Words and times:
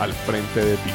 al 0.00 0.12
frente 0.14 0.64
de 0.64 0.76
ti. 0.76 0.90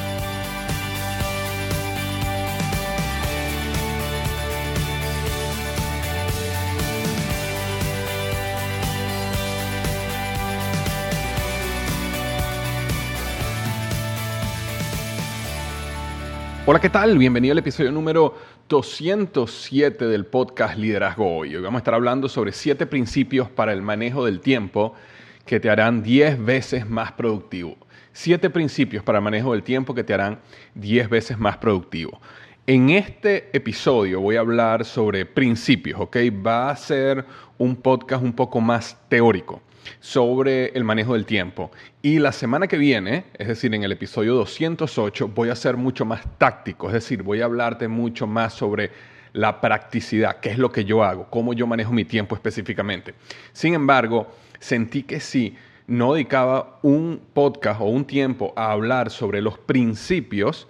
Hola, 16.67 16.80
¿qué 16.80 16.89
tal? 16.89 17.20
Bienvenido 17.20 17.52
al 17.52 17.60
episodio 17.60 17.92
número 17.92 18.36
207 18.70 20.05
del 20.05 20.26
podcast 20.26 20.80
Liderazgo 20.80 21.38
Hoy. 21.38 21.55
Hoy 21.55 21.61
vamos 21.61 21.77
a 21.77 21.82
estar 21.82 21.94
hablando 21.94 22.27
sobre 22.27 22.54
siete 22.54 22.88
principios 22.88 23.52
para 23.52 23.71
el 23.71 23.83
manejo 23.83 24.26
del 24.26 24.39
tiempo 24.39 24.95
que 25.45 25.60
te 25.60 25.70
harán 25.70 26.02
10 26.02 26.44
veces 26.44 26.89
más 26.89 27.11
productivo. 27.11 27.77
Siete 28.17 28.49
principios 28.49 29.03
para 29.03 29.20
manejo 29.20 29.52
del 29.52 29.61
tiempo 29.61 29.93
que 29.93 30.05
te 30.05 30.14
harán 30.14 30.39
10 30.76 31.09
veces 31.09 31.37
más 31.37 31.58
productivo. 31.58 32.21
En 32.65 32.89
este 32.89 33.49
episodio 33.52 34.21
voy 34.21 34.37
a 34.37 34.39
hablar 34.39 34.86
sobre 34.86 35.26
principios, 35.26 35.99
¿ok? 35.99 36.15
Va 36.43 36.70
a 36.70 36.76
ser 36.77 37.26
un 37.58 37.76
podcast 37.76 38.23
un 38.23 38.31
poco 38.31 38.61
más 38.61 38.98
teórico 39.09 39.61
sobre 39.99 40.67
el 40.67 40.86
manejo 40.86 41.11
del 41.11 41.26
tiempo. 41.26 41.71
Y 42.02 42.20
la 42.20 42.31
semana 42.31 42.67
que 42.67 42.77
viene, 42.77 43.26
es 43.33 43.49
decir, 43.49 43.76
en 43.76 43.83
el 43.83 43.92
episodio 43.92 44.33
208, 44.36 45.27
voy 45.27 45.49
a 45.49 45.55
ser 45.55 45.76
mucho 45.76 46.05
más 46.05 46.21
táctico, 46.37 46.87
es 46.87 46.93
decir, 46.93 47.21
voy 47.21 47.42
a 47.42 47.45
hablarte 47.45 47.89
mucho 47.89 48.27
más 48.27 48.53
sobre 48.53 48.92
la 49.33 49.59
practicidad, 49.59 50.39
qué 50.39 50.52
es 50.52 50.58
lo 50.58 50.71
que 50.71 50.86
yo 50.86 51.03
hago, 51.03 51.30
cómo 51.30 51.52
yo 51.52 51.67
manejo 51.67 51.92
mi 51.92 52.05
tiempo 52.05 52.33
específicamente. 52.33 53.14
Sin 53.52 53.73
embargo, 53.73 54.33
sentí 54.61 55.03
que 55.03 55.20
si 55.20 55.58
no 55.87 56.13
dedicaba 56.13 56.79
un 56.81 57.21
podcast 57.33 57.81
o 57.81 57.85
un 57.85 58.05
tiempo 58.05 58.53
a 58.55 58.71
hablar 58.71 59.09
sobre 59.09 59.41
los 59.41 59.57
principios, 59.57 60.67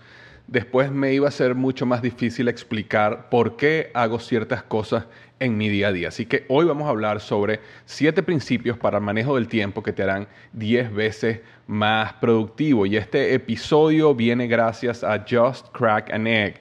después 0.48 0.92
me 0.92 1.14
iba 1.14 1.28
a 1.28 1.32
ser 1.32 1.56
mucho 1.56 1.86
más 1.86 2.02
difícil 2.02 2.48
explicar 2.48 3.30
por 3.30 3.56
qué 3.56 3.92
hago 3.94 4.20
ciertas 4.20 4.64
cosas 4.64 5.06
en 5.40 5.58
mi 5.58 5.70
día 5.70 5.90
a 5.90 5.92
día. 5.92 6.08
Así 6.10 6.26
que 6.26 6.46
hoy 6.48 6.66
vamos 6.66 6.88
a 6.88 6.92
hablar 6.92 7.20
sobre 7.20 7.60
siete 7.86 8.24
principios 8.24 8.78
para 8.78 8.98
el 8.98 9.04
manejo 9.04 9.36
del 9.36 9.48
tiempo 9.48 9.84
que 9.84 9.92
te 9.94 10.04
harán 10.04 10.28
10 10.54 10.94
veces 10.94 11.42
más 11.68 12.14
productivo. 12.14 12.86
Y 12.86 12.98
este 12.98 13.34
episodio 13.34 14.16
viene 14.16 14.48
gracias 14.48 15.04
a 15.04 15.26
Just 15.28 15.68
Crack 15.72 16.12
an 16.14 16.28
Egg. 16.28 16.60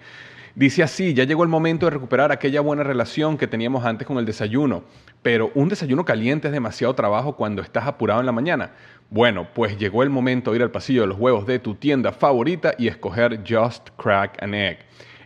Dice 0.57 0.85
así, 0.85 1.15
ya 1.15 1.25
llegó 1.25 1.43
el 1.43 1.49
momento 1.49 1.87
de 1.87 1.91
recuperar 1.91 2.31
aquella 2.31 2.61
buena 2.61 2.85
relación 2.85 3.37
que 3.37 3.49
teníamos 3.49 3.85
antes 3.85 4.07
con 4.07 4.19
el 4.19 4.25
desayuno, 4.25 4.85
pero 5.21 5.51
un 5.57 5.69
desayuno 5.69 6.05
caliente 6.05 6.47
es 6.47 6.53
demasiado 6.53 6.95
trabajo 6.95 7.35
cuando 7.35 7.61
estás 7.61 7.89
apurado 7.89 8.21
en 8.21 8.27
la 8.27 8.31
mañana. 8.31 8.71
Bueno, 9.11 9.49
pues 9.53 9.77
llegó 9.79 10.05
el 10.05 10.11
momento 10.11 10.53
de 10.53 10.59
ir 10.59 10.63
al 10.63 10.71
pasillo 10.71 11.01
de 11.01 11.09
los 11.09 11.19
huevos 11.19 11.45
de 11.45 11.59
tu 11.59 11.75
tienda 11.75 12.13
favorita 12.13 12.73
y 12.79 12.87
escoger 12.87 13.41
Just 13.45 13.89
Crack 13.97 14.41
an 14.41 14.55
Egg. 14.55 14.79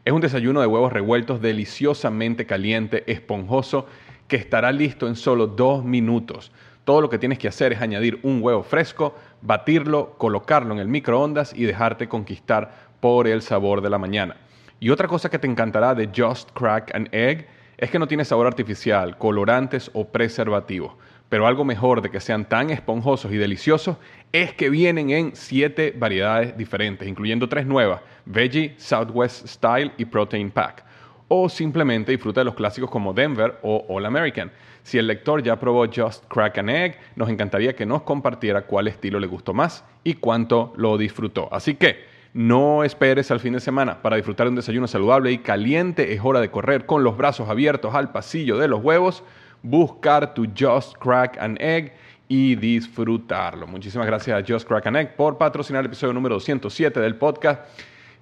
Es 0.07 0.15
un 0.15 0.23
desayuno 0.23 0.63
de 0.63 0.67
huevos 0.67 0.95
revueltos 0.95 1.43
deliciosamente 1.43 2.47
caliente, 2.47 3.05
esponjoso, 3.07 3.85
que 4.29 4.37
estará 4.37 4.73
listo 4.73 5.09
en 5.09 5.15
solo 5.15 5.47
dos 5.47 5.85
minutos. 5.85 6.53
Todo 6.85 7.03
lo 7.03 7.11
que 7.11 7.19
tienes 7.19 7.39
que 7.39 7.49
hacer 7.49 7.75
es 7.75 7.83
añadir 7.83 8.19
un 8.23 8.43
huevo 8.43 8.63
fresco, 8.63 9.15
batirlo, 9.43 10.15
colocarlo 10.17 10.73
en 10.73 10.81
el 10.81 10.89
microondas 10.89 11.53
y 11.55 11.65
dejarte 11.65 12.09
conquistar 12.09 12.89
por 13.01 13.29
el 13.29 13.43
sabor 13.43 13.83
de 13.83 13.91
la 13.91 13.99
mañana. 13.99 14.48
Y 14.81 14.91
otra 14.91 15.09
cosa 15.09 15.29
que 15.29 15.39
te 15.39 15.49
encantará 15.49 15.95
de 15.95 16.09
Just 16.15 16.51
Crack 16.53 16.95
an 16.95 17.09
Egg 17.11 17.49
es 17.79 17.91
que 17.91 17.99
no 17.99 18.07
tiene 18.07 18.25
sabor 18.25 18.47
artificial, 18.47 19.19
colorantes 19.19 19.91
o 19.93 20.07
preservativos. 20.07 20.93
Pero 21.29 21.47
algo 21.47 21.65
mejor 21.65 22.01
de 22.01 22.11
que 22.11 22.21
sean 22.21 22.49
tan 22.49 22.71
esponjosos 22.71 23.33
y 23.33 23.37
deliciosos 23.37 23.97
es 24.33 24.55
que 24.55 24.71
vienen 24.71 25.11
en 25.11 25.35
siete 25.35 25.93
variedades 25.97 26.57
diferentes, 26.57 27.09
incluyendo 27.09 27.49
tres 27.49 27.67
nuevas, 27.67 28.01
Veggie, 28.25 28.75
Southwest 28.79 29.47
Style 29.47 29.93
y 29.99 30.05
Protein 30.05 30.51
Pack. 30.51 30.85
O 31.27 31.49
simplemente 31.49 32.13
disfruta 32.13 32.41
de 32.41 32.47
los 32.47 32.55
clásicos 32.55 32.89
como 32.89 33.13
Denver 33.13 33.59
o 33.63 33.85
All 33.89 34.07
American. 34.07 34.51
Si 34.83 34.97
el 34.97 35.07
lector 35.07 35.43
ya 35.43 35.59
probó 35.59 35.87
Just 35.87 36.25
Crack 36.29 36.59
an 36.59 36.71
Egg, 36.71 36.99
nos 37.17 37.29
encantaría 37.29 37.77
que 37.77 37.85
nos 37.85 38.03
compartiera 38.03 38.63
cuál 38.63 38.89
estilo 38.89 39.21
le 39.21 39.27
gustó 39.27 39.53
más 39.53 39.85
y 40.05 40.15
cuánto 40.15 40.73
lo 40.77 40.97
disfrutó. 40.97 41.49
Así 41.53 41.75
que 41.75 42.18
no 42.39 42.85
esperes 42.85 43.33
al 43.33 43.41
fin 43.41 43.55
de 43.55 43.59
semana 43.59 44.01
para 44.01 44.15
disfrutar 44.15 44.47
de 44.47 44.51
un 44.51 44.55
desayuno 44.55 44.87
saludable 44.87 45.33
y 45.33 45.39
caliente. 45.39 46.13
Es 46.13 46.21
hora 46.23 46.41
de 46.41 46.53
correr 46.53 46.87
con 46.87 47.03
los 47.03 47.17
brazos 47.17 47.49
abiertos 47.49 47.97
al 47.97 48.13
pasillo 48.13 48.59
de 48.59 48.69
los 48.69 48.81
huevos 48.81 49.25
buscar 49.65 50.35
tu 50.35 50.47
Just 50.57 50.97
Crack 50.99 51.37
an 51.39 51.57
Egg 51.61 51.95
y 52.29 52.55
disfrutarlo. 52.55 53.67
Muchísimas 53.67 54.07
gracias 54.07 54.41
a 54.41 54.47
Just 54.47 54.69
Crack 54.69 54.87
an 54.87 54.95
Egg 54.95 55.17
por 55.17 55.37
patrocinar 55.37 55.81
el 55.81 55.87
episodio 55.87 56.13
número 56.13 56.37
207 56.37 57.01
del 57.01 57.17
podcast 57.17 57.69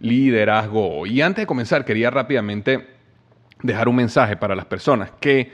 Liderazgo. 0.00 1.04
Y 1.04 1.20
antes 1.20 1.42
de 1.42 1.46
comenzar, 1.46 1.84
quería 1.84 2.08
rápidamente 2.08 2.86
dejar 3.62 3.86
un 3.86 3.96
mensaje 3.96 4.38
para 4.38 4.54
las 4.54 4.64
personas 4.64 5.10
que 5.20 5.52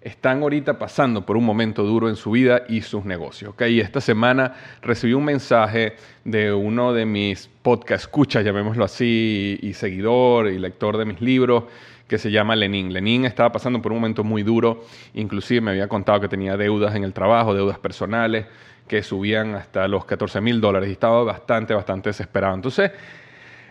están 0.00 0.42
ahorita 0.42 0.78
pasando 0.78 1.26
por 1.26 1.36
un 1.36 1.44
momento 1.44 1.82
duro 1.82 2.08
en 2.08 2.16
su 2.16 2.30
vida 2.30 2.62
y 2.68 2.82
sus 2.82 3.04
negocios. 3.04 3.52
¿okay? 3.52 3.80
esta 3.80 4.00
semana 4.00 4.54
recibí 4.80 5.12
un 5.12 5.24
mensaje 5.24 5.96
de 6.24 6.52
uno 6.52 6.92
de 6.92 7.04
mis 7.04 7.48
podcast 7.62 8.14
llamémoslo 8.14 8.84
así, 8.84 9.58
y 9.60 9.72
seguidor 9.74 10.48
y 10.48 10.58
lector 10.58 10.96
de 10.96 11.04
mis 11.04 11.20
libros, 11.20 11.64
que 12.06 12.16
se 12.16 12.30
llama 12.30 12.56
Lenin. 12.56 12.92
Lenin 12.92 13.24
estaba 13.24 13.52
pasando 13.52 13.82
por 13.82 13.92
un 13.92 13.98
momento 13.98 14.24
muy 14.24 14.42
duro, 14.42 14.84
inclusive 15.14 15.60
me 15.60 15.72
había 15.72 15.88
contado 15.88 16.20
que 16.20 16.28
tenía 16.28 16.56
deudas 16.56 16.94
en 16.94 17.04
el 17.04 17.12
trabajo, 17.12 17.52
deudas 17.52 17.78
personales, 17.78 18.46
que 18.86 19.02
subían 19.02 19.54
hasta 19.54 19.86
los 19.86 20.06
14 20.06 20.40
mil 20.40 20.60
dólares 20.60 20.88
y 20.88 20.92
estaba 20.92 21.22
bastante, 21.22 21.74
bastante 21.74 22.08
desesperado. 22.08 22.54
Entonces, 22.54 22.90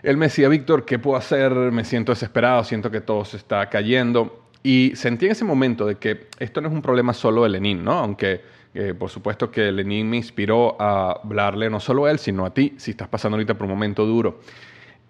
él 0.02 0.16
me 0.16 0.26
decía, 0.26 0.48
Víctor, 0.48 0.84
¿qué 0.84 1.00
puedo 1.00 1.16
hacer? 1.16 1.52
Me 1.52 1.84
siento 1.84 2.12
desesperado, 2.12 2.62
siento 2.62 2.90
que 2.90 3.00
todo 3.00 3.24
se 3.24 3.36
está 3.36 3.68
cayendo. 3.68 4.47
Y 4.62 4.92
sentí 4.94 5.26
en 5.26 5.32
ese 5.32 5.44
momento 5.44 5.86
de 5.86 5.96
que 5.96 6.28
esto 6.38 6.60
no 6.60 6.68
es 6.68 6.74
un 6.74 6.82
problema 6.82 7.14
solo 7.14 7.44
de 7.44 7.50
Lenin, 7.50 7.84
¿no? 7.84 7.92
Aunque 7.92 8.40
eh, 8.74 8.94
por 8.94 9.08
supuesto 9.08 9.50
que 9.50 9.72
Lenin 9.72 10.08
me 10.08 10.16
inspiró 10.16 10.80
a 10.80 11.20
hablarle 11.22 11.70
no 11.70 11.80
solo 11.80 12.04
a 12.04 12.10
él, 12.10 12.18
sino 12.18 12.44
a 12.44 12.52
ti, 12.52 12.74
si 12.76 12.90
estás 12.90 13.08
pasando 13.08 13.36
ahorita 13.36 13.54
por 13.54 13.64
un 13.64 13.72
momento 13.72 14.04
duro 14.04 14.40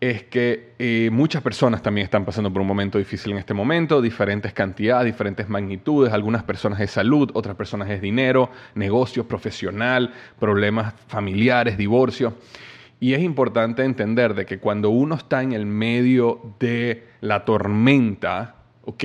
es 0.00 0.24
que 0.24 0.74
eh, 0.78 1.10
muchas 1.12 1.42
personas 1.42 1.82
también 1.82 2.04
están 2.04 2.24
pasando 2.24 2.52
por 2.52 2.62
un 2.62 2.68
momento 2.68 2.98
difícil 2.98 3.32
en 3.32 3.38
este 3.38 3.54
momento, 3.54 4.00
diferentes 4.00 4.52
cantidades, 4.52 5.06
diferentes 5.06 5.48
magnitudes, 5.48 6.12
algunas 6.12 6.44
personas 6.44 6.80
es 6.80 6.92
salud, 6.92 7.30
otras 7.34 7.56
personas 7.56 7.90
es 7.90 8.00
dinero, 8.00 8.50
negocios, 8.74 9.26
profesional, 9.26 10.12
problemas 10.38 10.94
familiares, 11.08 11.76
divorcio. 11.76 12.34
Y 13.00 13.14
es 13.14 13.22
importante 13.22 13.84
entender 13.84 14.34
de 14.34 14.46
que 14.46 14.58
cuando 14.58 14.90
uno 14.90 15.16
está 15.16 15.42
en 15.42 15.52
el 15.52 15.66
medio 15.66 16.54
de 16.60 17.08
la 17.20 17.44
tormenta, 17.44 18.56
¿ok? 18.88 19.04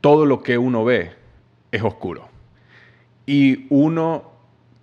Todo 0.00 0.26
lo 0.26 0.42
que 0.42 0.58
uno 0.58 0.84
ve 0.84 1.12
es 1.72 1.82
oscuro. 1.82 2.28
Y 3.26 3.66
uno 3.70 4.32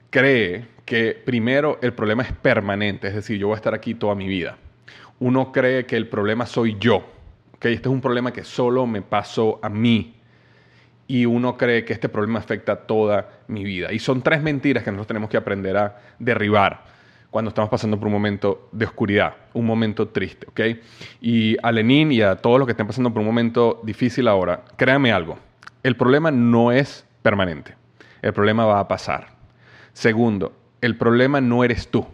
cree 0.09 0.65
que 0.85 1.13
primero 1.13 1.79
el 1.81 1.93
problema 1.93 2.23
es 2.23 2.31
permanente, 2.31 3.07
es 3.07 3.15
decir, 3.15 3.37
yo 3.37 3.47
voy 3.47 3.55
a 3.55 3.57
estar 3.57 3.73
aquí 3.73 3.93
toda 3.93 4.15
mi 4.15 4.27
vida 4.27 4.57
uno 5.19 5.51
cree 5.51 5.85
que 5.85 5.95
el 5.95 6.07
problema 6.07 6.45
soy 6.45 6.77
yo. 6.79 7.03
¿okay? 7.55 7.73
Este 7.73 7.89
es 7.89 7.93
un 7.93 8.01
problema 8.01 8.31
que 8.31 8.43
solo 8.43 8.85
me 8.85 9.01
pasó 9.01 9.59
a 9.61 9.69
mí. 9.69 10.13
Y 11.07 11.25
uno 11.25 11.57
cree 11.57 11.85
que 11.85 11.93
este 11.93 12.09
problema 12.09 12.39
afecta 12.39 12.75
toda 12.75 13.29
mi 13.47 13.63
vida. 13.63 13.93
Y 13.93 13.99
son 13.99 14.21
tres 14.21 14.41
mentiras 14.41 14.83
que 14.83 14.91
nosotros 14.91 15.07
tenemos 15.07 15.29
que 15.29 15.37
aprender 15.37 15.77
a 15.77 16.01
derribar 16.19 16.96
cuando 17.37 17.49
estamos 17.49 17.69
pasando 17.69 17.99
por 17.99 18.07
un 18.07 18.13
momento 18.13 18.67
de 18.71 18.85
oscuridad, 18.85 19.35
un 19.53 19.67
momento 19.67 20.07
triste. 20.07 20.47
¿okay? 20.49 20.81
Y 21.21 21.55
a 21.61 21.71
Lenin 21.71 22.11
y 22.11 22.23
a 22.23 22.37
todos 22.37 22.57
los 22.57 22.65
que 22.65 22.71
estén 22.71 22.87
pasando 22.87 23.13
por 23.13 23.19
un 23.19 23.27
momento 23.27 23.79
difícil 23.83 24.27
ahora, 24.27 24.65
créanme 24.75 25.11
algo, 25.11 25.37
el 25.83 25.95
problema 25.95 26.31
no 26.31 26.71
es 26.71 27.05
permanente. 27.21 27.75
El 28.23 28.33
problema 28.33 28.65
va 28.65 28.79
a 28.79 28.87
pasar. 28.87 29.27
Segundo, 29.93 30.51
el 30.81 30.97
problema 30.97 31.39
no 31.39 31.63
eres 31.63 31.91
tú. 31.91 32.07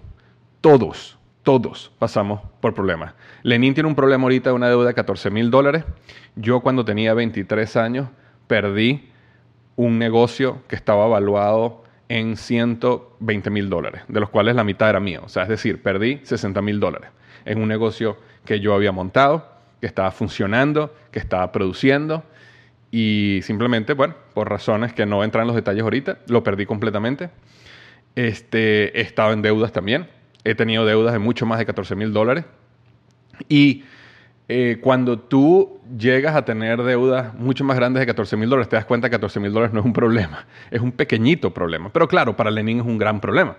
Todos 0.60 1.18
todos 1.44 1.90
pasamos 2.00 2.42
por 2.60 2.74
problemas. 2.74 3.14
Lenin 3.44 3.74
tiene 3.74 3.88
un 3.88 3.96
problema 3.96 4.24
ahorita 4.24 4.50
de 4.50 4.56
una 4.58 4.68
deuda 4.68 4.88
de 4.88 4.94
14 4.94 5.30
mil 5.30 5.50
dólares. 5.50 5.86
Yo 6.36 6.60
cuando 6.60 6.84
tenía 6.84 7.14
23 7.14 7.78
años 7.78 8.10
perdí 8.48 9.10
un 9.78 10.00
negocio 10.00 10.64
que 10.68 10.76
estaba 10.76 11.06
evaluado 11.06 11.83
en 12.14 12.38
120 12.38 13.50
mil 13.50 13.70
dólares, 13.70 14.04
de 14.08 14.20
los 14.20 14.30
cuales 14.30 14.56
la 14.56 14.64
mitad 14.64 14.90
era 14.90 15.00
mío. 15.00 15.22
O 15.26 15.30
sea, 15.30 15.44
es 15.44 15.50
decir, 15.50 15.82
perdí 15.82 16.20
60 16.24 16.62
mil 16.62 16.80
dólares 16.80 17.10
en 17.46 17.62
un 17.62 17.68
negocio 17.68 18.18
que 18.46 18.60
yo 18.60 18.74
había 18.74 18.92
montado, 18.92 19.52
que 19.82 19.88
estaba 19.88 20.12
funcionando, 20.12 20.96
que 21.12 21.20
estaba 21.20 21.52
produciendo 21.52 22.24
y 22.92 23.40
simplemente, 23.44 23.94
bueno, 23.94 24.16
por 24.34 24.50
razones 24.50 24.94
que 24.94 25.06
no 25.06 25.24
entran 25.24 25.44
en 25.44 25.48
los 25.48 25.56
detalles 25.56 25.84
ahorita, 25.84 26.20
lo 26.28 26.44
perdí 26.44 26.66
completamente. 26.66 27.32
Este, 28.16 28.98
he 28.98 29.02
estado 29.02 29.34
en 29.34 29.42
deudas 29.42 29.72
también 29.72 30.08
he 30.44 30.56
tenido 30.56 30.86
deudas 30.86 31.14
de 31.14 31.20
mucho 31.20 31.46
más 31.46 31.60
de 31.60 31.66
14 31.66 31.96
mil 31.96 32.14
dólares. 32.14 32.46
Y 33.50 33.84
eh, 34.50 34.80
cuando 34.82 35.20
tú 35.20 35.80
llegas 35.98 36.36
a 36.36 36.44
tener 36.44 36.84
deudas 36.84 37.34
mucho 37.36 37.64
más 37.64 37.78
grandes 37.78 38.02
de 38.02 38.06
14 38.06 38.36
mil 38.38 38.50
dólares, 38.50 38.70
te 38.70 38.76
das 38.76 38.86
cuenta 38.86 39.10
que 39.10 39.16
14 39.16 39.40
mil 39.40 39.54
dólares 39.54 39.74
no 39.74 39.80
es 39.80 39.86
un 39.86 39.94
problema, 39.94 40.46
es 40.72 40.82
un 40.82 40.92
pequeñito 40.92 41.54
problema. 41.54 41.90
Pero 41.92 42.08
claro, 42.08 42.36
para 42.36 42.52
Lenin 42.52 42.80
es 42.80 42.86
un 42.86 42.98
gran 42.98 43.20
problema. 43.20 43.58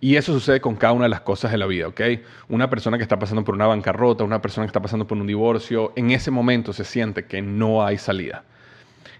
Y 0.00 0.14
eso 0.14 0.32
sucede 0.32 0.60
con 0.60 0.76
cada 0.76 0.92
una 0.92 1.06
de 1.06 1.08
las 1.08 1.22
cosas 1.22 1.50
de 1.50 1.58
la 1.58 1.66
vida, 1.66 1.88
¿ok? 1.88 2.00
Una 2.48 2.70
persona 2.70 2.98
que 2.98 3.02
está 3.02 3.18
pasando 3.18 3.42
por 3.42 3.56
una 3.56 3.66
bancarrota, 3.66 4.22
una 4.22 4.40
persona 4.40 4.64
que 4.64 4.68
está 4.68 4.80
pasando 4.80 5.08
por 5.08 5.18
un 5.18 5.26
divorcio, 5.26 5.92
en 5.96 6.12
ese 6.12 6.30
momento 6.30 6.72
se 6.72 6.84
siente 6.84 7.24
que 7.24 7.42
no 7.42 7.84
hay 7.84 7.98
salida. 7.98 8.44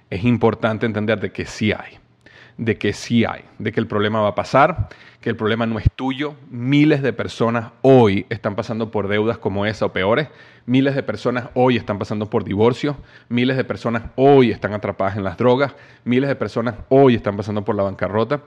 Es 0.09 0.23
importante 0.23 0.87
entender 0.87 1.19
de 1.19 1.33
que 1.33 1.47
sí 1.47 1.73
hay 1.73 1.99
de 2.59 2.77
que 2.77 2.93
sí 2.93 3.25
hay, 3.25 3.45
de 3.59 3.73
que 3.73 3.81
el 3.81 3.87
problema 3.87 4.21
va 4.21 4.29
a 4.31 4.35
pasar, 4.35 4.89
que 5.21 5.31
el 5.31 5.37
problema 5.37 5.67
no 5.67 5.79
es 5.79 5.87
tuyo. 5.95 6.35
Miles 6.51 7.03
de 7.03 7.13
personas 7.13 7.73
hoy 7.83 8.27
están 8.29 8.55
pasando 8.55 8.91
por 8.91 9.09
deudas 9.09 9.39
como 9.39 9.67
esa 9.67 9.87
o 9.87 9.93
peores. 9.93 10.29
Miles 10.67 10.95
de 10.95 11.03
personas 11.03 11.49
hoy 11.55 11.77
están 11.77 11.99
pasando 11.99 12.31
por 12.31 12.45
divorcios. 12.45 12.97
Miles 13.29 13.57
de 13.57 13.65
personas 13.65 14.05
hoy 14.17 14.51
están 14.51 14.75
atrapadas 14.75 15.17
en 15.17 15.25
las 15.25 15.37
drogas. 15.37 15.75
Miles 16.05 16.29
de 16.29 16.37
personas 16.37 16.77
hoy 16.89 17.17
están 17.17 17.37
pasando 17.37 17.65
por 17.65 17.75
la 17.75 17.83
bancarrota. 17.83 18.43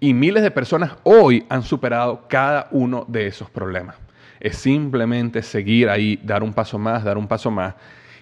Y 0.00 0.14
miles 0.14 0.42
de 0.42 0.50
personas 0.50 0.96
hoy 1.02 1.44
han 1.48 1.62
superado 1.62 2.26
cada 2.28 2.68
uno 2.70 3.04
de 3.08 3.26
esos 3.26 3.50
problemas. 3.50 3.96
Es 4.40 4.56
simplemente 4.56 5.42
seguir 5.42 5.88
ahí, 5.88 6.20
dar 6.22 6.42
un 6.42 6.52
paso 6.52 6.78
más, 6.78 7.04
dar 7.04 7.16
un 7.16 7.26
paso 7.26 7.50
más 7.50 7.74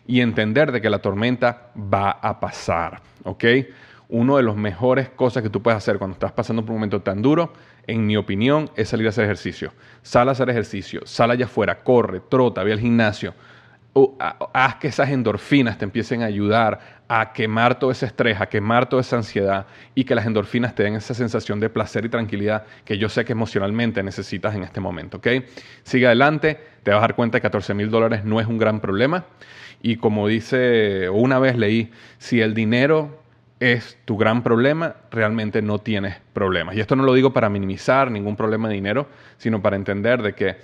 y 0.07 0.21
entender 0.21 0.71
de 0.71 0.81
que 0.81 0.91
la 0.91 1.01
tormenta 1.01 1.71
va 1.77 2.11
a 2.11 2.39
pasar, 2.39 3.01
¿ok? 3.25 3.45
Una 4.09 4.37
de 4.37 4.43
las 4.43 4.57
mejores 4.57 5.09
cosas 5.09 5.43
que 5.43 5.51
tú 5.51 5.63
puedes 5.63 5.79
hacer 5.79 5.99
cuando 5.99 6.15
estás 6.15 6.33
pasando 6.33 6.63
por 6.63 6.73
un 6.73 6.77
momento 6.77 7.03
tan 7.03 7.23
duro, 7.23 7.53
en 7.87 8.07
mi 8.07 8.17
opinión, 8.17 8.71
es 8.77 8.89
salir 8.89 9.07
a 9.07 9.11
hacer 9.11 9.25
ejercicio. 9.25 9.73
Sal 10.03 10.29
a 10.29 10.33
hacer 10.33 10.51
ejercicio, 10.51 11.01
sal 11.05 11.31
allá 11.31 11.47
afuera, 11.47 11.83
corre, 11.83 12.21
trota, 12.21 12.63
ve 12.63 12.73
al 12.73 12.81
gimnasio. 12.81 13.35
haz 14.53 14.77
que 14.77 14.89
esas 14.89 15.11
endorfinas 15.11 15.79
te 15.79 15.85
empiecen 15.85 16.23
a 16.23 16.27
ayudar 16.27 17.03
a 17.09 17.33
quemar 17.33 17.79
todo 17.79 17.91
ese 17.91 18.07
estrés, 18.07 18.41
a 18.41 18.47
quemar 18.47 18.89
toda 18.89 19.03
esa 19.03 19.17
ansiedad 19.17 19.67
y 19.95 20.05
que 20.05 20.15
las 20.15 20.27
endorfinas 20.27 20.75
te 20.75 20.83
den 20.83 20.95
esa 20.97 21.15
sensación 21.15 21.61
de 21.61 21.69
placer 21.71 22.05
y 22.05 22.09
tranquilidad 22.09 22.65
que 22.85 22.99
yo 22.99 23.09
sé 23.09 23.25
que 23.25 23.33
emocionalmente 23.33 24.03
necesitas 24.03 24.55
en 24.55 24.65
este 24.65 24.81
momento. 24.81 25.19
¿ok? 25.19 25.29
Sigue 25.83 26.07
adelante, 26.07 26.59
te 26.83 26.91
vas 26.91 26.99
a 26.99 27.03
dar 27.03 27.15
cuenta 27.15 27.39
que 27.39 27.43
14 27.43 27.75
mil 27.75 27.91
dólares 27.91 28.25
no 28.25 28.41
es 28.41 28.47
un 28.47 28.59
gran 28.59 28.81
problema. 28.81 29.27
Y 29.83 29.97
como 29.97 30.29
dice, 30.29 31.11
una 31.11 31.39
vez 31.39 31.57
leí, 31.57 31.91
si 32.19 32.41
el 32.41 32.55
dinero 32.55 33.24
es 33.61 33.99
tu 34.05 34.17
gran 34.17 34.43
problema, 34.43 34.97
realmente 35.11 35.63
no 35.63 35.79
tienes 35.79 36.17
problemas. 36.33 36.77
Y 36.77 36.81
esto 36.81 36.97
no 36.97 37.05
lo 37.05 37.15
digo 37.15 37.33
para 37.33 37.49
minimizar 37.49 38.11
ningún 38.11 38.37
problema 38.37 38.69
de 38.69 38.75
dinero, 38.75 39.09
sino 39.37 39.63
para 39.63 39.77
entender 39.77 40.23
de 40.23 40.35
que 40.35 40.57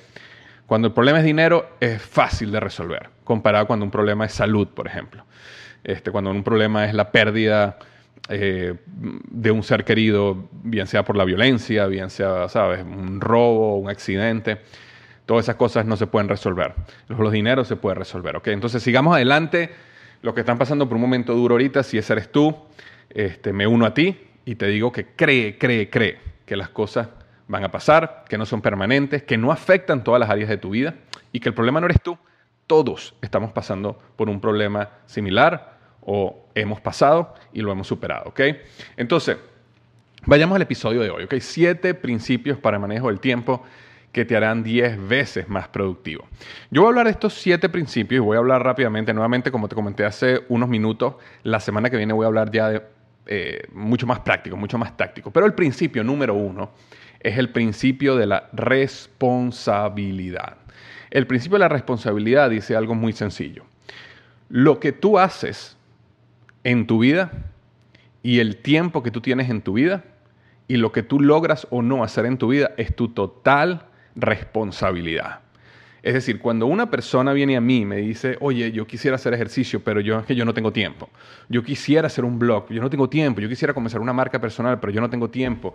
cuando 0.66 0.88
el 0.88 0.94
problema 0.94 1.18
es 1.18 1.24
dinero 1.24 1.76
es 1.80 2.00
fácil 2.00 2.52
de 2.52 2.60
resolver, 2.60 3.10
comparado 3.24 3.66
cuando 3.66 3.84
un 3.84 3.90
problema 3.90 4.24
es 4.24 4.32
salud, 4.32 4.68
por 4.68 4.86
ejemplo. 4.86 5.24
Este, 5.82 6.10
cuando 6.10 6.30
un 6.30 6.44
problema 6.44 6.84
es 6.84 6.94
la 6.94 7.10
pérdida 7.10 7.78
eh, 8.28 8.74
de 8.86 9.50
un 9.50 9.62
ser 9.62 9.84
querido, 9.84 10.48
bien 10.62 10.86
sea 10.86 11.04
por 11.04 11.16
la 11.16 11.24
violencia, 11.24 11.86
bien 11.86 12.10
sea, 12.10 12.48
¿sabes?, 12.48 12.84
un 12.84 13.20
robo, 13.20 13.78
un 13.78 13.90
accidente. 13.90 14.60
Todas 15.26 15.46
esas 15.46 15.56
cosas 15.56 15.86
no 15.86 15.96
se 15.96 16.06
pueden 16.06 16.28
resolver. 16.28 16.74
Los, 17.08 17.32
dineros 17.32 17.66
se 17.66 17.76
pueden 17.76 17.98
resolver, 17.98 18.36
¿ok? 18.36 18.48
Entonces 18.48 18.82
sigamos 18.82 19.14
adelante 19.14 19.70
los 20.22 20.34
que 20.34 20.40
están 20.40 20.58
pasando 20.58 20.88
por 20.88 20.96
un 20.96 21.02
momento 21.02 21.34
duro 21.34 21.54
ahorita, 21.54 21.82
si 21.82 21.98
ese 21.98 22.12
eres 22.12 22.30
tú, 22.30 22.56
este, 23.08 23.52
me 23.52 23.66
uno 23.66 23.86
a 23.86 23.94
ti 23.94 24.18
y 24.44 24.54
te 24.54 24.66
digo 24.66 24.92
que 24.92 25.06
cree, 25.16 25.58
cree, 25.58 25.88
cree 25.90 26.18
que 26.44 26.56
las 26.56 26.68
cosas 26.68 27.08
van 27.48 27.64
a 27.64 27.70
pasar, 27.70 28.24
que 28.28 28.38
no 28.38 28.46
son 28.46 28.62
permanentes, 28.62 29.22
que 29.22 29.36
no 29.36 29.50
afectan 29.50 30.04
todas 30.04 30.20
las 30.20 30.30
áreas 30.30 30.48
de 30.48 30.56
tu 30.56 30.70
vida 30.70 30.94
y 31.32 31.40
que 31.40 31.48
el 31.48 31.54
problema 31.54 31.80
no 31.80 31.86
eres 31.86 32.00
tú. 32.02 32.16
Todos 32.66 33.14
estamos 33.20 33.52
pasando 33.52 33.98
por 34.16 34.28
un 34.28 34.40
problema 34.40 34.90
similar 35.06 35.78
o 36.02 36.46
hemos 36.54 36.80
pasado 36.80 37.34
y 37.52 37.60
lo 37.60 37.72
hemos 37.72 37.86
superado, 37.86 38.28
¿ok? 38.28 38.40
Entonces, 38.96 39.36
vayamos 40.26 40.56
al 40.56 40.62
episodio 40.62 41.00
de 41.00 41.10
hoy, 41.10 41.24
¿ok? 41.24 41.34
Siete 41.40 41.94
principios 41.94 42.58
para 42.58 42.78
manejo 42.78 43.08
del 43.08 43.20
tiempo 43.20 43.64
que 44.12 44.24
te 44.24 44.36
harán 44.36 44.62
10 44.62 45.08
veces 45.08 45.48
más 45.48 45.68
productivo. 45.68 46.26
Yo 46.70 46.82
voy 46.82 46.88
a 46.88 46.90
hablar 46.90 47.06
de 47.06 47.12
estos 47.12 47.34
7 47.34 47.68
principios 47.68 48.22
y 48.22 48.24
voy 48.24 48.36
a 48.36 48.40
hablar 48.40 48.64
rápidamente, 48.64 49.14
nuevamente, 49.14 49.52
como 49.52 49.68
te 49.68 49.74
comenté 49.74 50.04
hace 50.04 50.40
unos 50.48 50.68
minutos, 50.68 51.14
la 51.42 51.60
semana 51.60 51.90
que 51.90 51.96
viene 51.96 52.12
voy 52.12 52.24
a 52.24 52.28
hablar 52.28 52.50
ya 52.50 52.68
de 52.68 52.82
eh, 53.26 53.62
mucho 53.72 54.06
más 54.06 54.20
práctico, 54.20 54.56
mucho 54.56 54.78
más 54.78 54.96
táctico. 54.96 55.30
Pero 55.30 55.46
el 55.46 55.54
principio 55.54 56.02
número 56.02 56.34
uno 56.34 56.70
es 57.20 57.38
el 57.38 57.50
principio 57.50 58.16
de 58.16 58.26
la 58.26 58.48
responsabilidad. 58.52 60.56
El 61.10 61.26
principio 61.26 61.56
de 61.56 61.60
la 61.60 61.68
responsabilidad 61.68 62.50
dice 62.50 62.74
algo 62.74 62.94
muy 62.94 63.12
sencillo. 63.12 63.64
Lo 64.48 64.80
que 64.80 64.92
tú 64.92 65.18
haces 65.18 65.76
en 66.64 66.86
tu 66.86 67.00
vida 67.00 67.30
y 68.22 68.40
el 68.40 68.56
tiempo 68.56 69.02
que 69.02 69.10
tú 69.10 69.20
tienes 69.20 69.50
en 69.50 69.62
tu 69.62 69.74
vida 69.74 70.04
y 70.66 70.76
lo 70.76 70.92
que 70.92 71.02
tú 71.02 71.20
logras 71.20 71.66
o 71.70 71.82
no 71.82 72.02
hacer 72.02 72.26
en 72.26 72.38
tu 72.38 72.48
vida 72.48 72.72
es 72.76 72.94
tu 72.94 73.08
total 73.08 73.86
responsabilidad. 74.14 75.40
Es 76.02 76.14
decir, 76.14 76.40
cuando 76.40 76.66
una 76.66 76.90
persona 76.90 77.32
viene 77.32 77.56
a 77.56 77.60
mí 77.60 77.78
y 77.78 77.84
me 77.84 77.96
dice, 77.96 78.36
oye, 78.40 78.72
yo 78.72 78.86
quisiera 78.86 79.16
hacer 79.16 79.34
ejercicio, 79.34 79.80
pero 79.84 80.00
yo 80.00 80.18
es 80.18 80.26
que 80.26 80.34
yo 80.34 80.44
no 80.44 80.54
tengo 80.54 80.72
tiempo. 80.72 81.10
Yo 81.48 81.62
quisiera 81.62 82.06
hacer 82.06 82.24
un 82.24 82.38
blog, 82.38 82.70
yo 82.70 82.80
no 82.80 82.88
tengo 82.88 83.08
tiempo. 83.08 83.40
Yo 83.40 83.48
quisiera 83.48 83.74
comenzar 83.74 84.00
una 84.00 84.12
marca 84.12 84.40
personal, 84.40 84.80
pero 84.80 84.92
yo 84.92 85.00
no 85.00 85.10
tengo 85.10 85.28
tiempo. 85.28 85.74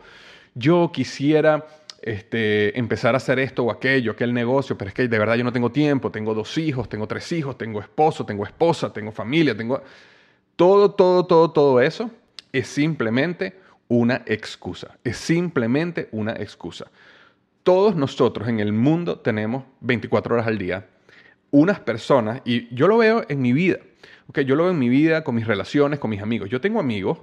Yo 0.56 0.92
quisiera 0.92 1.66
este, 2.02 2.78
empezar 2.78 3.14
a 3.14 3.18
hacer 3.18 3.38
esto 3.38 3.66
o 3.66 3.72
aquello, 3.72 4.14
aquel 4.14 4.34
negocio, 4.34 4.78
pero 4.78 4.90
es 4.90 4.96
que 4.96 5.08
de 5.08 5.20
verdad 5.20 5.36
yo 5.36 5.44
no 5.44 5.54
tengo 5.54 5.72
tiempo. 5.72 6.12
Tengo 6.12 6.34
dos 6.34 6.58
hijos, 6.58 6.90
tengo 6.90 7.08
tres 7.08 7.32
hijos, 7.32 7.56
tengo 7.58 7.80
esposo, 7.80 8.26
tengo 8.26 8.46
esposa, 8.46 8.92
tengo 8.92 9.12
familia, 9.12 9.56
tengo... 9.56 9.84
Todo, 10.56 10.92
todo, 10.92 11.26
todo, 11.26 11.52
todo 11.52 11.82
eso 11.82 12.10
es 12.52 12.68
simplemente 12.68 13.60
una 13.90 14.24
excusa. 14.26 14.98
Es 15.04 15.18
simplemente 15.18 16.08
una 16.12 16.32
excusa. 16.32 16.88
Todos 17.66 17.96
nosotros 17.96 18.48
en 18.48 18.60
el 18.60 18.74
mundo 18.74 19.18
tenemos 19.18 19.64
24 19.80 20.36
horas 20.36 20.46
al 20.46 20.60
día. 20.60 20.88
Unas 21.50 21.80
personas, 21.80 22.44
y 22.46 22.72
yo 22.76 22.88
lo 22.88 23.00
veo 23.00 23.26
en 23.28 23.42
mi 23.42 23.54
vida, 23.54 23.80
okay, 24.28 24.46
yo 24.46 24.56
lo 24.56 24.66
veo 24.66 24.72
en 24.72 24.78
mi 24.78 24.88
vida 24.88 25.24
con 25.24 25.34
mis 25.34 25.48
relaciones, 25.48 25.98
con 25.98 26.12
mis 26.12 26.22
amigos. 26.22 26.48
Yo 26.48 26.62
tengo 26.62 26.80
amigos 26.80 27.18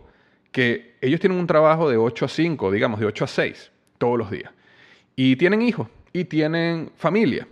que 0.50 0.96
ellos 1.00 1.20
tienen 1.20 1.38
un 1.38 1.46
trabajo 1.46 1.88
de 1.88 1.96
8 1.96 2.24
a 2.24 2.28
5, 2.28 2.72
digamos, 2.72 2.98
de 2.98 3.06
8 3.06 3.22
a 3.22 3.28
6, 3.28 3.70
todos 3.98 4.18
los 4.18 4.32
días. 4.32 4.50
Y 5.14 5.36
tienen 5.36 5.62
hijos 5.62 5.86
y 6.12 6.24
tienen 6.24 6.90
familia. 6.96 7.46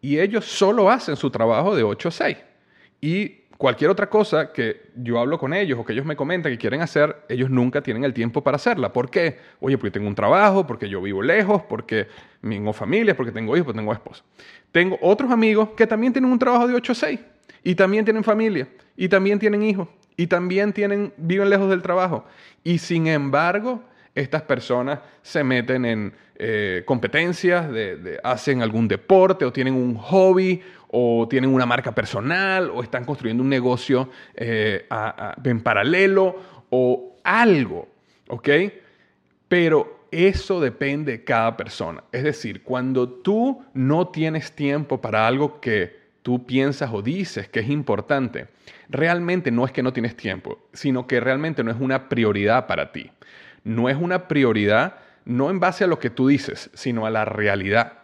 Y 0.00 0.18
ellos 0.18 0.46
solo 0.46 0.88
hacen 0.88 1.16
su 1.16 1.28
trabajo 1.28 1.76
de 1.76 1.82
8 1.82 2.08
a 2.08 2.12
6. 2.12 2.38
Y 3.02 3.41
cualquier 3.62 3.90
otra 3.90 4.10
cosa 4.10 4.52
que 4.52 4.90
yo 4.96 5.20
hablo 5.20 5.38
con 5.38 5.54
ellos 5.54 5.78
o 5.78 5.84
que 5.84 5.92
ellos 5.92 6.04
me 6.04 6.16
comentan 6.16 6.50
que 6.50 6.58
quieren 6.58 6.80
hacer, 6.80 7.14
ellos 7.28 7.48
nunca 7.48 7.80
tienen 7.80 8.02
el 8.02 8.12
tiempo 8.12 8.42
para 8.42 8.56
hacerla. 8.56 8.92
¿Por 8.92 9.08
qué? 9.08 9.38
Oye, 9.60 9.78
porque 9.78 9.92
tengo 9.92 10.08
un 10.08 10.16
trabajo, 10.16 10.66
porque 10.66 10.88
yo 10.88 11.00
vivo 11.00 11.22
lejos, 11.22 11.62
porque 11.68 12.08
tengo 12.40 12.72
familia, 12.72 13.16
porque 13.16 13.30
tengo 13.30 13.54
hijos, 13.54 13.66
porque 13.66 13.78
tengo 13.78 13.92
esposa. 13.92 14.24
Tengo 14.72 14.98
otros 15.00 15.30
amigos 15.30 15.68
que 15.76 15.86
también 15.86 16.12
tienen 16.12 16.32
un 16.32 16.40
trabajo 16.40 16.66
de 16.66 16.74
8 16.74 16.90
a 16.90 16.94
6 16.96 17.20
y 17.62 17.76
también 17.76 18.04
tienen 18.04 18.24
familia 18.24 18.66
y 18.96 19.08
también 19.08 19.38
tienen 19.38 19.62
hijos 19.62 19.86
y 20.16 20.26
también 20.26 20.72
tienen, 20.72 21.12
viven 21.16 21.48
lejos 21.48 21.70
del 21.70 21.82
trabajo. 21.82 22.24
Y 22.64 22.78
sin 22.78 23.06
embargo, 23.06 23.84
estas 24.16 24.42
personas 24.42 24.98
se 25.22 25.44
meten 25.44 25.84
en 25.84 26.12
eh, 26.34 26.82
competencias, 26.84 27.70
hacen 28.24 28.60
algún 28.60 28.88
deporte 28.88 29.44
o 29.44 29.52
tienen 29.52 29.74
un 29.74 29.94
hobby 29.94 30.60
o 30.92 31.26
tienen 31.28 31.52
una 31.52 31.66
marca 31.66 31.92
personal 31.92 32.70
o 32.70 32.82
están 32.82 33.04
construyendo 33.04 33.42
un 33.42 33.48
negocio 33.48 34.10
eh, 34.34 34.86
en 35.42 35.60
paralelo 35.60 36.36
o 36.70 37.16
algo, 37.24 37.88
¿ok? 38.28 38.48
Pero 39.48 40.06
eso 40.10 40.60
depende 40.60 41.12
de 41.12 41.24
cada 41.24 41.56
persona. 41.56 42.04
Es 42.12 42.22
decir, 42.22 42.62
cuando 42.62 43.08
tú 43.08 43.64
no 43.72 44.08
tienes 44.08 44.52
tiempo 44.52 45.00
para 45.00 45.26
algo 45.26 45.60
que 45.60 46.02
tú 46.20 46.44
piensas 46.44 46.90
o 46.92 47.00
dices 47.00 47.48
que 47.48 47.60
es 47.60 47.70
importante, 47.70 48.48
realmente 48.90 49.50
no 49.50 49.64
es 49.64 49.72
que 49.72 49.82
no 49.82 49.94
tienes 49.94 50.14
tiempo, 50.14 50.58
sino 50.74 51.06
que 51.06 51.20
realmente 51.20 51.64
no 51.64 51.70
es 51.70 51.80
una 51.80 52.10
prioridad 52.10 52.66
para 52.66 52.92
ti. 52.92 53.10
No 53.64 53.88
es 53.88 53.96
una 53.96 54.28
prioridad 54.28 54.96
no 55.24 55.50
en 55.50 55.60
base 55.60 55.84
a 55.84 55.86
lo 55.86 55.98
que 55.98 56.10
tú 56.10 56.28
dices, 56.28 56.70
sino 56.74 57.06
a 57.06 57.10
la 57.10 57.24
realidad. 57.24 57.94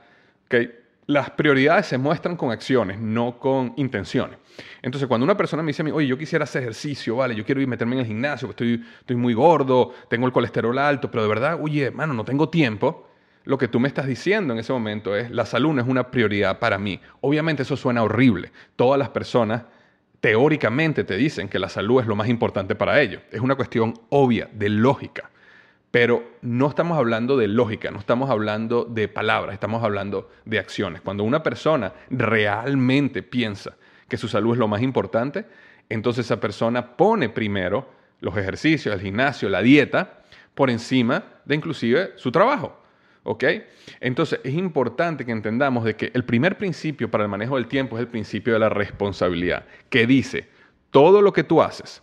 ¿Okay? 0.47 0.77
Las 1.08 1.30
prioridades 1.30 1.86
se 1.86 1.96
muestran 1.96 2.36
con 2.36 2.50
acciones, 2.50 3.00
no 3.00 3.38
con 3.38 3.72
intenciones. 3.76 4.38
Entonces, 4.82 5.08
cuando 5.08 5.24
una 5.24 5.38
persona 5.38 5.62
me 5.62 5.68
dice 5.68 5.80
a 5.80 5.84
mí, 5.86 5.90
oye, 5.90 6.06
yo 6.06 6.18
quisiera 6.18 6.42
hacer 6.42 6.60
ejercicio, 6.60 7.16
vale, 7.16 7.34
yo 7.34 7.46
quiero 7.46 7.62
ir 7.62 7.66
meterme 7.66 7.94
en 7.94 8.00
el 8.00 8.06
gimnasio, 8.06 8.50
estoy, 8.50 8.84
muy 9.16 9.32
gordo, 9.32 9.94
tengo 10.10 10.26
el 10.26 10.34
colesterol 10.34 10.78
alto, 10.78 11.10
pero 11.10 11.22
de 11.22 11.30
verdad, 11.30 11.58
oye, 11.62 11.84
hermano, 11.84 12.12
no 12.12 12.26
tengo 12.26 12.50
tiempo, 12.50 13.08
lo 13.44 13.56
que 13.56 13.68
tú 13.68 13.80
me 13.80 13.88
estás 13.88 14.06
diciendo 14.06 14.52
en 14.52 14.58
ese 14.58 14.70
momento 14.70 15.16
es, 15.16 15.30
la 15.30 15.46
salud 15.46 15.72
no 15.72 15.80
es 15.80 15.88
una 15.88 16.10
prioridad 16.10 16.58
para 16.58 16.76
mí. 16.76 17.00
Obviamente 17.22 17.62
eso 17.62 17.78
suena 17.78 18.02
horrible. 18.02 18.52
Todas 18.76 18.98
las 18.98 19.08
personas 19.08 19.62
teóricamente 20.20 21.04
te 21.04 21.16
dicen 21.16 21.48
que 21.48 21.58
la 21.58 21.70
salud 21.70 22.02
es 22.02 22.06
lo 22.06 22.16
más 22.16 22.28
importante 22.28 22.74
para 22.74 23.00
ellos. 23.00 23.22
Es 23.32 23.40
una 23.40 23.54
cuestión 23.54 23.94
obvia, 24.10 24.50
de 24.52 24.68
lógica. 24.68 25.30
Pero 25.90 26.37
no 26.42 26.68
estamos 26.68 26.99
hablando 26.99 27.37
de 27.37 27.49
lógica, 27.49 27.90
no 27.90 27.99
estamos 27.99 28.28
hablando 28.28 28.85
de 28.85 29.09
palabras, 29.09 29.54
estamos 29.54 29.83
hablando 29.83 30.30
de 30.45 30.59
acciones. 30.59 31.00
Cuando 31.00 31.25
una 31.25 31.42
persona 31.42 31.92
realmente 32.11 33.23
piensa 33.23 33.76
que 34.09 34.18
su 34.18 34.28
salud 34.28 34.52
es 34.52 34.59
lo 34.59 34.68
más 34.68 34.83
importante, 34.83 35.47
entonces 35.88 36.26
esa 36.26 36.40
persona 36.40 36.97
pone 36.97 37.30
primero 37.30 37.88
los 38.21 38.37
ejercicios, 38.37 38.95
el 38.95 39.00
gimnasio, 39.00 39.49
la 39.49 39.62
dieta, 39.62 40.18
por 40.54 40.71
encima 40.71 41.25
de 41.45 41.54
inclusive 41.54 42.12
su 42.16 42.33
trabajo. 42.33 42.76
¿Ok? 43.23 43.45
Entonces 44.00 44.40
es 44.42 44.54
importante 44.54 45.25
que 45.25 45.33
entendamos 45.33 45.85
de 45.85 45.97
que 45.97 46.11
el 46.14 46.25
primer 46.25 46.57
principio 46.57 47.11
para 47.11 47.25
el 47.25 47.30
manejo 47.30 47.57
del 47.57 47.66
tiempo 47.66 47.97
es 47.97 48.00
el 48.00 48.09
principio 48.09 48.54
de 48.54 48.59
la 48.59 48.68
responsabilidad, 48.68 49.66
que 49.90 50.07
dice, 50.07 50.49
todo 50.90 51.21
lo 51.21 51.33
que 51.33 51.45
tú 51.45 51.62
haces 51.62 52.02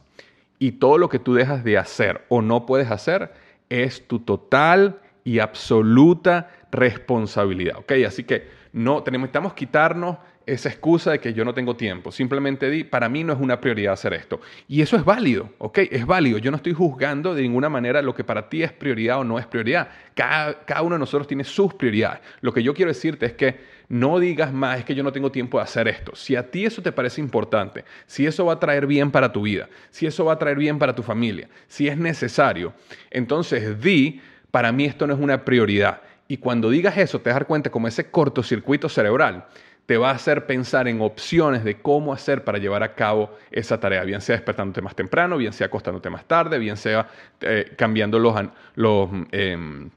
y 0.59 0.73
todo 0.73 0.97
lo 0.97 1.09
que 1.09 1.19
tú 1.19 1.33
dejas 1.33 1.63
de 1.63 1.77
hacer 1.77 2.25
o 2.29 2.41
no 2.41 2.65
puedes 2.65 2.91
hacer 2.91 3.33
es 3.69 4.07
tu 4.07 4.19
total 4.19 4.99
y 5.23 5.39
absoluta 5.39 6.51
responsabilidad. 6.71 7.77
¿Ok? 7.77 7.93
Así 8.07 8.23
que 8.23 8.47
no, 8.73 9.03
tenemos, 9.03 9.25
necesitamos 9.25 9.53
quitarnos 9.53 10.17
esa 10.45 10.69
excusa 10.69 11.11
de 11.11 11.19
que 11.19 11.33
yo 11.33 11.43
no 11.43 11.53
tengo 11.53 11.75
tiempo. 11.75 12.11
Simplemente 12.11 12.69
di, 12.69 12.83
para 12.83 13.09
mí 13.09 13.23
no 13.23 13.33
es 13.33 13.39
una 13.39 13.59
prioridad 13.59 13.93
hacer 13.93 14.13
esto. 14.13 14.41
Y 14.67 14.81
eso 14.81 14.95
es 14.95 15.03
válido, 15.03 15.49
¿ok? 15.57 15.79
Es 15.89 16.05
válido. 16.05 16.37
Yo 16.37 16.51
no 16.51 16.57
estoy 16.57 16.73
juzgando 16.73 17.33
de 17.33 17.41
ninguna 17.41 17.69
manera 17.69 18.01
lo 18.01 18.13
que 18.13 18.23
para 18.23 18.49
ti 18.49 18.63
es 18.63 18.71
prioridad 18.71 19.19
o 19.19 19.23
no 19.23 19.39
es 19.39 19.47
prioridad. 19.47 19.89
Cada, 20.13 20.65
cada 20.65 20.81
uno 20.83 20.95
de 20.95 20.99
nosotros 20.99 21.27
tiene 21.27 21.43
sus 21.43 21.73
prioridades. 21.73 22.19
Lo 22.41 22.53
que 22.53 22.61
yo 22.61 22.73
quiero 22.73 22.89
decirte 22.89 23.25
es 23.25 23.33
que 23.33 23.74
no 23.87 24.19
digas 24.19 24.51
más, 24.53 24.79
es 24.79 24.85
que 24.85 24.95
yo 24.95 25.03
no 25.03 25.11
tengo 25.11 25.31
tiempo 25.31 25.57
de 25.57 25.63
hacer 25.63 25.87
esto. 25.87 26.15
Si 26.15 26.35
a 26.35 26.49
ti 26.49 26.65
eso 26.65 26.81
te 26.81 26.91
parece 26.91 27.21
importante, 27.21 27.85
si 28.05 28.25
eso 28.25 28.45
va 28.45 28.53
a 28.53 28.59
traer 28.59 28.87
bien 28.87 29.11
para 29.11 29.31
tu 29.31 29.43
vida, 29.43 29.69
si 29.89 30.05
eso 30.05 30.25
va 30.25 30.33
a 30.33 30.39
traer 30.39 30.57
bien 30.57 30.79
para 30.79 30.95
tu 30.95 31.03
familia, 31.03 31.47
si 31.67 31.87
es 31.87 31.97
necesario, 31.97 32.73
entonces 33.11 33.79
di, 33.81 34.21
para 34.51 34.71
mí 34.71 34.85
esto 34.85 35.07
no 35.07 35.13
es 35.13 35.19
una 35.19 35.43
prioridad. 35.45 36.01
Y 36.27 36.37
cuando 36.37 36.69
digas 36.69 36.97
eso, 36.97 37.21
te 37.21 37.29
das 37.29 37.43
cuenta 37.45 37.69
como 37.69 37.87
ese 37.87 38.09
cortocircuito 38.09 38.89
cerebral 38.89 39.45
te 39.85 39.97
va 39.97 40.09
a 40.09 40.13
hacer 40.13 40.47
pensar 40.47 40.87
en 40.87 41.01
opciones 41.01 41.63
de 41.63 41.79
cómo 41.79 42.11
hacer 42.11 42.43
para 42.43 42.57
llevar 42.57 42.83
a 42.83 42.95
cabo 42.95 43.37
esa 43.51 43.79
tarea, 43.79 44.03
bien 44.03 44.21
sea 44.21 44.35
despertándote 44.35 44.81
más 44.81 44.95
temprano, 44.95 45.37
bien 45.37 45.53
sea 45.53 45.67
acostándote 45.67 46.09
más 46.09 46.25
tarde, 46.25 46.57
bien 46.57 46.77
sea 46.77 47.07
eh, 47.41 47.73
cambiando 47.77 48.17
los, 48.17 48.35
los 48.75 49.09
em, 49.31 49.89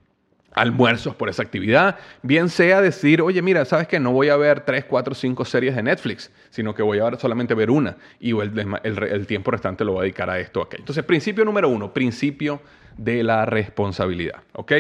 almuerzos 0.61 1.15
por 1.15 1.29
esa 1.29 1.43
actividad, 1.43 1.97
bien 2.23 2.49
sea 2.49 2.81
decir, 2.81 3.23
oye, 3.23 3.43
mira, 3.43 3.65
¿sabes 3.65 3.87
que 3.89 4.01
No 4.01 4.13
voy 4.13 4.29
a 4.29 4.37
ver 4.37 4.61
tres, 4.61 4.85
cuatro, 4.85 5.15
cinco 5.15 5.45
series 5.45 5.77
de 5.77 5.83
Netflix, 5.83 6.31
sino 6.51 6.75
que 6.75 6.83
voy 6.83 6.99
a 6.99 7.19
solamente 7.19 7.55
ver 7.55 7.71
una 7.71 7.97
y 8.21 8.33
el, 8.39 9.27
tiempo 9.27 9.51
restante 9.51 9.85
lo 9.85 9.93
voy 9.93 10.01
a 10.01 10.03
dedicar 10.03 10.31
a 10.31 10.39
esto. 10.39 10.63
Okay. 10.63 10.81
Entonces, 10.81 11.05
principio 11.05 11.45
número 11.45 11.69
uno, 11.69 11.93
principio 11.93 12.61
de 12.97 13.23
la 13.23 13.47
responsabilidad. 13.47 14.43
¿ok? 14.55 14.73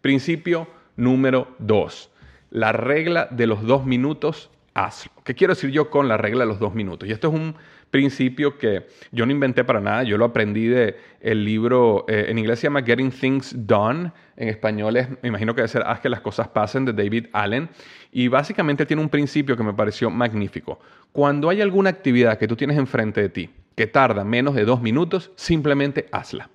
Principio 0.00 0.68
número 0.96 1.54
dos 1.58 2.10
la 2.52 2.72
regla 2.72 3.28
de 3.30 3.46
los 3.46 3.62
dos 3.62 3.86
minutos, 3.86 4.50
hazlo. 4.74 5.10
¿Qué 5.24 5.34
quiero 5.34 5.54
decir 5.54 5.70
yo 5.70 5.88
con 5.90 6.06
la 6.06 6.18
regla 6.18 6.44
de 6.44 6.48
los 6.48 6.58
dos 6.58 6.74
minutos? 6.74 7.08
Y 7.08 7.12
esto 7.12 7.28
es 7.28 7.34
un 7.34 7.56
principio 7.92 8.56
que 8.56 8.86
yo 9.12 9.26
no 9.26 9.32
inventé 9.32 9.64
para 9.64 9.78
nada, 9.78 10.02
yo 10.02 10.16
lo 10.16 10.24
aprendí 10.24 10.66
de 10.66 10.96
el 11.20 11.44
libro, 11.44 12.06
eh, 12.08 12.24
en 12.28 12.38
inglés 12.38 12.58
se 12.58 12.64
llama 12.64 12.82
Getting 12.82 13.10
Things 13.10 13.54
Done, 13.54 14.10
en 14.34 14.48
español 14.48 14.96
es, 14.96 15.08
me 15.22 15.28
imagino 15.28 15.54
que 15.54 15.60
debe 15.60 15.68
ser 15.68 15.82
Haz 15.86 16.00
que 16.00 16.08
las 16.08 16.22
cosas 16.22 16.48
pasen, 16.48 16.86
de 16.86 16.94
David 16.94 17.26
Allen, 17.32 17.68
y 18.10 18.28
básicamente 18.28 18.86
tiene 18.86 19.02
un 19.02 19.10
principio 19.10 19.58
que 19.58 19.62
me 19.62 19.74
pareció 19.74 20.08
magnífico. 20.08 20.80
Cuando 21.12 21.50
hay 21.50 21.60
alguna 21.60 21.90
actividad 21.90 22.38
que 22.38 22.48
tú 22.48 22.56
tienes 22.56 22.78
enfrente 22.78 23.20
de 23.20 23.28
ti 23.28 23.50
que 23.76 23.86
tarda 23.86 24.24
menos 24.24 24.54
de 24.54 24.64
dos 24.64 24.80
minutos, 24.80 25.30
simplemente 25.36 26.06
hazla. 26.12 26.48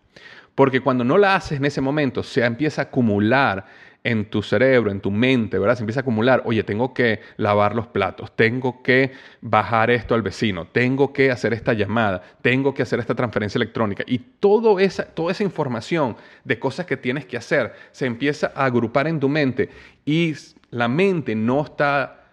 Porque 0.56 0.82
cuando 0.82 1.03
no 1.03 1.20
la 1.20 1.36
haces 1.36 1.60
en 1.60 1.65
ese 1.65 1.82
momento, 1.82 2.24
se 2.24 2.44
empieza 2.44 2.82
a 2.82 2.86
acumular 2.86 3.65
en 4.08 4.24
tu 4.24 4.42
cerebro, 4.42 4.90
en 4.90 5.02
tu 5.02 5.12
mente, 5.12 5.60
¿verdad? 5.60 5.76
Se 5.76 5.84
empieza 5.84 6.00
a 6.00 6.02
acumular, 6.02 6.42
oye, 6.46 6.64
tengo 6.64 6.94
que 6.94 7.20
lavar 7.36 7.76
los 7.76 7.88
platos, 7.88 8.34
tengo 8.38 8.82
que 8.82 9.12
bajar 9.42 9.92
esto 9.92 10.16
al 10.16 10.22
vecino, 10.22 10.66
tengo 10.66 11.12
que 11.12 11.30
hacer 11.30 11.52
esta 11.52 11.74
llamada, 11.74 12.22
tengo 12.42 12.74
que 12.74 12.84
hacer 12.84 13.02
esta 13.02 13.16
transferencia 13.16 13.60
electrónica. 13.60 14.06
Y 14.08 14.20
todo 14.40 14.80
esa, 14.80 15.04
toda 15.04 15.34
esa 15.34 15.44
información 15.44 16.16
de 16.46 16.58
cosas 16.58 16.86
que 16.86 16.96
tienes 16.96 17.26
que 17.26 17.36
hacer 17.36 17.74
se 17.92 18.06
empieza 18.06 18.54
a 18.56 18.64
agrupar 18.64 19.10
en 19.10 19.20
tu 19.20 19.28
mente 19.28 19.70
y 20.06 20.34
la 20.72 20.88
mente 20.88 21.36
no 21.36 21.66
está, 21.66 22.30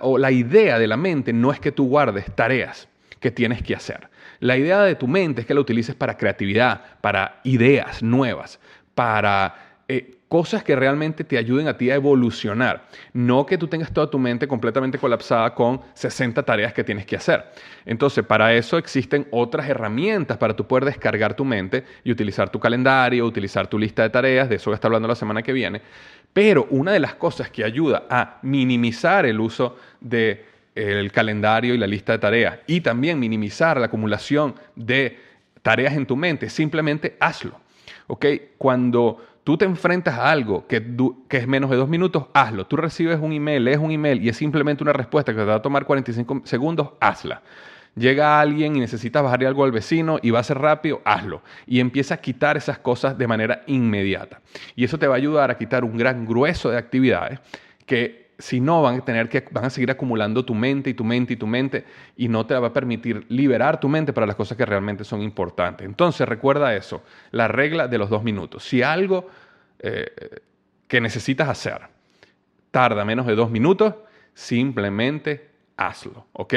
o 0.00 0.16
la 0.16 0.30
idea 0.30 0.78
de 0.78 0.86
la 0.86 0.96
mente 0.96 1.34
no 1.34 1.52
es 1.52 1.60
que 1.60 1.72
tú 1.72 1.88
guardes 1.88 2.34
tareas 2.34 2.88
que 3.20 3.30
tienes 3.30 3.62
que 3.62 3.74
hacer. 3.74 4.08
La 4.40 4.56
idea 4.56 4.80
de 4.80 4.94
tu 4.94 5.06
mente 5.06 5.42
es 5.42 5.46
que 5.46 5.52
la 5.52 5.60
utilices 5.60 5.94
para 5.94 6.16
creatividad, 6.16 6.80
para 7.02 7.40
ideas 7.44 8.02
nuevas, 8.02 8.58
para 8.94 9.82
eh, 9.88 10.17
cosas 10.28 10.62
que 10.62 10.76
realmente 10.76 11.24
te 11.24 11.38
ayuden 11.38 11.68
a 11.68 11.76
ti 11.76 11.90
a 11.90 11.94
evolucionar. 11.94 12.86
No 13.12 13.46
que 13.46 13.56
tú 13.58 13.66
tengas 13.66 13.92
toda 13.92 14.10
tu 14.10 14.18
mente 14.18 14.46
completamente 14.46 14.98
colapsada 14.98 15.54
con 15.54 15.80
60 15.94 16.42
tareas 16.42 16.72
que 16.72 16.84
tienes 16.84 17.06
que 17.06 17.16
hacer. 17.16 17.44
Entonces, 17.86 18.24
para 18.24 18.54
eso 18.54 18.76
existen 18.76 19.26
otras 19.30 19.68
herramientas 19.68 20.36
para 20.36 20.54
tú 20.54 20.66
poder 20.66 20.84
descargar 20.84 21.34
tu 21.34 21.44
mente 21.44 21.84
y 22.04 22.12
utilizar 22.12 22.50
tu 22.50 22.60
calendario, 22.60 23.24
utilizar 23.24 23.66
tu 23.66 23.78
lista 23.78 24.02
de 24.02 24.10
tareas. 24.10 24.48
De 24.48 24.56
eso 24.56 24.70
voy 24.70 24.74
a 24.74 24.76
estar 24.76 24.90
hablando 24.90 25.08
la 25.08 25.14
semana 25.14 25.42
que 25.42 25.52
viene. 25.52 25.80
Pero 26.32 26.66
una 26.70 26.92
de 26.92 27.00
las 27.00 27.14
cosas 27.14 27.50
que 27.50 27.64
ayuda 27.64 28.04
a 28.10 28.38
minimizar 28.42 29.24
el 29.24 29.40
uso 29.40 29.76
del 30.00 30.44
el 30.74 31.10
calendario 31.10 31.74
y 31.74 31.78
la 31.78 31.88
lista 31.88 32.12
de 32.12 32.18
tareas 32.18 32.58
y 32.66 32.82
también 32.82 33.18
minimizar 33.18 33.80
la 33.80 33.86
acumulación 33.86 34.54
de 34.76 35.18
tareas 35.62 35.94
en 35.94 36.06
tu 36.06 36.16
mente, 36.16 36.48
simplemente 36.48 37.16
hazlo. 37.18 37.58
¿Ok? 38.06 38.26
Cuando 38.56 39.18
tú 39.48 39.56
te 39.56 39.64
enfrentas 39.64 40.18
a 40.18 40.30
algo 40.30 40.66
que, 40.66 40.76
es 41.30 41.48
menos 41.48 41.70
de 41.70 41.76
dos 41.76 41.88
minutos, 41.88 42.26
hazlo. 42.34 42.66
Tú 42.66 42.76
recibes 42.76 43.18
un 43.18 43.32
email, 43.32 43.64
lees 43.64 43.78
un 43.78 43.90
email 43.90 44.22
y 44.22 44.28
es 44.28 44.36
simplemente 44.36 44.82
una 44.82 44.92
respuesta 44.92 45.32
que 45.32 45.38
te 45.38 45.44
va 45.46 45.54
a 45.54 45.62
tomar 45.62 45.86
45 45.86 46.42
segundos, 46.44 46.90
hazla. 47.00 47.40
Llega 47.96 48.42
alguien 48.42 48.76
y 48.76 48.80
necesitas 48.80 49.22
bajarle 49.22 49.46
algo 49.46 49.64
al 49.64 49.72
vecino 49.72 50.18
y 50.20 50.32
va 50.32 50.40
a 50.40 50.42
ser 50.42 50.58
rápido, 50.58 51.00
hazlo. 51.02 51.40
Y 51.66 51.80
empieza 51.80 52.12
a 52.12 52.16
quitar 52.18 52.58
esas 52.58 52.78
cosas 52.78 53.16
de 53.16 53.26
manera 53.26 53.62
inmediata. 53.66 54.42
Y 54.76 54.84
eso 54.84 54.98
te 54.98 55.06
va 55.06 55.14
a 55.14 55.16
ayudar 55.16 55.50
a 55.50 55.56
quitar 55.56 55.82
un 55.82 55.96
gran 55.96 56.26
grueso 56.26 56.68
de 56.68 56.76
actividades 56.76 57.40
que 57.86 58.27
si 58.38 58.60
no 58.60 58.82
van 58.82 59.00
a 59.00 59.04
tener 59.04 59.28
que 59.28 59.44
van 59.50 59.64
a 59.64 59.70
seguir 59.70 59.90
acumulando 59.90 60.44
tu 60.44 60.54
mente 60.54 60.90
y 60.90 60.94
tu 60.94 61.04
mente 61.04 61.32
y 61.32 61.36
tu 61.36 61.46
mente 61.46 61.84
y 62.16 62.28
no 62.28 62.46
te 62.46 62.54
va 62.54 62.68
a 62.68 62.72
permitir 62.72 63.26
liberar 63.28 63.80
tu 63.80 63.88
mente 63.88 64.12
para 64.12 64.26
las 64.26 64.36
cosas 64.36 64.56
que 64.56 64.64
realmente 64.64 65.04
son 65.04 65.22
importantes. 65.22 65.84
Entonces 65.84 66.28
recuerda 66.28 66.74
eso, 66.74 67.02
la 67.32 67.48
regla 67.48 67.88
de 67.88 67.98
los 67.98 68.08
dos 68.08 68.22
minutos. 68.22 68.64
Si 68.64 68.82
algo 68.82 69.28
eh, 69.80 70.40
que 70.86 71.00
necesitas 71.00 71.48
hacer 71.48 71.80
tarda 72.70 73.04
menos 73.04 73.26
de 73.26 73.34
dos 73.34 73.50
minutos, 73.50 73.94
simplemente 74.34 75.48
hazlo, 75.76 76.26
¿ok? 76.32 76.54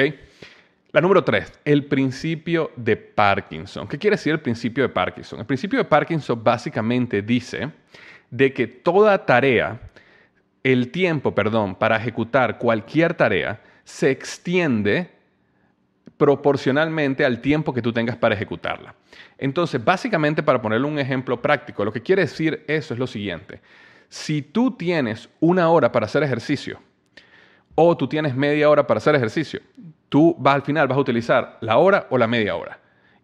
La 0.91 0.99
número 0.99 1.23
tres, 1.23 1.51
el 1.63 1.85
principio 1.85 2.71
de 2.75 2.97
Parkinson. 2.97 3.87
¿Qué 3.87 3.97
quiere 3.97 4.17
decir 4.17 4.33
el 4.33 4.41
principio 4.41 4.83
de 4.83 4.89
Parkinson? 4.89 5.39
El 5.39 5.45
principio 5.45 5.79
de 5.79 5.85
Parkinson 5.85 6.43
básicamente 6.43 7.21
dice 7.21 7.71
de 8.29 8.51
que 8.53 8.67
toda 8.67 9.25
tarea, 9.25 9.79
el 10.63 10.91
tiempo, 10.91 11.33
perdón, 11.33 11.75
para 11.75 11.97
ejecutar 11.97 12.57
cualquier 12.57 13.13
tarea 13.13 13.61
se 13.83 14.11
extiende 14.11 15.09
proporcionalmente 16.17 17.25
al 17.25 17.41
tiempo 17.41 17.73
que 17.73 17.81
tú 17.81 17.91
tengas 17.91 18.15
para 18.15 18.35
ejecutarla. 18.35 18.93
Entonces, 19.37 19.83
básicamente, 19.83 20.43
para 20.43 20.61
ponerle 20.61 20.87
un 20.87 20.99
ejemplo 20.99 21.41
práctico, 21.41 21.83
lo 21.83 21.91
que 21.91 22.01
quiere 22.01 22.21
decir 22.21 22.63
eso 22.67 22.93
es 22.93 22.99
lo 22.99 23.07
siguiente. 23.07 23.59
Si 24.07 24.41
tú 24.41 24.71
tienes 24.71 25.29
una 25.39 25.69
hora 25.69 25.91
para 25.91 26.05
hacer 26.05 26.21
ejercicio 26.21 26.79
o 27.73 27.97
tú 27.97 28.07
tienes 28.07 28.35
media 28.35 28.69
hora 28.69 28.85
para 28.85 28.99
hacer 28.99 29.15
ejercicio, 29.15 29.61
tú 30.09 30.35
vas 30.37 30.55
al 30.55 30.61
final 30.61 30.87
vas 30.87 30.97
a 30.97 31.01
utilizar 31.01 31.57
la 31.61 31.77
hora 31.77 32.05
o 32.11 32.17
la 32.17 32.27
media 32.27 32.55
hora. 32.55 32.80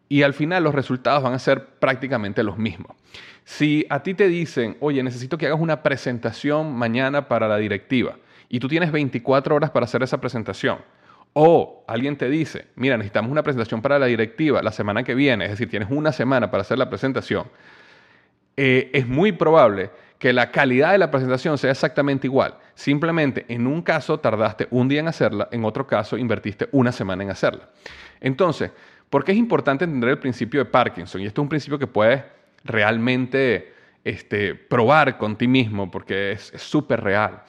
Y 0.09 0.23
al 0.23 0.33
final 0.33 0.63
los 0.63 0.73
resultados 0.73 1.23
van 1.23 1.33
a 1.33 1.39
ser 1.39 1.65
prácticamente 1.79 2.43
los 2.43 2.57
mismos. 2.57 2.95
Si 3.43 3.85
a 3.89 4.03
ti 4.03 4.13
te 4.13 4.27
dicen, 4.27 4.77
oye, 4.79 5.01
necesito 5.03 5.37
que 5.37 5.47
hagas 5.47 5.59
una 5.59 5.83
presentación 5.83 6.75
mañana 6.75 7.27
para 7.27 7.47
la 7.47 7.57
directiva 7.57 8.17
y 8.49 8.59
tú 8.59 8.67
tienes 8.67 8.91
24 8.91 9.55
horas 9.55 9.71
para 9.71 9.85
hacer 9.85 10.03
esa 10.03 10.19
presentación, 10.19 10.79
o 11.33 11.83
alguien 11.87 12.17
te 12.17 12.29
dice, 12.29 12.67
mira, 12.75 12.97
necesitamos 12.97 13.31
una 13.31 13.43
presentación 13.43 13.81
para 13.81 13.99
la 13.99 14.05
directiva 14.07 14.61
la 14.63 14.71
semana 14.71 15.03
que 15.03 15.13
viene, 15.13 15.45
es 15.45 15.51
decir, 15.51 15.69
tienes 15.69 15.89
una 15.91 16.11
semana 16.11 16.49
para 16.49 16.61
hacer 16.61 16.77
la 16.77 16.89
presentación, 16.89 17.47
eh, 18.55 18.89
es 18.91 19.07
muy 19.07 19.33
probable 19.33 19.91
que 20.17 20.33
la 20.33 20.51
calidad 20.51 20.93
de 20.93 20.97
la 20.97 21.11
presentación 21.11 21.57
sea 21.57 21.71
exactamente 21.71 22.25
igual. 22.25 22.55
Simplemente 22.73 23.45
en 23.49 23.67
un 23.67 23.83
caso 23.83 24.19
tardaste 24.19 24.67
un 24.71 24.87
día 24.87 24.99
en 24.99 25.07
hacerla, 25.07 25.47
en 25.51 25.63
otro 25.63 25.85
caso 25.85 26.17
invertiste 26.17 26.67
una 26.71 26.91
semana 26.91 27.23
en 27.23 27.29
hacerla. 27.29 27.69
Entonces, 28.19 28.71
¿por 29.09 29.23
qué 29.23 29.31
es 29.31 29.37
importante 29.37 29.85
entender 29.85 30.11
el 30.11 30.19
principio 30.19 30.59
de 30.59 30.65
Parkinson? 30.65 31.21
Y 31.21 31.25
esto 31.25 31.41
es 31.41 31.43
un 31.43 31.49
principio 31.49 31.79
que 31.79 31.87
puedes 31.87 32.23
realmente 32.63 33.73
este, 34.03 34.55
probar 34.55 35.17
con 35.17 35.37
ti 35.37 35.47
mismo 35.47 35.89
porque 35.89 36.31
es 36.31 36.51
súper 36.57 37.01
real. 37.01 37.43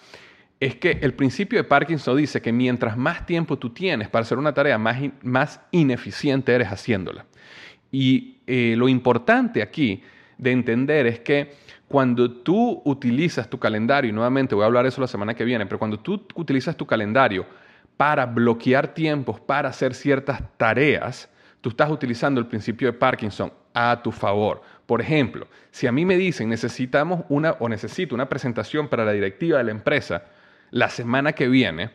Es 0.61 0.75
que 0.75 0.99
el 1.03 1.15
principio 1.15 1.59
de 1.59 1.65
Parkinson 1.65 2.17
dice 2.17 2.43
que 2.43 2.53
mientras 2.53 2.97
más 2.97 3.25
tiempo 3.27 3.59
tú 3.59 3.71
tienes 3.71 4.09
para 4.09 4.23
hacer 4.23 4.39
una 4.39 4.53
tarea, 4.53 4.77
más, 4.77 4.99
más 5.23 5.61
ineficiente 5.71 6.53
eres 6.53 6.69
haciéndola. 6.69 7.27
Y 7.93 8.39
eh, 8.47 8.75
lo 8.77 8.89
importante 8.89 9.63
aquí 9.63 10.03
de 10.37 10.51
entender 10.51 11.07
es 11.07 11.21
que 11.21 11.53
cuando 11.87 12.31
tú 12.31 12.83
utilizas 12.85 13.49
tu 13.49 13.59
calendario, 13.59 14.11
y 14.11 14.13
nuevamente 14.13 14.55
voy 14.55 14.65
a 14.65 14.67
hablar 14.67 14.83
de 14.83 14.91
eso 14.91 15.01
la 15.01 15.07
semana 15.07 15.35
que 15.35 15.45
viene, 15.45 15.65
pero 15.65 15.79
cuando 15.79 15.99
tú 15.99 16.27
utilizas 16.35 16.77
tu 16.77 16.87
calendario 16.87 17.47
para 17.97 18.27
bloquear 18.27 18.89
tiempos, 18.95 19.41
para 19.41 19.71
hacer 19.71 19.95
ciertas 19.95 20.43
tareas, 20.57 21.31
tú 21.61 21.71
estás 21.71 21.91
utilizando 21.91 22.41
el 22.41 22.47
principio 22.47 22.89
de 22.89 22.99
Parkinson 22.99 23.53
a 23.75 24.01
tu 24.03 24.13
favor. 24.13 24.63
Por 24.87 25.01
ejemplo, 25.01 25.47
si 25.71 25.87
a 25.87 25.93
mí 25.93 26.05
me 26.05 26.17
dicen 26.17 26.49
necesitamos 26.49 27.25
una 27.29 27.53
o 27.61 27.69
necesito 27.69 28.15
una 28.15 28.29
presentación 28.29 28.89
para 28.89 29.05
la 29.05 29.13
directiva 29.13 29.59
de 29.59 29.65
la 29.65 29.71
empresa 29.71 30.25
la 30.71 30.89
semana 30.89 31.33
que 31.33 31.49
viene, 31.49 31.91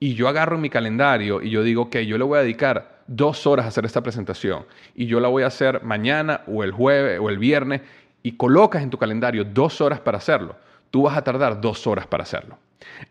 y 0.00 0.14
yo 0.14 0.28
agarro 0.28 0.56
mi 0.56 0.70
calendario 0.70 1.42
y 1.42 1.50
yo 1.50 1.62
digo, 1.62 1.90
que 1.90 2.06
yo 2.06 2.16
le 2.16 2.24
voy 2.24 2.38
a 2.38 2.42
dedicar 2.42 3.02
dos 3.06 3.46
horas 3.46 3.66
a 3.66 3.68
hacer 3.68 3.84
esta 3.84 4.02
presentación 4.02 4.64
y 4.94 5.06
yo 5.06 5.20
la 5.20 5.28
voy 5.28 5.42
a 5.42 5.48
hacer 5.48 5.82
mañana 5.84 6.40
o 6.46 6.64
el 6.64 6.72
jueves 6.72 7.20
o 7.20 7.28
el 7.28 7.38
viernes 7.38 7.82
y 8.22 8.32
colocas 8.32 8.82
en 8.82 8.88
tu 8.88 8.96
calendario 8.96 9.44
dos 9.44 9.80
horas 9.82 10.00
para 10.00 10.18
hacerlo, 10.18 10.56
tú 10.90 11.02
vas 11.02 11.16
a 11.16 11.22
tardar 11.22 11.60
dos 11.60 11.86
horas 11.86 12.06
para 12.06 12.22
hacerlo. 12.22 12.58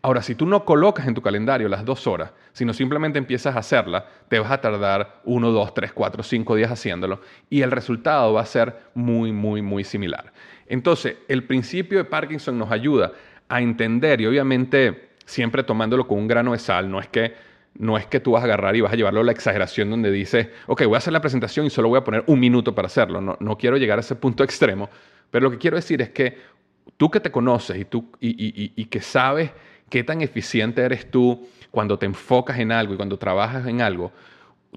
Ahora, 0.02 0.22
si 0.22 0.34
tú 0.34 0.46
no 0.46 0.64
colocas 0.64 1.06
en 1.06 1.14
tu 1.14 1.22
calendario 1.22 1.68
las 1.68 1.84
dos 1.84 2.06
horas, 2.06 2.32
sino 2.52 2.72
simplemente 2.72 3.18
empiezas 3.18 3.54
a 3.56 3.60
hacerla, 3.60 4.06
te 4.28 4.38
vas 4.38 4.50
a 4.50 4.60
tardar 4.60 5.20
uno, 5.24 5.50
dos, 5.50 5.74
tres, 5.74 5.92
cuatro, 5.92 6.22
cinco 6.22 6.56
días 6.56 6.70
haciéndolo 6.70 7.20
y 7.48 7.62
el 7.62 7.70
resultado 7.70 8.32
va 8.32 8.42
a 8.42 8.46
ser 8.46 8.76
muy, 8.94 9.32
muy, 9.32 9.62
muy 9.62 9.84
similar. 9.84 10.32
Entonces, 10.66 11.16
el 11.28 11.44
principio 11.44 11.98
de 11.98 12.04
Parkinson 12.04 12.58
nos 12.58 12.70
ayuda 12.70 13.12
a 13.48 13.60
entender 13.60 14.20
y 14.20 14.26
obviamente 14.26 15.10
siempre 15.24 15.62
tomándolo 15.62 16.06
con 16.06 16.18
un 16.18 16.28
grano 16.28 16.52
de 16.52 16.58
sal, 16.58 16.90
no 16.90 17.00
es 17.00 17.08
que 17.08 17.50
no 17.74 17.96
es 17.96 18.04
que 18.06 18.18
tú 18.18 18.32
vas 18.32 18.42
a 18.42 18.46
agarrar 18.46 18.74
y 18.74 18.80
vas 18.80 18.92
a 18.92 18.96
llevarlo 18.96 19.20
a 19.20 19.24
la 19.24 19.30
exageración 19.30 19.90
donde 19.90 20.10
dices, 20.10 20.48
ok, 20.66 20.84
voy 20.86 20.96
a 20.96 20.98
hacer 20.98 21.12
la 21.12 21.20
presentación 21.20 21.66
y 21.66 21.70
solo 21.70 21.88
voy 21.88 21.98
a 21.98 22.04
poner 22.04 22.24
un 22.26 22.40
minuto 22.40 22.74
para 22.74 22.86
hacerlo. 22.86 23.20
No, 23.20 23.36
no 23.38 23.56
quiero 23.56 23.76
llegar 23.76 23.98
a 23.98 24.00
ese 24.00 24.16
punto 24.16 24.42
extremo, 24.42 24.90
pero 25.30 25.44
lo 25.44 25.50
que 25.52 25.58
quiero 25.58 25.76
decir 25.76 26.02
es 26.02 26.10
que 26.10 26.36
tú 26.96 27.10
que 27.10 27.20
te 27.20 27.30
conoces 27.30 27.78
y, 27.78 27.84
tú, 27.84 28.10
y, 28.20 28.84
que 28.86 29.00
sabes 29.00 29.50
qué 29.88 30.04
tan 30.04 30.20
eficiente 30.20 30.82
eres 30.82 31.10
tú 31.10 31.48
cuando 31.70 31.98
te 31.98 32.06
enfocas 32.06 32.58
en 32.58 32.72
algo 32.72 32.94
y 32.94 32.96
cuando 32.96 33.18
trabajas 33.18 33.66
en 33.66 33.80
algo, 33.80 34.12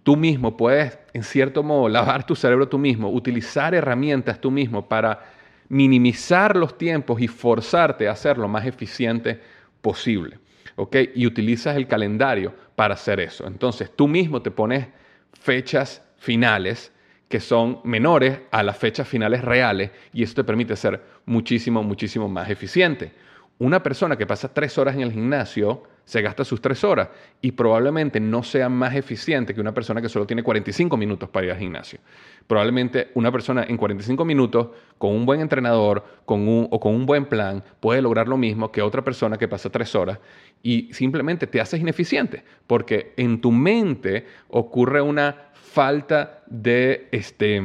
tú 0.04 0.16
mismo 0.16 0.56
puedes, 0.56 0.98
en 1.13 1.24
cierto 1.24 1.63
modo, 1.63 1.89
lavar 1.89 2.26
tu 2.26 2.36
cerebro 2.36 2.68
tú 2.68 2.78
mismo, 2.78 3.10
utilizar 3.10 3.76
herramientas 3.76 4.39
tú 4.39 4.52
mismo 4.52 4.88
para 4.88 5.22
minimizar 5.70 6.56
los 6.56 6.78
tiempos 6.78 7.22
y 7.22 7.28
forzarte 7.28 8.08
a 8.08 8.12
hacer 8.12 8.38
lo 8.38 8.48
más 8.48 8.66
eficiente 8.66 9.42
posible. 9.82 10.39
¿ok? 10.76 10.96
Y 11.16 11.26
utilizas 11.28 11.76
el 11.76 11.88
calendario 11.88 12.54
para 12.76 12.94
hacer 12.94 13.20
eso. 13.20 13.46
Entonces 13.48 13.92
tú 13.94 14.08
mismo 14.08 14.42
te 14.42 14.52
pones 14.52 14.88
fechas 15.34 16.02
finales 16.18 16.92
que 17.34 17.39
son 17.39 17.80
menores 17.84 18.41
a 18.52 18.62
las 18.62 18.78
fechas 18.78 19.08
finales 19.08 19.43
reales 19.43 19.89
y 20.13 20.22
eso 20.22 20.36
te 20.36 20.43
permite 20.43 20.76
ser 20.76 21.02
muchísimo, 21.26 21.82
muchísimo 21.82 22.30
más 22.30 22.48
eficiente. 22.48 23.12
Una 23.58 23.82
persona 23.82 24.15
que 24.15 24.28
pasa 24.28 24.54
tres 24.54 24.78
horas 24.78 24.93
en 24.93 25.02
el 25.02 25.12
gimnasio 25.12 25.82
se 26.06 26.22
gasta 26.22 26.46
sus 26.46 26.62
tres 26.62 26.84
horas 26.84 27.10
y 27.41 27.54
probablemente 27.54 28.19
no 28.19 28.43
sea 28.43 28.69
más 28.69 28.93
eficiente 28.93 29.56
que 29.56 29.62
una 29.62 29.74
persona 29.74 30.00
que 30.00 30.10
solo 30.10 30.28
tiene 30.28 30.43
45 30.43 30.96
minutos 30.96 31.28
para 31.28 31.48
ir 31.48 31.52
al 31.54 31.58
gimnasio. 31.58 31.98
Probablemente 32.46 33.10
una 33.15 33.32
persona 33.32 33.65
en 33.67 33.78
45 33.78 34.24
minutos, 34.26 34.67
con 35.00 35.10
un 35.15 35.26
buen 35.26 35.41
entrenador 35.41 36.06
con 36.26 36.48
un, 36.48 36.67
o 36.69 36.80
con 36.80 36.93
un 36.93 37.08
buen 37.08 37.26
plan, 37.26 37.63
puede 37.80 38.04
lograr 38.04 38.28
lo 38.28 38.38
mismo 38.38 38.72
que 38.72 38.84
otra 38.84 39.04
persona 39.04 39.39
que 39.39 39.48
pasa 39.48 39.72
tres 39.72 39.96
horas 39.96 40.19
y 40.62 40.93
simplemente 40.93 41.48
te 41.48 41.60
haces 41.60 41.80
ineficiente, 41.80 42.43
porque 42.67 43.15
en 43.17 43.41
tu 43.41 43.52
mente 43.52 44.28
ocurre 44.50 45.02
una 45.02 45.53
falta 45.74 46.44
de, 46.46 47.08
este, 47.12 47.60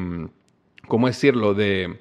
¿cómo 0.87 1.07
decirlo?, 1.09 1.53
de, 1.53 1.99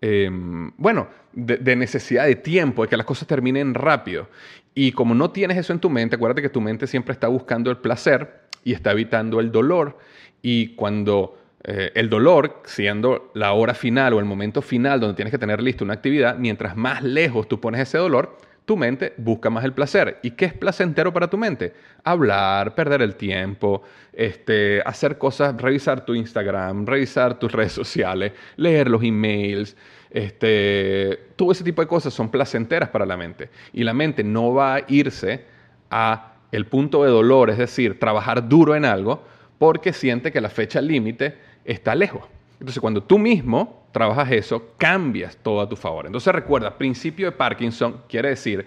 em, 0.00 0.72
bueno, 0.76 1.08
de, 1.32 1.76
necesidad 1.76 2.26
de 2.26 2.34
tiempo, 2.34 2.82
de 2.82 2.88
que 2.88 2.96
las 2.96 3.06
cosas 3.06 3.28
terminen 3.28 3.74
rápido. 3.74 4.28
Y 4.74 4.90
como 4.90 5.14
no 5.14 5.30
tienes 5.30 5.56
eso 5.56 5.72
en 5.72 5.78
tu 5.78 5.88
mente, 5.88 6.16
acuérdate 6.16 6.42
que 6.42 6.48
tu 6.48 6.60
mente 6.60 6.88
siempre 6.88 7.12
está 7.12 7.28
buscando 7.28 7.70
el 7.70 7.76
placer 7.76 8.40
y 8.64 8.72
está 8.72 8.90
evitando 8.90 9.38
el 9.38 9.52
dolor. 9.52 9.98
Y 10.42 10.74
cuando 10.74 11.38
eh, 11.62 11.92
el 11.94 12.10
dolor, 12.10 12.62
siendo 12.64 13.30
la 13.34 13.52
hora 13.52 13.74
final 13.74 14.14
o 14.14 14.18
el 14.18 14.24
momento 14.24 14.62
final 14.62 14.98
donde 14.98 15.14
tienes 15.14 15.30
que 15.30 15.38
tener 15.38 15.62
lista 15.62 15.84
una 15.84 15.94
actividad, 15.94 16.38
mientras 16.38 16.76
más 16.76 17.04
lejos 17.04 17.46
tú 17.46 17.60
pones 17.60 17.80
ese 17.80 17.98
dolor, 17.98 18.36
tu 18.70 18.76
mente 18.76 19.14
busca 19.16 19.50
más 19.50 19.64
el 19.64 19.72
placer. 19.72 20.20
¿Y 20.22 20.30
qué 20.30 20.44
es 20.44 20.52
placentero 20.52 21.12
para 21.12 21.28
tu 21.28 21.36
mente? 21.36 21.74
Hablar, 22.04 22.72
perder 22.76 23.02
el 23.02 23.16
tiempo, 23.16 23.82
este, 24.12 24.80
hacer 24.86 25.18
cosas, 25.18 25.60
revisar 25.60 26.04
tu 26.04 26.14
Instagram, 26.14 26.86
revisar 26.86 27.36
tus 27.36 27.50
redes 27.50 27.72
sociales, 27.72 28.30
leer 28.54 28.88
los 28.88 29.02
emails, 29.02 29.76
este, 30.08 31.18
todo 31.34 31.50
ese 31.50 31.64
tipo 31.64 31.82
de 31.82 31.88
cosas 31.88 32.14
son 32.14 32.30
placenteras 32.30 32.90
para 32.90 33.04
la 33.04 33.16
mente. 33.16 33.50
Y 33.72 33.82
la 33.82 33.92
mente 33.92 34.22
no 34.22 34.54
va 34.54 34.76
a 34.76 34.84
irse 34.86 35.46
a 35.90 36.34
el 36.52 36.66
punto 36.66 37.02
de 37.02 37.10
dolor, 37.10 37.50
es 37.50 37.58
decir, 37.58 37.98
trabajar 37.98 38.48
duro 38.48 38.76
en 38.76 38.84
algo, 38.84 39.24
porque 39.58 39.92
siente 39.92 40.30
que 40.30 40.40
la 40.40 40.48
fecha 40.48 40.80
límite 40.80 41.36
está 41.64 41.96
lejos. 41.96 42.22
Entonces, 42.60 42.80
cuando 42.80 43.02
tú 43.02 43.18
mismo 43.18 43.79
trabajas 43.92 44.30
eso, 44.30 44.72
cambias 44.78 45.36
todo 45.36 45.60
a 45.60 45.68
tu 45.68 45.76
favor. 45.76 46.06
Entonces, 46.06 46.32
recuerda, 46.32 46.76
principio 46.76 47.26
de 47.26 47.32
Parkinson 47.32 48.02
quiere 48.08 48.30
decir 48.30 48.66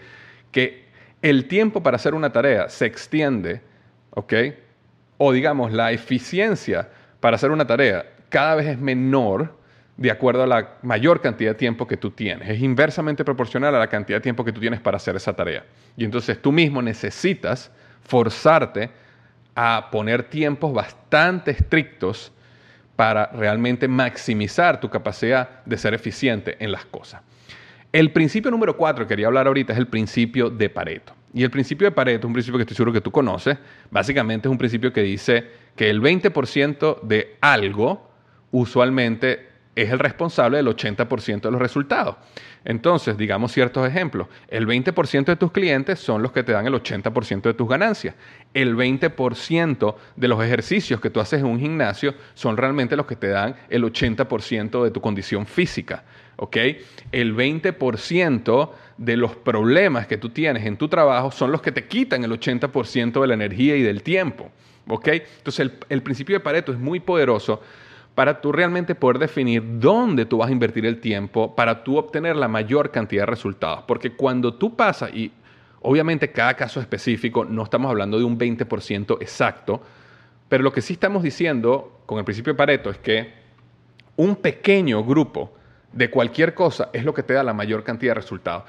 que 0.52 0.86
el 1.22 1.48
tiempo 1.48 1.82
para 1.82 1.96
hacer 1.96 2.14
una 2.14 2.32
tarea 2.32 2.70
se 2.70 2.86
extiende, 2.86 3.62
¿ok? 4.12 4.34
O 5.18 5.32
digamos, 5.32 5.72
la 5.72 5.92
eficiencia 5.92 6.90
para 7.20 7.36
hacer 7.36 7.52
una 7.52 7.66
tarea 7.66 8.06
cada 8.30 8.56
vez 8.56 8.68
es 8.68 8.80
menor 8.80 9.56
de 9.96 10.12
acuerdo 10.12 10.44
a 10.44 10.48
la 10.48 10.78
mayor 10.82 11.22
cantidad 11.22 11.52
de 11.52 11.56
tiempo 11.56 11.88
que 11.88 11.98
tú 11.98 12.12
tienes. 12.12 12.50
Es 12.50 12.62
inversamente 12.62 13.24
proporcional 13.24 13.76
a 13.76 13.80
la 13.80 13.88
cantidad 13.88 14.18
de 14.18 14.22
tiempo 14.22 14.44
que 14.44 14.52
tú 14.52 14.60
tienes 14.60 14.82
para 14.82 14.98
hacer 14.98 15.16
esa 15.16 15.34
tarea. 15.34 15.64
Y 15.96 16.04
entonces 16.04 16.42
tú 16.42 16.52
mismo 16.52 16.82
necesitas 16.82 17.72
forzarte 18.02 18.90
a 19.56 19.90
poner 19.92 20.24
tiempos 20.24 20.74
bastante 20.74 21.52
estrictos 21.52 22.34
para 22.96 23.28
realmente 23.28 23.88
maximizar 23.88 24.80
tu 24.80 24.90
capacidad 24.90 25.64
de 25.66 25.78
ser 25.78 25.94
eficiente 25.94 26.58
en 26.60 26.72
las 26.72 26.86
cosas. 26.86 27.22
El 27.92 28.12
principio 28.12 28.50
número 28.50 28.76
cuatro 28.76 29.06
que 29.06 29.10
quería 29.10 29.28
hablar 29.28 29.48
ahorita 29.48 29.74
es 29.74 29.80
el 29.80 29.88
principio 29.88 30.50
de 30.50 30.70
Pareto. 30.70 31.14
Y 31.34 31.44
el 31.44 31.50
principio 31.50 31.86
de 31.86 31.92
Pareto 31.92 32.26
es 32.26 32.26
un 32.26 32.34
principio 32.34 32.58
que 32.58 32.64
estoy 32.64 32.76
seguro 32.76 32.94
que 32.94 33.02
tú 33.02 33.12
conoces. 33.12 33.58
Básicamente 33.92 34.48
es 34.48 34.52
un 34.52 34.58
principio 34.58 34.92
que 34.92 35.02
dice 35.02 35.44
que 35.76 35.90
el 35.90 36.02
20% 36.02 37.02
de 37.02 37.38
algo 37.42 38.10
usualmente 38.52 39.53
es 39.76 39.92
el 39.92 40.00
responsable 40.00 40.58
del 40.58 40.68
80% 40.68 41.42
de 41.42 41.52
los 41.52 41.62
resultados. 41.62 42.16
Entonces, 42.66 43.18
digamos 43.18 43.52
ciertos 43.52 43.88
ejemplos. 43.88 44.28
El 44.48 44.68
20% 44.68 45.26
de 45.26 45.36
tus 45.36 45.52
clientes 45.52 46.00
son 46.00 46.22
los 46.22 46.32
que 46.32 46.44
te 46.44 46.52
dan 46.52 46.68
el 46.68 46.74
80% 46.74 47.42
de 47.42 47.54
tus 47.54 47.68
ganancias. 47.68 48.16
El 48.54 48.76
20% 48.76 49.96
de 50.16 50.28
los 50.28 50.44
ejercicios 50.44 51.02
que 51.02 51.10
tú 51.10 51.20
haces 51.20 51.40
en 51.40 51.48
un 51.48 51.60
gimnasio 51.60 52.14
son 52.36 52.56
realmente 52.56 52.96
los 52.96 53.06
que 53.06 53.16
te 53.16 53.28
dan 53.28 53.56
el 53.70 53.84
80% 53.84 54.84
de 54.84 54.92
tu 54.92 55.02
condición 55.02 55.46
física. 55.46 56.04
¿ok? 56.38 56.58
El 57.12 57.36
20% 57.36 58.70
de 58.98 59.18
los 59.18 59.36
problemas 59.36 60.08
que 60.08 60.18
tú 60.18 60.30
tienes 60.30 60.66
en 60.66 60.78
tu 60.78 60.88
trabajo 60.88 61.32
son 61.32 61.52
los 61.52 61.62
que 61.62 61.72
te 61.72 61.88
quitan 61.88 62.24
el 62.24 62.32
80% 62.32 63.22
de 63.22 63.28
la 63.28 63.34
energía 63.34 63.76
y 63.76 63.82
del 63.82 64.04
tiempo. 64.04 64.52
¿ok? 64.88 65.08
Entonces, 65.08 65.60
el, 65.60 65.74
el 65.90 66.04
principio 66.04 66.36
de 66.36 66.40
Pareto 66.42 66.72
es 66.72 66.78
muy 66.80 67.00
poderoso 67.00 67.62
para 68.16 68.42
tú 68.42 68.52
realmente 68.52 68.96
poder 68.96 69.18
definir 69.18 69.80
dónde 69.80 70.26
tú 70.26 70.38
vas 70.38 70.50
a 70.50 70.52
invertir 70.52 70.86
el 70.86 71.00
tiempo 71.00 71.56
para 71.56 71.84
tú 71.84 71.98
obtener 71.98 72.36
la 72.36 72.48
mayor 72.48 72.92
cantidad 72.92 73.24
de 73.24 73.28
resultados. 73.28 73.84
Porque 73.88 74.16
cuando 74.16 74.54
tú 74.54 74.76
pasas, 74.76 75.14
y 75.14 75.32
obviamente 75.82 76.32
cada 76.32 76.54
caso 76.54 76.80
específico, 76.80 77.44
no 77.44 77.64
estamos 77.64 77.90
hablando 77.90 78.18
de 78.20 78.24
un 78.24 78.38
20% 78.38 79.18
exacto, 79.20 79.82
pero 80.48 80.64
lo 80.64 80.72
que 80.72 80.82
sí 80.82 80.94
estamos 80.94 81.24
diciendo 81.24 82.02
con 82.06 82.20
el 82.20 82.26
principio 82.26 82.54
de 82.54 82.58
Pareto 82.58 82.90
es 82.92 83.00
que 83.00 83.34
un 84.16 84.36
pequeño 84.36 85.04
grupo 85.04 85.54
de 85.92 86.10
cualquier 86.10 86.54
cosa 86.54 86.90
es 86.94 87.04
lo 87.04 87.14
que 87.14 87.24
te 87.24 87.34
da 87.34 87.44
la 87.44 87.54
mayor 87.54 87.84
cantidad 87.84 88.12
de 88.12 88.22
resultados. 88.22 88.64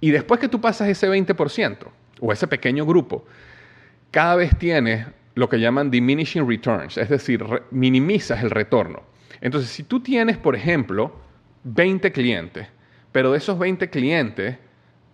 Y 0.00 0.10
después 0.10 0.40
que 0.40 0.48
tú 0.48 0.60
pasas 0.60 0.88
ese 0.88 1.08
20% 1.08 1.78
o 2.20 2.32
ese 2.32 2.46
pequeño 2.48 2.84
grupo, 2.84 3.24
cada 4.10 4.36
vez 4.36 4.56
tienes 4.58 5.06
lo 5.38 5.48
que 5.48 5.60
llaman 5.60 5.88
diminishing 5.88 6.48
returns, 6.48 6.98
es 6.98 7.08
decir, 7.08 7.44
minimizas 7.70 8.42
el 8.42 8.50
retorno. 8.50 9.04
Entonces, 9.40 9.70
si 9.70 9.84
tú 9.84 10.00
tienes, 10.00 10.36
por 10.36 10.56
ejemplo, 10.56 11.12
20 11.62 12.10
clientes, 12.10 12.66
pero 13.12 13.30
de 13.30 13.38
esos 13.38 13.56
20 13.56 13.88
clientes, 13.88 14.58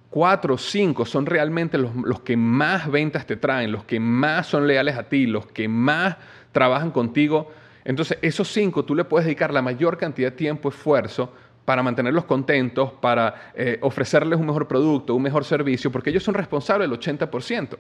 4 0.09 0.55
o 0.55 0.57
5 0.57 1.05
son 1.05 1.27
realmente 1.27 1.77
los, 1.77 2.21
que 2.21 2.39
más 2.39 2.91
ventas 2.91 3.27
te 3.27 3.37
traen, 3.37 3.71
los 3.71 3.85
que 3.85 4.01
más 4.01 4.47
son 4.47 4.67
leales 4.67 4.97
a 4.97 5.11
ti, 5.11 5.27
los 5.27 5.45
que 5.47 5.69
más 5.69 6.17
trabajan 6.53 6.91
contigo, 6.91 7.53
entonces 7.85 8.17
esos 8.23 8.49
5 8.51 8.83
tú 8.87 8.95
le 8.95 9.05
puedes 9.05 9.27
dedicar 9.27 9.53
la 9.53 9.61
mayor 9.61 9.99
cantidad 9.99 10.31
de 10.31 10.37
tiempo, 10.39 10.71
esfuerzo, 10.71 11.35
para 11.67 11.83
mantenerlos 11.83 12.25
contentos, 12.25 12.93
para 12.93 13.53
eh, 13.55 13.79
ofrecerles 13.83 14.39
un 14.39 14.47
mejor 14.47 14.69
producto, 14.69 15.15
un 15.15 15.23
mejor 15.23 15.45
servicio, 15.45 15.93
porque 15.93 16.09
ellos 16.09 16.23
son 16.23 16.35
responsables 16.35 16.89
del 16.89 16.99
80%. 16.99 17.77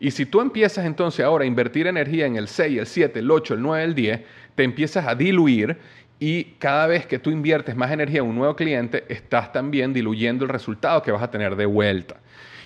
Y 0.00 0.10
si 0.10 0.26
tú 0.26 0.40
empiezas 0.40 0.84
entonces 0.84 1.24
ahora 1.24 1.44
a 1.44 1.46
invertir 1.46 1.86
energía 1.86 2.26
en 2.26 2.36
el 2.36 2.48
6, 2.48 2.78
el 2.78 2.86
7, 2.86 3.18
el 3.20 3.30
8, 3.30 3.54
el 3.54 3.62
9, 3.62 3.84
el 3.84 3.94
10, 3.94 4.20
te 4.54 4.64
empiezas 4.64 5.06
a 5.06 5.14
diluir 5.14 5.78
y 6.18 6.44
cada 6.58 6.86
vez 6.86 7.06
que 7.06 7.18
tú 7.18 7.30
inviertes 7.30 7.76
más 7.76 7.90
energía 7.90 8.20
en 8.20 8.26
un 8.26 8.36
nuevo 8.36 8.54
cliente, 8.56 9.04
estás 9.08 9.52
también 9.52 9.92
diluyendo 9.92 10.44
el 10.44 10.50
resultado 10.50 11.02
que 11.02 11.12
vas 11.12 11.22
a 11.22 11.30
tener 11.30 11.56
de 11.56 11.66
vuelta. 11.66 12.16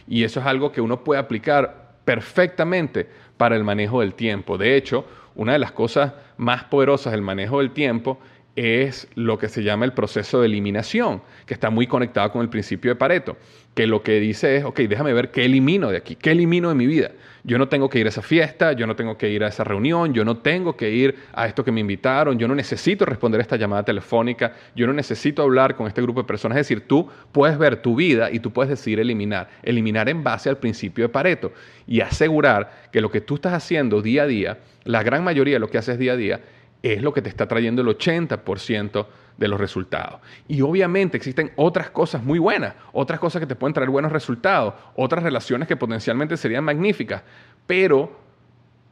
Y 0.07 0.25
eso 0.25 0.41
es 0.41 0.47
algo 0.47 0.73
que 0.73 0.81
uno 0.81 1.03
puede 1.03 1.21
aplicar 1.21 1.97
perfectamente 2.05 3.09
para 3.37 3.57
el 3.57 3.64
manejo 3.64 4.01
del 4.01 4.14
tiempo. 4.14 4.59
De 4.59 4.77
hecho, 4.77 5.07
una 5.35 5.53
de 5.53 5.59
las 5.59 5.73
cosas 5.73 6.12
más 6.37 6.64
poderosas 6.64 7.12
del 7.12 7.23
manejo 7.23 7.59
del 7.59 7.73
tiempo 7.73 8.19
es 8.59 9.07
lo 9.14 9.38
que 9.38 9.49
se 9.49 9.62
llama 9.62 9.85
el 9.85 9.92
proceso 9.92 10.40
de 10.40 10.47
eliminación, 10.47 11.23
que 11.47 11.55
está 11.55 11.71
muy 11.71 11.87
conectado 11.87 12.33
con 12.33 12.42
el 12.42 12.49
principio 12.49 12.90
de 12.90 12.97
Pareto, 12.97 13.37
que 13.75 13.87
lo 13.87 14.03
que 14.03 14.18
dice 14.18 14.57
es, 14.57 14.64
ok, 14.64 14.81
déjame 14.81 15.12
ver 15.12 15.31
qué 15.31 15.44
elimino 15.44 15.90
de 15.90 15.99
aquí, 15.99 16.16
qué 16.16 16.33
elimino 16.33 16.68
de 16.68 16.75
mi 16.75 16.87
vida. 16.87 17.12
Yo 17.44 17.57
no 17.57 17.68
tengo 17.68 17.88
que 17.88 18.01
ir 18.01 18.07
a 18.07 18.09
esa 18.09 18.21
fiesta, 18.21 18.73
yo 18.73 18.88
no 18.88 18.97
tengo 18.97 19.16
que 19.16 19.31
ir 19.31 19.44
a 19.44 19.49
esa 19.49 19.62
reunión, 19.62 20.12
yo 20.12 20.25
no 20.25 20.38
tengo 20.38 20.77
que 20.77 20.90
ir 20.90 21.14
a 21.33 21.47
esto 21.47 21.64
que 21.64 21.71
me 21.71 21.81
invitaron, 21.81 22.37
yo 22.37 22.49
no 22.49 22.55
necesito 22.57 23.05
responder 23.05 23.40
a 23.40 23.42
esta 23.42 23.57
llamada 23.57 23.85
telefónica, 23.85 24.55
yo 24.75 24.88
no 24.88 24.92
necesito 24.92 25.42
hablar 25.42 25.77
con 25.77 25.87
este 25.87 26.03
grupo 26.03 26.23
de 26.23 26.27
personas. 26.27 26.59
Es 26.59 26.66
decir, 26.66 26.88
tú 26.88 27.09
puedes 27.31 27.57
ver 27.57 27.81
tu 27.81 27.94
vida 27.94 28.31
y 28.33 28.40
tú 28.40 28.53
puedes 28.53 28.71
decidir 28.71 28.99
eliminar, 28.99 29.49
eliminar 29.62 30.09
en 30.09 30.25
base 30.25 30.49
al 30.49 30.59
principio 30.59 31.05
de 31.05 31.09
Pareto 31.11 31.53
y 31.87 32.01
asegurar 32.01 32.88
que 32.90 33.01
lo 33.01 33.11
que 33.11 33.21
tú 33.21 33.37
estás 33.37 33.53
haciendo 33.53 34.03
día 34.03 34.25
a 34.25 34.27
día, 34.27 34.59
la 34.83 35.05
gran 35.05 35.23
mayoría 35.23 35.55
de 35.55 35.61
lo 35.61 35.71
que 35.71 35.79
haces 35.79 35.99
día 35.99 36.14
a 36.14 36.16
día, 36.16 36.40
es 36.83 37.03
lo 37.03 37.12
que 37.12 37.23
te 37.23 37.29
está 37.29 37.47
trayendo 37.47 37.83
el 37.83 37.88
80% 37.88 39.07
de 39.37 39.49
los 39.49 39.59
resultados. 39.59 40.21
Y 40.47 40.61
obviamente 40.61 41.17
existen 41.17 41.53
otras 41.57 41.91
cosas 41.91 42.23
muy 42.23 42.38
buenas, 42.38 42.75
otras 42.93 43.21
cosas 43.21 43.41
que 43.41 43.47
te 43.47 43.55
pueden 43.55 43.75
traer 43.75 43.91
buenos 43.91 44.12
resultados, 44.12 44.75
otras 44.97 45.23
relaciones 45.23 45.69
que 45.69 45.77
potencialmente 45.77 46.37
serían 46.37 46.64
magníficas, 46.64 47.23
pero 47.67 48.29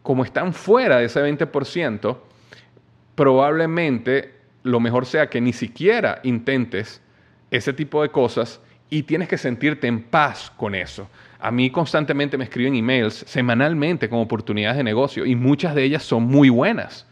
como 0.02 0.24
están 0.24 0.52
fuera 0.52 0.98
de 0.98 1.06
ese 1.06 1.20
20%, 1.20 2.16
probablemente 3.14 4.34
lo 4.62 4.78
mejor 4.80 5.06
sea 5.06 5.28
que 5.28 5.40
ni 5.40 5.52
siquiera 5.52 6.20
intentes 6.22 7.00
ese 7.50 7.72
tipo 7.72 8.02
de 8.02 8.10
cosas 8.10 8.60
y 8.88 9.02
tienes 9.02 9.28
que 9.28 9.38
sentirte 9.38 9.88
en 9.88 10.04
paz 10.04 10.52
con 10.56 10.74
eso. 10.74 11.08
A 11.40 11.50
mí 11.50 11.70
constantemente 11.70 12.38
me 12.38 12.44
escriben 12.44 12.74
emails 12.74 13.24
semanalmente 13.26 14.08
con 14.08 14.20
oportunidades 14.20 14.76
de 14.76 14.84
negocio 14.84 15.26
y 15.26 15.34
muchas 15.34 15.74
de 15.74 15.84
ellas 15.84 16.02
son 16.02 16.24
muy 16.24 16.48
buenas 16.50 17.06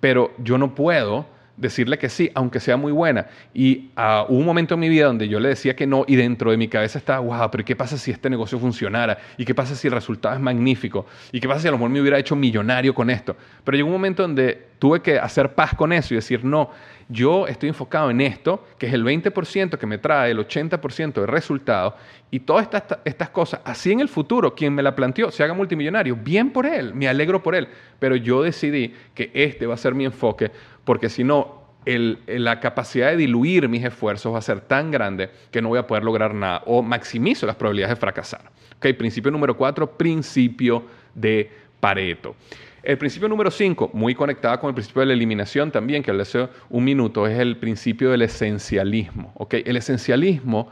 pero 0.00 0.32
yo 0.38 0.58
no 0.58 0.74
puedo 0.74 1.26
decirle 1.56 1.98
que 1.98 2.08
sí, 2.08 2.30
aunque 2.34 2.60
sea 2.60 2.76
muy 2.76 2.92
buena. 2.92 3.26
Y 3.54 3.90
uh, 3.96 4.24
hubo 4.28 4.38
un 4.38 4.44
momento 4.44 4.74
en 4.74 4.80
mi 4.80 4.88
vida 4.88 5.06
donde 5.06 5.28
yo 5.28 5.40
le 5.40 5.48
decía 5.48 5.74
que 5.74 5.86
no 5.86 6.04
y 6.06 6.16
dentro 6.16 6.50
de 6.50 6.56
mi 6.56 6.68
cabeza 6.68 6.98
estaba, 6.98 7.20
wow, 7.20 7.50
pero 7.50 7.64
¿qué 7.64 7.74
pasa 7.74 7.96
si 7.96 8.10
este 8.10 8.28
negocio 8.28 8.58
funcionara? 8.58 9.18
¿Y 9.36 9.44
qué 9.44 9.54
pasa 9.54 9.74
si 9.74 9.88
el 9.88 9.94
resultado 9.94 10.34
es 10.34 10.40
magnífico? 10.40 11.06
¿Y 11.32 11.40
qué 11.40 11.48
pasa 11.48 11.60
si 11.60 11.68
a 11.68 11.70
lo 11.70 11.78
mejor 11.78 11.90
me 11.90 12.00
hubiera 12.00 12.18
hecho 12.18 12.36
millonario 12.36 12.94
con 12.94 13.10
esto? 13.10 13.36
Pero 13.64 13.76
llegó 13.76 13.88
un 13.88 13.94
momento 13.94 14.22
donde 14.22 14.66
tuve 14.78 15.00
que 15.00 15.18
hacer 15.18 15.54
paz 15.54 15.74
con 15.74 15.92
eso 15.92 16.14
y 16.14 16.16
decir, 16.16 16.44
no, 16.44 16.70
yo 17.08 17.46
estoy 17.46 17.68
enfocado 17.68 18.10
en 18.10 18.20
esto, 18.20 18.66
que 18.78 18.86
es 18.86 18.92
el 18.92 19.04
20% 19.04 19.78
que 19.78 19.86
me 19.86 19.98
trae 19.98 20.32
el 20.32 20.38
80% 20.38 21.20
de 21.20 21.26
resultado, 21.26 21.96
y 22.30 22.40
todas 22.40 22.64
estas, 22.64 22.98
estas 23.04 23.30
cosas, 23.30 23.60
así 23.64 23.92
en 23.92 24.00
el 24.00 24.08
futuro, 24.08 24.54
quien 24.54 24.74
me 24.74 24.82
la 24.82 24.96
planteó, 24.96 25.30
se 25.30 25.44
haga 25.44 25.54
multimillonario, 25.54 26.16
bien 26.16 26.50
por 26.50 26.66
él, 26.66 26.92
me 26.94 27.08
alegro 27.08 27.42
por 27.42 27.54
él, 27.54 27.68
pero 27.98 28.16
yo 28.16 28.42
decidí 28.42 28.92
que 29.14 29.30
este 29.32 29.66
va 29.66 29.74
a 29.74 29.78
ser 29.78 29.94
mi 29.94 30.04
enfoque, 30.04 30.50
porque 30.86 31.10
si 31.10 31.24
no, 31.24 31.66
la 31.84 32.60
capacidad 32.60 33.10
de 33.10 33.18
diluir 33.18 33.68
mis 33.68 33.84
esfuerzos 33.84 34.32
va 34.32 34.38
a 34.38 34.42
ser 34.42 34.62
tan 34.62 34.90
grande 34.90 35.28
que 35.50 35.60
no 35.60 35.68
voy 35.68 35.78
a 35.78 35.86
poder 35.86 36.02
lograr 36.02 36.32
nada 36.32 36.62
o 36.64 36.82
maximizo 36.82 37.44
las 37.44 37.56
probabilidades 37.56 37.96
de 37.96 38.00
fracasar. 38.00 38.50
Okay, 38.78 38.94
principio 38.94 39.30
número 39.30 39.56
cuatro, 39.56 39.98
principio 39.98 40.84
de 41.14 41.50
Pareto. 41.80 42.34
El 42.82 42.98
principio 42.98 43.28
número 43.28 43.50
5, 43.50 43.90
muy 43.94 44.14
conectado 44.14 44.60
con 44.60 44.68
el 44.68 44.74
principio 44.74 45.00
de 45.00 45.06
la 45.06 45.12
eliminación 45.14 45.72
también, 45.72 46.04
que 46.04 46.12
hace 46.12 46.48
un 46.70 46.84
minuto, 46.84 47.26
es 47.26 47.36
el 47.36 47.56
principio 47.56 48.12
del 48.12 48.22
esencialismo. 48.22 49.32
¿okay? 49.34 49.64
El 49.66 49.76
esencialismo, 49.76 50.68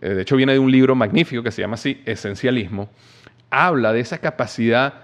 eh, 0.00 0.14
de 0.14 0.22
hecho 0.22 0.36
viene 0.36 0.54
de 0.54 0.58
un 0.58 0.72
libro 0.72 0.94
magnífico 0.94 1.42
que 1.42 1.50
se 1.50 1.60
llama 1.60 1.74
así, 1.74 2.00
Esencialismo, 2.06 2.88
habla 3.50 3.92
de 3.92 4.00
esa 4.00 4.16
capacidad 4.16 4.94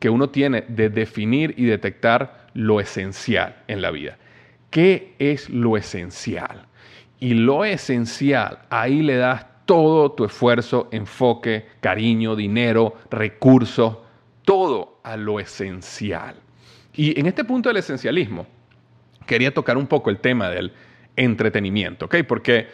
que 0.00 0.10
uno 0.10 0.30
tiene 0.30 0.64
de 0.66 0.88
definir 0.90 1.54
y 1.56 1.64
detectar 1.66 2.43
lo 2.54 2.80
esencial 2.80 3.62
en 3.68 3.82
la 3.82 3.90
vida. 3.90 4.16
¿Qué 4.70 5.14
es 5.18 5.50
lo 5.50 5.76
esencial? 5.76 6.66
Y 7.20 7.34
lo 7.34 7.64
esencial, 7.64 8.60
ahí 8.70 9.02
le 9.02 9.16
das 9.16 9.46
todo 9.66 10.12
tu 10.12 10.24
esfuerzo, 10.24 10.88
enfoque, 10.90 11.66
cariño, 11.80 12.36
dinero, 12.36 12.94
recursos, 13.10 13.98
todo 14.44 15.00
a 15.02 15.16
lo 15.16 15.40
esencial. 15.40 16.36
Y 16.92 17.18
en 17.18 17.26
este 17.26 17.44
punto 17.44 17.68
del 17.68 17.78
esencialismo, 17.78 18.46
quería 19.26 19.52
tocar 19.52 19.76
un 19.76 19.86
poco 19.86 20.10
el 20.10 20.18
tema 20.18 20.48
del 20.50 20.72
entretenimiento, 21.16 22.06
¿ok? 22.06 22.16
Porque 22.26 22.68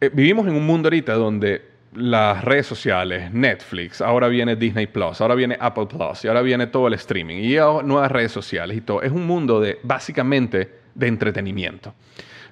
eh, 0.00 0.10
vivimos 0.12 0.46
en 0.46 0.54
un 0.54 0.66
mundo 0.66 0.86
ahorita 0.86 1.14
donde 1.14 1.73
las 1.94 2.44
redes 2.44 2.66
sociales, 2.66 3.32
Netflix, 3.32 4.00
ahora 4.00 4.28
viene 4.28 4.56
Disney 4.56 4.86
Plus, 4.86 5.20
ahora 5.20 5.34
viene 5.34 5.56
Apple 5.60 5.86
Plus, 5.86 6.24
y 6.24 6.28
ahora 6.28 6.42
viene 6.42 6.66
todo 6.66 6.88
el 6.88 6.94
streaming, 6.94 7.36
y 7.36 7.54
nuevas 7.84 8.10
redes 8.10 8.32
sociales 8.32 8.76
y 8.76 8.80
todo. 8.80 9.02
Es 9.02 9.12
un 9.12 9.26
mundo 9.26 9.60
de, 9.60 9.78
básicamente, 9.82 10.80
de 10.94 11.06
entretenimiento. 11.06 11.94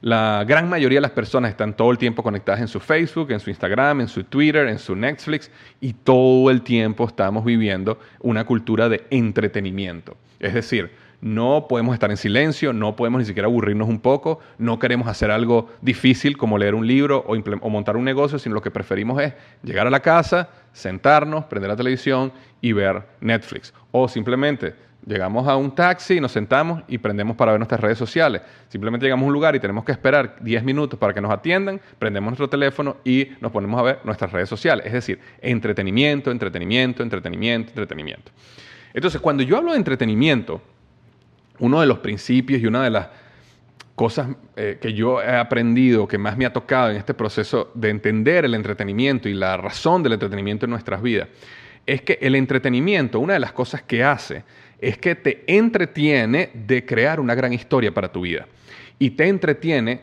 La 0.02 0.44
gran 0.44 0.68
mayoría 0.68 0.96
de 0.96 1.02
las 1.02 1.12
personas 1.12 1.50
están 1.52 1.76
todo 1.76 1.92
el 1.92 1.98
tiempo 1.98 2.24
conectadas 2.24 2.60
en 2.60 2.66
su 2.66 2.80
Facebook, 2.80 3.30
en 3.30 3.38
su 3.38 3.50
Instagram, 3.50 4.00
en 4.00 4.08
su 4.08 4.24
Twitter, 4.24 4.66
en 4.66 4.80
su 4.80 4.96
Netflix 4.96 5.48
y 5.80 5.92
todo 5.92 6.50
el 6.50 6.62
tiempo 6.62 7.06
estamos 7.06 7.44
viviendo 7.44 8.00
una 8.18 8.44
cultura 8.44 8.88
de 8.88 9.06
entretenimiento. 9.10 10.16
Es 10.40 10.54
decir, 10.54 10.90
no 11.22 11.66
podemos 11.68 11.94
estar 11.94 12.10
en 12.10 12.16
silencio, 12.16 12.72
no 12.72 12.96
podemos 12.96 13.20
ni 13.20 13.24
siquiera 13.24 13.46
aburrirnos 13.46 13.88
un 13.88 14.00
poco, 14.00 14.40
no 14.58 14.78
queremos 14.78 15.06
hacer 15.06 15.30
algo 15.30 15.70
difícil 15.80 16.36
como 16.36 16.58
leer 16.58 16.74
un 16.74 16.86
libro 16.86 17.24
o, 17.26 17.70
montar 17.70 17.96
un 17.96 18.04
negocio, 18.04 18.38
sino 18.40 18.56
lo 18.56 18.60
que 18.60 18.72
preferimos 18.72 19.22
es 19.22 19.32
llegar 19.62 19.86
a 19.86 19.90
la 19.90 20.00
casa, 20.00 20.50
sentarnos, 20.72 21.44
prender 21.44 21.70
la 21.70 21.76
televisión 21.76 22.32
y 22.60 22.72
ver 22.72 23.04
Netflix. 23.20 23.72
O 23.92 24.08
simplemente 24.08 24.74
llegamos 25.06 25.46
a 25.46 25.56
un 25.56 25.72
taxi, 25.72 26.20
nos 26.20 26.32
sentamos 26.32 26.82
y 26.88 26.98
prendemos 26.98 27.36
para 27.36 27.52
ver 27.52 27.60
nuestras 27.60 27.80
redes 27.80 27.98
sociales. 27.98 28.42
Simplemente 28.68 29.06
llegamos 29.06 29.22
a 29.22 29.26
un 29.28 29.32
lugar 29.32 29.54
y 29.54 29.60
tenemos 29.60 29.84
que 29.84 29.92
esperar 29.92 30.36
10 30.40 30.64
minutos 30.64 30.98
para 30.98 31.14
que 31.14 31.20
nos 31.20 31.30
atiendan, 31.30 31.80
prendemos 32.00 32.30
nuestro 32.30 32.48
teléfono 32.48 32.96
y 33.04 33.28
nos 33.40 33.52
ponemos 33.52 33.78
a 33.78 33.84
ver 33.84 33.98
nuestras 34.02 34.32
redes 34.32 34.48
sociales. 34.48 34.86
Es 34.86 34.92
decir, 34.92 35.20
entretenimiento, 35.40 36.32
entretenimiento, 36.32 37.04
entretenimiento, 37.04 37.70
entretenimiento. 37.70 38.32
Entonces, 38.92 39.20
cuando 39.20 39.44
yo 39.44 39.56
hablo 39.56 39.70
de 39.70 39.78
entretenimiento, 39.78 40.60
uno 41.62 41.80
de 41.80 41.86
los 41.86 42.00
principios 42.00 42.60
y 42.60 42.66
una 42.66 42.82
de 42.82 42.90
las 42.90 43.08
cosas 43.94 44.30
eh, 44.56 44.78
que 44.80 44.94
yo 44.94 45.22
he 45.22 45.36
aprendido, 45.36 46.08
que 46.08 46.18
más 46.18 46.36
me 46.36 46.44
ha 46.44 46.52
tocado 46.52 46.90
en 46.90 46.96
este 46.96 47.14
proceso 47.14 47.70
de 47.74 47.88
entender 47.88 48.44
el 48.44 48.54
entretenimiento 48.54 49.28
y 49.28 49.34
la 49.34 49.56
razón 49.56 50.02
del 50.02 50.14
entretenimiento 50.14 50.66
en 50.66 50.70
nuestras 50.70 51.00
vidas, 51.00 51.28
es 51.86 52.02
que 52.02 52.18
el 52.20 52.34
entretenimiento, 52.34 53.20
una 53.20 53.34
de 53.34 53.38
las 53.38 53.52
cosas 53.52 53.80
que 53.80 54.02
hace, 54.02 54.42
es 54.80 54.98
que 54.98 55.14
te 55.14 55.44
entretiene 55.46 56.50
de 56.52 56.84
crear 56.84 57.20
una 57.20 57.36
gran 57.36 57.52
historia 57.52 57.94
para 57.94 58.10
tu 58.10 58.22
vida. 58.22 58.48
Y 58.98 59.10
te 59.10 59.28
entretiene 59.28 60.00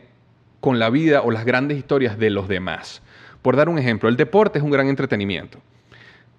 con 0.61 0.79
la 0.79 0.89
vida 0.89 1.23
o 1.23 1.31
las 1.31 1.43
grandes 1.43 1.77
historias 1.77 2.17
de 2.17 2.29
los 2.29 2.47
demás. 2.47 3.01
Por 3.41 3.57
dar 3.57 3.67
un 3.67 3.77
ejemplo, 3.77 4.07
el 4.07 4.15
deporte 4.15 4.59
es 4.59 4.63
un 4.63 4.71
gran 4.71 4.87
entretenimiento. 4.87 5.59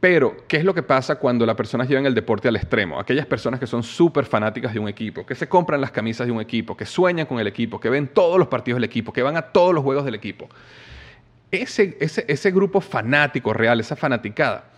Pero, 0.01 0.35
¿qué 0.49 0.57
es 0.57 0.65
lo 0.65 0.75
que 0.75 0.83
pasa 0.83 1.17
cuando 1.17 1.45
las 1.45 1.55
personas 1.55 1.87
llevan 1.87 2.07
el 2.07 2.15
deporte 2.15 2.49
al 2.49 2.57
extremo? 2.57 2.99
Aquellas 2.99 3.27
personas 3.27 3.61
que 3.61 3.67
son 3.67 3.83
súper 3.83 4.25
fanáticas 4.25 4.73
de 4.73 4.81
un 4.81 4.89
equipo, 4.89 5.27
que 5.27 5.35
se 5.35 5.47
compran 5.47 5.79
las 5.79 5.91
camisas 5.91 6.27
de 6.27 6.33
un 6.33 6.41
equipo, 6.41 6.75
que 6.75 6.87
sueñan 6.87 7.27
con 7.27 7.39
el 7.39 7.47
equipo, 7.47 7.79
que 7.79 7.91
ven 7.91 8.09
todos 8.09 8.39
los 8.39 8.49
partidos 8.49 8.79
del 8.79 8.85
equipo, 8.85 9.13
que 9.13 9.23
van 9.23 9.37
a 9.37 9.43
todos 9.43 9.75
los 9.75 9.85
juegos 9.85 10.07
del 10.07 10.15
equipo. 10.15 10.49
Ese, 11.51 11.99
ese, 12.01 12.51
grupo 12.51 12.81
fanático 12.81 13.53
real, 13.53 13.79
esa 13.79 13.95
fanaticada, 13.95 14.71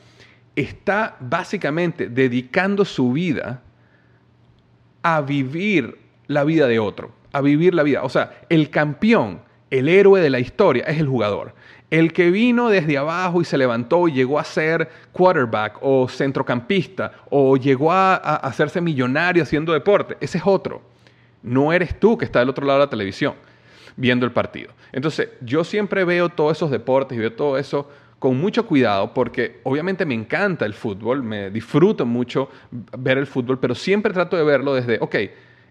está 0.57 1.17
básicamente 1.21 2.09
dedicando 2.09 2.85
su 2.85 3.13
vida 3.13 3.63
a 5.03 5.21
vivir 5.21 5.99
la 6.27 6.43
vida 6.43 6.67
de 6.67 6.81
otro, 6.81 7.13
a 7.33 7.41
vivir 7.43 7.75
la 7.75 7.85
vida. 7.85 8.03
O 8.03 8.09
sea, 8.09 8.41
el 8.49 8.71
campeón, 8.71 9.43
el 9.71 9.89
héroe 9.89 10.21
de 10.21 10.31
la 10.31 10.41
historia 10.41 10.85
es 10.85 10.99
el 10.99 11.07
jugador. 11.07 11.55
El 11.93 12.15
que 12.15 12.31
vino 12.31 12.71
desde 12.71 12.97
abajo 12.97 13.43
y 13.43 13.45
se 13.45 13.59
levantó 13.59 14.09
y 14.09 14.13
llegó 14.13 14.39
a 14.39 14.45
ser 14.45 14.89
quarterback 15.13 15.77
o 15.83 16.09
centrocampista 16.09 17.13
o 17.29 17.59
llegó 17.59 17.93
a, 17.93 18.15
hacerse 18.15 18.81
millonario 18.81 19.43
haciendo 19.43 19.75
deporte, 19.75 20.17
ese 20.19 20.39
es 20.39 20.45
otro. 20.47 20.81
No 21.43 21.71
eres 21.71 22.01
tú 22.01 22.17
que 22.17 22.25
está 22.25 22.39
del 22.39 22.49
otro 22.49 22.65
lado 22.65 22.79
de 22.79 22.87
la 22.87 22.91
televisión 22.91 23.35
viendo 23.95 24.25
el 24.25 24.33
partido. 24.33 24.73
Entonces, 24.91 25.29
yo 25.43 25.65
siempre 25.65 26.07
veo 26.07 26.31
todos 26.31 26.57
esos 26.57 26.71
deportes 26.71 27.19
y 27.19 27.21
veo 27.21 27.35
todo 27.35 27.59
eso 27.59 27.91
con 28.19 28.41
mucho 28.41 28.65
cuidado 28.65 29.13
porque 29.13 29.61
obviamente 29.65 30.07
me 30.07 30.15
encanta 30.15 30.65
el 30.65 30.73
fútbol, 30.73 31.23
me 31.23 31.51
disfruto 31.51 32.07
mucho 32.07 32.49
ver 32.71 33.19
el 33.19 33.27
fútbol, 33.27 33.59
pero 33.59 33.75
siempre 33.75 34.15
trato 34.15 34.39
de 34.39 34.45
verlo 34.45 34.73
desde, 34.73 34.97
ok, 34.99 35.17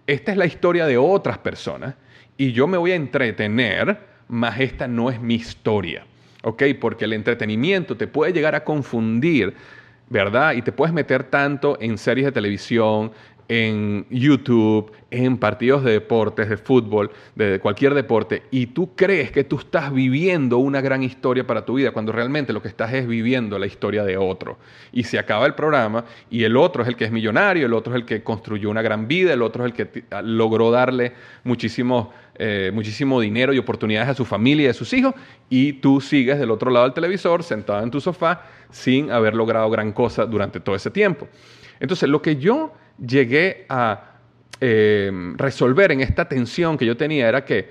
esta 0.06 0.32
es 0.32 0.38
la 0.38 0.46
historia 0.46 0.86
de 0.86 1.00
otras 1.00 1.40
personas 1.40 1.96
y 2.38 2.52
yo 2.52 2.68
me 2.68 2.78
voy 2.78 2.92
a 2.92 2.96
entretener, 2.96 3.98
más 4.28 4.60
esta 4.60 4.88
no 4.88 5.10
es 5.10 5.20
mi 5.20 5.34
historia. 5.34 6.06
¿Ok? 6.42 6.64
Porque 6.80 7.06
el 7.06 7.14
entretenimiento 7.14 7.96
te 7.98 8.08
puede 8.08 8.34
llegar 8.34 8.56
a 8.56 8.64
confundir, 8.64 9.54
¿verdad? 10.10 10.54
Y 10.54 10.62
te 10.62 10.72
puedes 10.72 10.94
meter 10.94 11.24
tanto 11.24 11.78
en 11.80 11.98
series 11.98 12.26
de 12.26 12.32
televisión, 12.32 13.12
en 13.54 14.06
YouTube, 14.10 14.94
en 15.10 15.38
partidos 15.38 15.84
de 15.84 15.92
deportes, 15.92 16.48
de 16.48 16.56
fútbol, 16.56 17.12
de 17.36 17.60
cualquier 17.60 17.94
deporte, 17.94 18.44
y 18.50 18.68
tú 18.68 18.96
crees 18.96 19.30
que 19.34 19.44
tú 19.44 19.58
estás 19.58 19.92
viviendo 19.94 20.58
una 20.60 20.80
gran 20.80 21.04
historia 21.04 21.46
para 21.46 21.66
tu 21.66 21.74
vida, 21.74 21.92
cuando 21.92 22.14
realmente 22.14 22.54
lo 22.54 22.62
que 22.62 22.70
estás 22.70 22.94
es 22.94 23.06
viviendo 23.06 23.60
la 23.60 23.66
historia 23.66 24.06
de 24.06 24.16
otro. 24.16 24.58
Y 24.94 25.04
se 25.04 25.20
acaba 25.20 25.46
el 25.48 25.54
programa 25.54 26.06
y 26.30 26.46
el 26.46 26.56
otro 26.56 26.82
es 26.84 26.88
el 26.88 26.96
que 26.96 27.04
es 27.04 27.12
millonario, 27.12 27.66
el 27.66 27.74
otro 27.74 27.94
es 27.94 28.00
el 28.00 28.06
que 28.06 28.24
construyó 28.24 28.70
una 28.70 28.82
gran 28.82 29.10
vida, 29.10 29.34
el 29.34 29.42
otro 29.42 29.66
es 29.66 29.74
el 29.74 29.76
que 29.76 30.06
logró 30.24 30.72
darle 30.72 31.12
muchísimo, 31.44 32.14
eh, 32.36 32.72
muchísimo 32.74 33.20
dinero 33.20 33.54
y 33.54 33.58
oportunidades 33.58 34.08
a 34.08 34.14
su 34.14 34.24
familia 34.24 34.68
y 34.68 34.70
a 34.70 34.74
sus 34.74 34.94
hijos, 34.94 35.14
y 35.50 35.74
tú 35.74 36.00
sigues 36.00 36.40
del 36.40 36.52
otro 36.52 36.72
lado 36.72 36.86
del 36.86 36.94
televisor, 36.94 37.44
sentado 37.44 37.84
en 37.84 37.92
tu 37.92 38.00
sofá, 38.00 38.44
sin 38.70 39.12
haber 39.12 39.36
logrado 39.36 39.70
gran 39.70 39.92
cosa 39.92 40.26
durante 40.26 40.62
todo 40.62 40.74
ese 40.74 40.90
tiempo. 40.90 41.28
Entonces, 41.82 42.08
lo 42.08 42.22
que 42.22 42.38
yo 42.38 42.72
llegué 43.06 43.66
a 43.70 44.12
eh, 44.60 45.12
resolver 45.38 45.92
en 45.92 46.02
esta 46.02 46.26
tensión 46.28 46.78
que 46.78 46.86
yo 46.86 46.96
tenía 46.96 47.28
era 47.28 47.44
que 47.44 47.70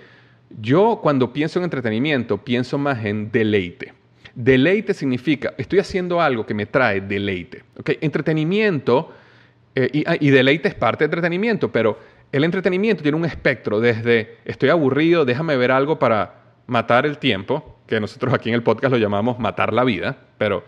yo 0.59 0.99
cuando 1.03 1.33
pienso 1.33 1.59
en 1.59 1.65
entretenimiento 1.65 2.39
pienso 2.39 2.79
más 2.79 3.05
en 3.05 3.31
deleite. 3.31 3.95
Deleite 4.35 4.95
significa, 4.95 5.55
estoy 5.59 5.79
haciendo 5.79 6.21
algo 6.21 6.47
que 6.47 6.55
me 6.55 6.67
trae 6.67 7.01
deleite. 7.01 7.63
Entretenimiento, 8.01 9.13
eh, 9.75 10.05
ah, 10.07 10.17
y, 10.19 10.31
deleite 10.31 10.69
es 10.69 10.75
parte 10.75 11.05
de 11.05 11.07
entretenimiento, 11.07 11.71
pero 11.71 11.99
el 12.33 12.45
entretenimiento 12.45 13.03
tiene 13.03 13.17
un 13.17 13.25
espectro 13.25 13.81
desde 13.81 14.39
estoy 14.45 14.69
aburrido, 14.71 15.25
déjame 15.25 15.57
ver 15.57 15.73
algo 15.73 15.99
para 15.99 16.43
matar 16.67 17.07
el 17.07 17.19
tiempo, 17.19 17.79
que 17.87 18.01
nosotros 18.01 18.33
aquí 18.33 18.49
en 18.49 18.55
el 18.55 18.63
podcast 18.63 18.93
lo 18.93 18.99
llamamos 18.99 19.39
matar 19.39 19.73
la 19.73 19.83
vida, 19.83 20.17
pero 20.39 20.65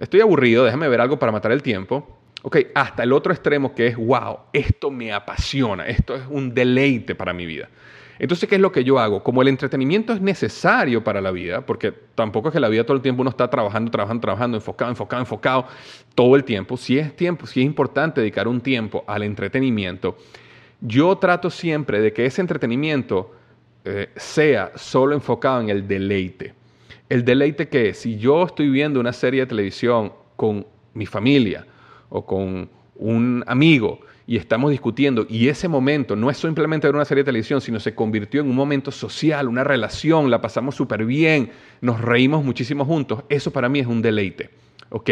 estoy 0.00 0.20
aburrido, 0.20 0.64
déjame 0.64 0.88
ver 0.88 1.00
algo 1.00 1.18
para 1.18 1.30
matar 1.30 1.52
el 1.52 1.62
tiempo, 1.62 2.18
Ok, 2.42 2.58
hasta 2.74 3.02
el 3.02 3.12
otro 3.12 3.32
extremo 3.32 3.74
que 3.74 3.88
es, 3.88 3.96
wow, 3.96 4.38
esto 4.52 4.90
me 4.90 5.12
apasiona, 5.12 5.86
esto 5.86 6.14
es 6.14 6.22
un 6.28 6.54
deleite 6.54 7.14
para 7.14 7.32
mi 7.32 7.46
vida. 7.46 7.68
Entonces, 8.18 8.48
¿qué 8.48 8.54
es 8.54 8.60
lo 8.60 8.72
que 8.72 8.84
yo 8.84 8.98
hago? 8.98 9.22
Como 9.22 9.42
el 9.42 9.48
entretenimiento 9.48 10.12
es 10.12 10.20
necesario 10.20 11.04
para 11.04 11.20
la 11.20 11.30
vida, 11.30 11.66
porque 11.66 11.92
tampoco 12.14 12.48
es 12.48 12.54
que 12.54 12.60
la 12.60 12.68
vida 12.68 12.84
todo 12.84 12.96
el 12.96 13.02
tiempo 13.02 13.20
uno 13.20 13.30
está 13.30 13.50
trabajando, 13.50 13.90
trabajando, 13.90 14.20
trabajando, 14.22 14.56
enfocado, 14.56 14.90
enfocado, 14.90 15.22
enfocado 15.22 15.66
todo 16.14 16.34
el 16.36 16.44
tiempo. 16.44 16.76
Si 16.76 16.98
es 16.98 17.14
tiempo, 17.14 17.46
si 17.46 17.60
es 17.60 17.66
importante 17.66 18.20
dedicar 18.20 18.48
un 18.48 18.60
tiempo 18.60 19.04
al 19.06 19.22
entretenimiento, 19.22 20.16
yo 20.80 21.16
trato 21.18 21.50
siempre 21.50 22.00
de 22.00 22.12
que 22.12 22.24
ese 22.24 22.40
entretenimiento 22.40 23.34
eh, 23.84 24.08
sea 24.16 24.72
solo 24.76 25.14
enfocado 25.14 25.60
en 25.60 25.68
el 25.68 25.86
deleite. 25.86 26.54
El 27.08 27.24
deleite 27.24 27.68
que 27.68 27.92
si 27.94 28.16
yo 28.16 28.44
estoy 28.44 28.68
viendo 28.68 28.98
una 28.98 29.12
serie 29.12 29.40
de 29.40 29.46
televisión 29.46 30.12
con 30.36 30.66
mi 30.94 31.06
familia, 31.06 31.66
o 32.08 32.24
con 32.24 32.68
un 32.96 33.44
amigo 33.46 34.00
y 34.26 34.36
estamos 34.36 34.70
discutiendo 34.70 35.26
y 35.28 35.48
ese 35.48 35.68
momento 35.68 36.16
no 36.16 36.30
es 36.30 36.36
simplemente 36.36 36.86
ver 36.86 36.94
una 36.96 37.04
serie 37.04 37.22
de 37.22 37.26
televisión, 37.26 37.60
sino 37.60 37.78
se 37.78 37.94
convirtió 37.94 38.40
en 38.40 38.48
un 38.48 38.56
momento 38.56 38.90
social, 38.90 39.48
una 39.48 39.62
relación, 39.62 40.30
la 40.30 40.40
pasamos 40.40 40.74
súper 40.74 41.04
bien, 41.04 41.50
nos 41.80 42.00
reímos 42.00 42.44
muchísimo 42.44 42.84
juntos, 42.84 43.22
eso 43.28 43.52
para 43.52 43.68
mí 43.68 43.78
es 43.78 43.86
un 43.86 44.02
deleite, 44.02 44.50
¿ok? 44.90 45.10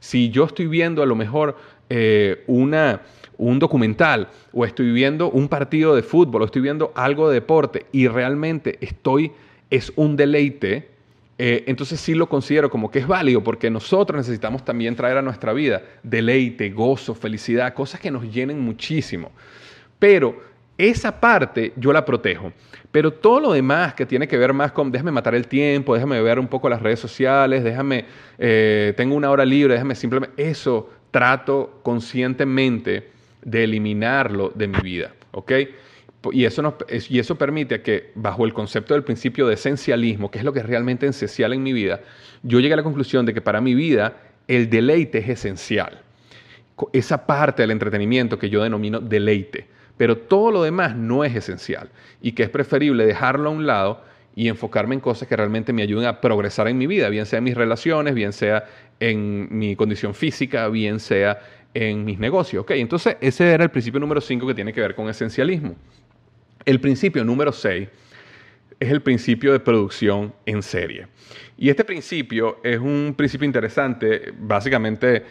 Si 0.00 0.30
yo 0.30 0.44
estoy 0.44 0.66
viendo 0.66 1.02
a 1.02 1.06
lo 1.06 1.14
mejor 1.14 1.56
eh, 1.88 2.44
una, 2.46 3.02
un 3.38 3.58
documental 3.58 4.28
o 4.52 4.64
estoy 4.64 4.92
viendo 4.92 5.30
un 5.30 5.48
partido 5.48 5.94
de 5.94 6.02
fútbol 6.02 6.42
o 6.42 6.44
estoy 6.44 6.62
viendo 6.62 6.92
algo 6.94 7.28
de 7.28 7.34
deporte 7.34 7.86
y 7.92 8.08
realmente 8.08 8.78
estoy, 8.80 9.32
es 9.70 9.92
un 9.96 10.16
deleite, 10.16 10.90
eh, 11.44 11.64
entonces 11.66 11.98
sí 11.98 12.14
lo 12.14 12.28
considero 12.28 12.70
como 12.70 12.88
que 12.88 13.00
es 13.00 13.06
válido 13.08 13.42
porque 13.42 13.68
nosotros 13.68 14.16
necesitamos 14.16 14.64
también 14.64 14.94
traer 14.94 15.16
a 15.16 15.22
nuestra 15.22 15.52
vida 15.52 15.82
deleite, 16.04 16.70
gozo, 16.70 17.16
felicidad, 17.16 17.74
cosas 17.74 17.98
que 17.98 18.12
nos 18.12 18.32
llenen 18.32 18.60
muchísimo. 18.60 19.32
Pero 19.98 20.40
esa 20.78 21.18
parte 21.18 21.72
yo 21.74 21.92
la 21.92 22.04
protejo. 22.04 22.52
Pero 22.92 23.12
todo 23.12 23.40
lo 23.40 23.52
demás 23.54 23.92
que 23.94 24.06
tiene 24.06 24.28
que 24.28 24.38
ver 24.38 24.52
más 24.52 24.70
con 24.70 24.92
déjame 24.92 25.10
matar 25.10 25.34
el 25.34 25.48
tiempo, 25.48 25.94
déjame 25.94 26.22
ver 26.22 26.38
un 26.38 26.46
poco 26.46 26.68
las 26.68 26.80
redes 26.80 27.00
sociales, 27.00 27.64
déjame, 27.64 28.04
eh, 28.38 28.94
tengo 28.96 29.16
una 29.16 29.28
hora 29.28 29.44
libre, 29.44 29.74
déjame 29.74 29.96
simplemente, 29.96 30.40
eso 30.48 30.90
trato 31.10 31.80
conscientemente 31.82 33.10
de 33.42 33.64
eliminarlo 33.64 34.52
de 34.54 34.68
mi 34.68 34.78
vida. 34.78 35.12
¿ok? 35.32 35.52
Y 36.30 36.44
eso, 36.44 36.76
y 37.08 37.18
eso 37.18 37.36
permite 37.36 37.82
que, 37.82 38.12
bajo 38.14 38.44
el 38.44 38.52
concepto 38.52 38.94
del 38.94 39.02
principio 39.02 39.48
de 39.48 39.54
esencialismo, 39.54 40.30
que 40.30 40.38
es 40.38 40.44
lo 40.44 40.52
que 40.52 40.60
es 40.60 40.66
realmente 40.66 41.06
esencial 41.06 41.52
en 41.52 41.62
mi 41.62 41.72
vida, 41.72 42.00
yo 42.42 42.60
llegué 42.60 42.74
a 42.74 42.76
la 42.76 42.82
conclusión 42.82 43.26
de 43.26 43.34
que 43.34 43.40
para 43.40 43.60
mi 43.60 43.74
vida 43.74 44.16
el 44.46 44.70
deleite 44.70 45.18
es 45.18 45.28
esencial. 45.28 46.00
Esa 46.92 47.26
parte 47.26 47.62
del 47.62 47.70
entretenimiento 47.70 48.38
que 48.38 48.50
yo 48.50 48.62
denomino 48.62 49.00
deleite. 49.00 49.66
Pero 49.96 50.16
todo 50.18 50.50
lo 50.50 50.62
demás 50.62 50.96
no 50.96 51.24
es 51.24 51.34
esencial 51.34 51.90
y 52.20 52.32
que 52.32 52.42
es 52.44 52.48
preferible 52.48 53.06
dejarlo 53.06 53.50
a 53.50 53.52
un 53.52 53.66
lado 53.66 54.02
y 54.34 54.48
enfocarme 54.48 54.94
en 54.94 55.00
cosas 55.00 55.28
que 55.28 55.36
realmente 55.36 55.72
me 55.72 55.82
ayuden 55.82 56.06
a 56.06 56.20
progresar 56.20 56.66
en 56.68 56.78
mi 56.78 56.86
vida, 56.86 57.08
bien 57.08 57.26
sea 57.26 57.38
en 57.38 57.44
mis 57.44 57.54
relaciones, 57.54 58.14
bien 58.14 58.32
sea 58.32 58.64
en 58.98 59.48
mi 59.50 59.76
condición 59.76 60.14
física, 60.14 60.68
bien 60.68 60.98
sea 60.98 61.40
en 61.74 62.04
mis 62.04 62.18
negocios. 62.18 62.64
Entonces, 62.68 63.16
ese 63.20 63.50
era 63.50 63.64
el 63.64 63.70
principio 63.70 64.00
número 64.00 64.20
5 64.20 64.46
que 64.46 64.54
tiene 64.54 64.72
que 64.72 64.80
ver 64.80 64.94
con 64.94 65.08
esencialismo. 65.08 65.76
El 66.64 66.80
principio 66.80 67.24
número 67.24 67.52
6 67.52 67.88
es 68.78 68.90
el 68.90 69.00
principio 69.00 69.52
de 69.52 69.60
producción 69.60 70.32
en 70.46 70.62
serie. 70.62 71.06
Y 71.56 71.68
este 71.68 71.84
principio 71.84 72.58
es 72.62 72.78
un 72.78 73.14
principio 73.16 73.46
interesante, 73.46 74.32
básicamente 74.38 75.22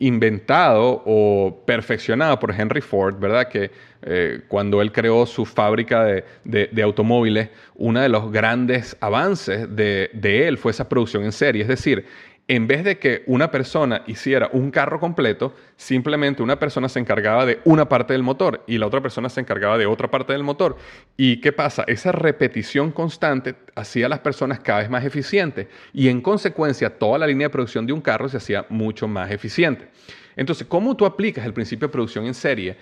inventado 0.00 1.02
o 1.04 1.62
perfeccionado 1.66 2.40
por 2.40 2.58
Henry 2.58 2.80
Ford, 2.80 3.18
¿verdad? 3.18 3.48
Que 3.48 3.70
eh, 4.02 4.40
cuando 4.48 4.80
él 4.80 4.92
creó 4.92 5.26
su 5.26 5.44
fábrica 5.44 6.04
de, 6.44 6.82
automóviles, 6.82 7.50
uno 7.74 8.00
de 8.00 8.08
los 8.08 8.32
grandes 8.32 8.96
avances 9.00 9.68
de, 9.76 10.10
de 10.14 10.48
él 10.48 10.56
fue 10.56 10.72
esa 10.72 10.88
producción 10.88 11.22
en 11.22 11.32
serie. 11.32 11.62
Es 11.62 11.68
decir, 11.68 12.06
en 12.50 12.66
vez 12.66 12.82
de 12.82 12.98
que 12.98 13.22
una 13.28 13.52
persona 13.52 14.02
hiciera 14.08 14.50
un 14.52 14.72
carro 14.72 14.98
completo, 14.98 15.54
simplemente 15.76 16.42
una 16.42 16.58
persona 16.58 16.88
se 16.88 16.98
encargaba 16.98 17.46
de 17.46 17.60
una 17.64 17.88
parte 17.88 18.12
del 18.12 18.24
motor 18.24 18.64
y 18.66 18.76
la 18.76 18.88
otra 18.88 19.00
persona 19.00 19.28
se 19.28 19.40
encargaba 19.40 19.78
de 19.78 19.86
otra 19.86 20.10
parte 20.10 20.32
del 20.32 20.42
motor. 20.42 20.76
¿Y 21.16 21.40
qué 21.40 21.52
pasa? 21.52 21.84
Esa 21.86 22.10
repetición 22.10 22.90
constante 22.90 23.54
hacía 23.76 24.06
a 24.06 24.08
las 24.08 24.18
personas 24.18 24.58
cada 24.58 24.80
vez 24.80 24.90
más 24.90 25.04
eficientes 25.04 25.68
y 25.92 26.08
en 26.08 26.20
consecuencia 26.20 26.98
toda 26.98 27.18
la 27.18 27.28
línea 27.28 27.46
de 27.46 27.52
producción 27.52 27.86
de 27.86 27.92
un 27.92 28.00
carro 28.00 28.28
se 28.28 28.38
hacía 28.38 28.66
mucho 28.68 29.06
más 29.06 29.30
eficiente. 29.30 29.86
Entonces, 30.34 30.66
¿cómo 30.66 30.96
tú 30.96 31.06
aplicas 31.06 31.46
el 31.46 31.52
principio 31.52 31.86
de 31.86 31.92
producción 31.92 32.26
en 32.26 32.34
serie 32.34 32.76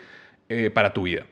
eh, 0.48 0.70
para 0.70 0.94
tu 0.94 1.02
vida? 1.02 1.26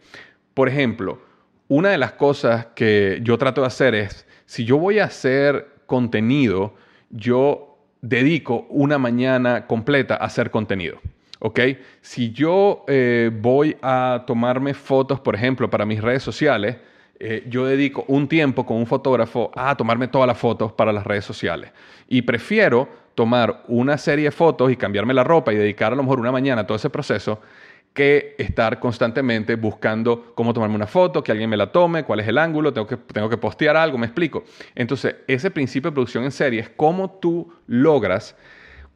Por 0.52 0.68
ejemplo, 0.68 1.22
una 1.68 1.88
de 1.88 1.96
las 1.96 2.12
cosas 2.12 2.66
que 2.74 3.18
yo 3.22 3.38
trato 3.38 3.62
de 3.62 3.68
hacer 3.68 3.94
es, 3.94 4.26
si 4.44 4.66
yo 4.66 4.76
voy 4.76 4.98
a 4.98 5.06
hacer 5.06 5.68
contenido, 5.86 6.74
yo 7.08 7.75
dedico 8.08 8.66
una 8.70 8.98
mañana 8.98 9.66
completa 9.66 10.14
a 10.14 10.26
hacer 10.26 10.50
contenido. 10.50 10.98
¿Ok? 11.40 11.60
Si 12.00 12.32
yo 12.32 12.84
eh, 12.88 13.30
voy 13.32 13.76
a 13.82 14.24
tomarme 14.26 14.74
fotos, 14.74 15.20
por 15.20 15.34
ejemplo, 15.34 15.68
para 15.68 15.84
mis 15.84 16.00
redes 16.00 16.22
sociales, 16.22 16.76
eh, 17.18 17.44
yo 17.48 17.66
dedico 17.66 18.04
un 18.08 18.28
tiempo 18.28 18.64
con 18.64 18.76
un 18.76 18.86
fotógrafo 18.86 19.50
a 19.54 19.76
tomarme 19.76 20.08
todas 20.08 20.26
las 20.26 20.38
fotos 20.38 20.72
para 20.72 20.92
las 20.92 21.04
redes 21.04 21.24
sociales. 21.24 21.72
Y 22.08 22.22
prefiero 22.22 22.88
tomar 23.14 23.64
una 23.68 23.98
serie 23.98 24.26
de 24.26 24.30
fotos 24.30 24.70
y 24.70 24.76
cambiarme 24.76 25.12
la 25.12 25.24
ropa 25.24 25.52
y 25.52 25.56
dedicar 25.56 25.92
a 25.92 25.96
lo 25.96 26.02
mejor 26.02 26.20
una 26.20 26.32
mañana 26.32 26.62
a 26.62 26.66
todo 26.66 26.76
ese 26.76 26.90
proceso 26.90 27.40
que 27.96 28.34
estar 28.36 28.78
constantemente 28.78 29.56
buscando 29.56 30.34
cómo 30.34 30.52
tomarme 30.52 30.76
una 30.76 30.86
foto, 30.86 31.24
que 31.24 31.32
alguien 31.32 31.48
me 31.48 31.56
la 31.56 31.72
tome, 31.72 32.04
cuál 32.04 32.20
es 32.20 32.28
el 32.28 32.36
ángulo, 32.36 32.72
tengo 32.72 32.86
que, 32.86 32.98
tengo 32.98 33.30
que 33.30 33.38
postear 33.38 33.74
algo, 33.74 33.96
me 33.96 34.06
explico. 34.06 34.44
Entonces, 34.74 35.16
ese 35.26 35.50
principio 35.50 35.90
de 35.90 35.94
producción 35.94 36.22
en 36.22 36.30
serie 36.30 36.60
es 36.60 36.68
cómo 36.68 37.10
tú 37.10 37.50
logras 37.66 38.36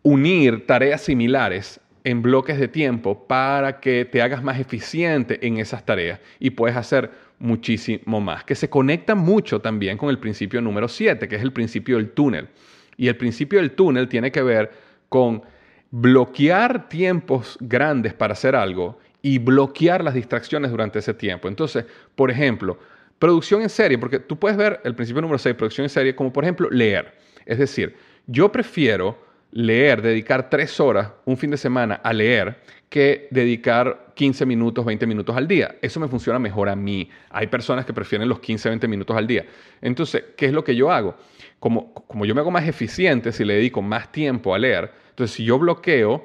unir 0.03 0.67
tareas 0.67 1.01
similares 1.01 1.81
en 2.05 2.21
bloques 2.21 2.61
de 2.61 2.69
tiempo 2.69 3.27
para 3.27 3.81
que 3.81 4.05
te 4.05 4.21
hagas 4.21 4.43
más 4.43 4.61
eficiente 4.61 5.47
en 5.47 5.57
esas 5.57 5.85
tareas 5.87 6.21
y 6.39 6.51
puedes 6.51 6.77
hacer 6.77 7.11
muchísimo 7.39 8.21
más, 8.21 8.45
que 8.45 8.55
se 8.55 8.69
conecta 8.69 9.15
mucho 9.15 9.63
también 9.63 9.97
con 9.97 10.11
el 10.11 10.19
principio 10.19 10.61
número 10.61 10.89
7, 10.89 11.27
que 11.27 11.37
es 11.37 11.43
el 11.43 11.53
principio 11.55 11.97
del 11.97 12.11
túnel. 12.11 12.49
Y 12.99 13.09
el 13.09 13.17
principio 13.17 13.61
del 13.61 13.71
túnel 13.73 14.09
tiene 14.09 14.31
que 14.31 14.43
ver 14.43 14.71
con 15.09 15.43
bloquear 15.91 16.89
tiempos 16.89 17.59
grandes 17.61 18.15
para 18.15 18.33
hacer 18.33 18.55
algo 18.55 18.99
y 19.23 19.39
bloquear 19.39 20.03
las 20.03 20.15
distracciones 20.15 20.71
durante 20.71 20.99
ese 20.99 21.15
tiempo. 21.15 21.49
Entonces, 21.49 21.85
por 22.15 22.31
ejemplo, 22.31 22.79
producción 23.19 23.63
en 23.63 23.69
serie, 23.69 23.99
porque 23.99 24.19
tú 24.19 24.39
puedes 24.39 24.57
ver 24.57 24.81
el 24.85 24.95
principio 24.95 25.21
número 25.21 25.39
6, 25.39 25.55
producción 25.57 25.85
en 25.85 25.91
serie, 25.91 26.15
como 26.15 26.33
por 26.33 26.45
ejemplo 26.45 26.71
leer. 26.71 27.15
Es 27.45 27.59
decir, 27.59 27.97
yo 28.27 28.51
prefiero 28.51 29.19
leer, 29.53 30.01
dedicar 30.01 30.49
tres 30.49 30.79
horas 30.79 31.11
un 31.25 31.37
fin 31.37 31.51
de 31.51 31.57
semana 31.57 31.97
a 31.97 32.13
leer 32.13 32.59
que 32.89 33.29
dedicar 33.31 34.13
15 34.15 34.47
minutos, 34.47 34.85
20 34.85 35.07
minutos 35.07 35.37
al 35.37 35.47
día. 35.47 35.77
Eso 35.81 36.01
me 36.01 36.09
funciona 36.09 36.39
mejor 36.39 36.69
a 36.69 36.77
mí. 36.77 37.09
Hay 37.31 37.47
personas 37.47 37.85
que 37.85 37.93
prefieren 37.93 38.29
los 38.29 38.41
15, 38.41 38.69
20 38.69 38.89
minutos 38.89 39.17
al 39.17 39.27
día. 39.27 39.47
Entonces, 39.81 40.25
¿qué 40.37 40.47
es 40.47 40.53
lo 40.53 40.65
que 40.65 40.75
yo 40.75 40.91
hago? 40.91 41.15
Como, 41.59 41.93
como 41.95 42.25
yo 42.25 42.35
me 42.35 42.41
hago 42.41 42.51
más 42.51 42.67
eficiente 42.67 43.33
si 43.33 43.45
le 43.45 43.55
dedico 43.55 43.81
más 43.81 44.11
tiempo 44.11 44.55
a 44.55 44.59
leer, 44.59 44.91
entonces, 45.21 45.37
si 45.37 45.45
yo 45.45 45.59
bloqueo 45.59 46.23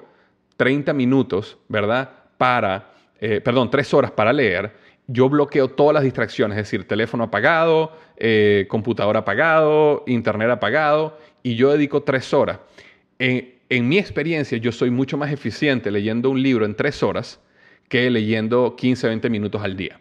30 0.55 0.93
minutos, 0.93 1.57
¿verdad? 1.67 2.09
Para, 2.37 2.93
eh, 3.19 3.41
perdón, 3.41 3.69
3 3.69 3.93
horas 3.93 4.11
para 4.11 4.31
leer, 4.31 4.71
yo 5.07 5.27
bloqueo 5.27 5.67
todas 5.67 5.93
las 5.93 6.03
distracciones, 6.03 6.57
es 6.57 6.63
decir, 6.63 6.87
teléfono 6.87 7.25
apagado, 7.25 7.91
eh, 8.15 8.65
computador 8.69 9.17
apagado, 9.17 10.05
internet 10.07 10.49
apagado, 10.49 11.19
y 11.43 11.55
yo 11.55 11.73
dedico 11.73 12.03
3 12.03 12.33
horas. 12.33 12.59
En, 13.19 13.53
mi 13.89 13.97
experiencia, 13.97 14.57
yo 14.59 14.71
soy 14.71 14.91
mucho 14.91 15.17
más 15.17 15.29
eficiente 15.29 15.91
leyendo 15.91 16.29
un 16.29 16.41
libro 16.41 16.63
en 16.63 16.73
3 16.73 17.03
horas 17.03 17.41
que 17.89 18.09
leyendo 18.09 18.77
15, 18.77 19.07
20 19.09 19.29
minutos 19.29 19.61
al 19.61 19.75
día. 19.75 19.99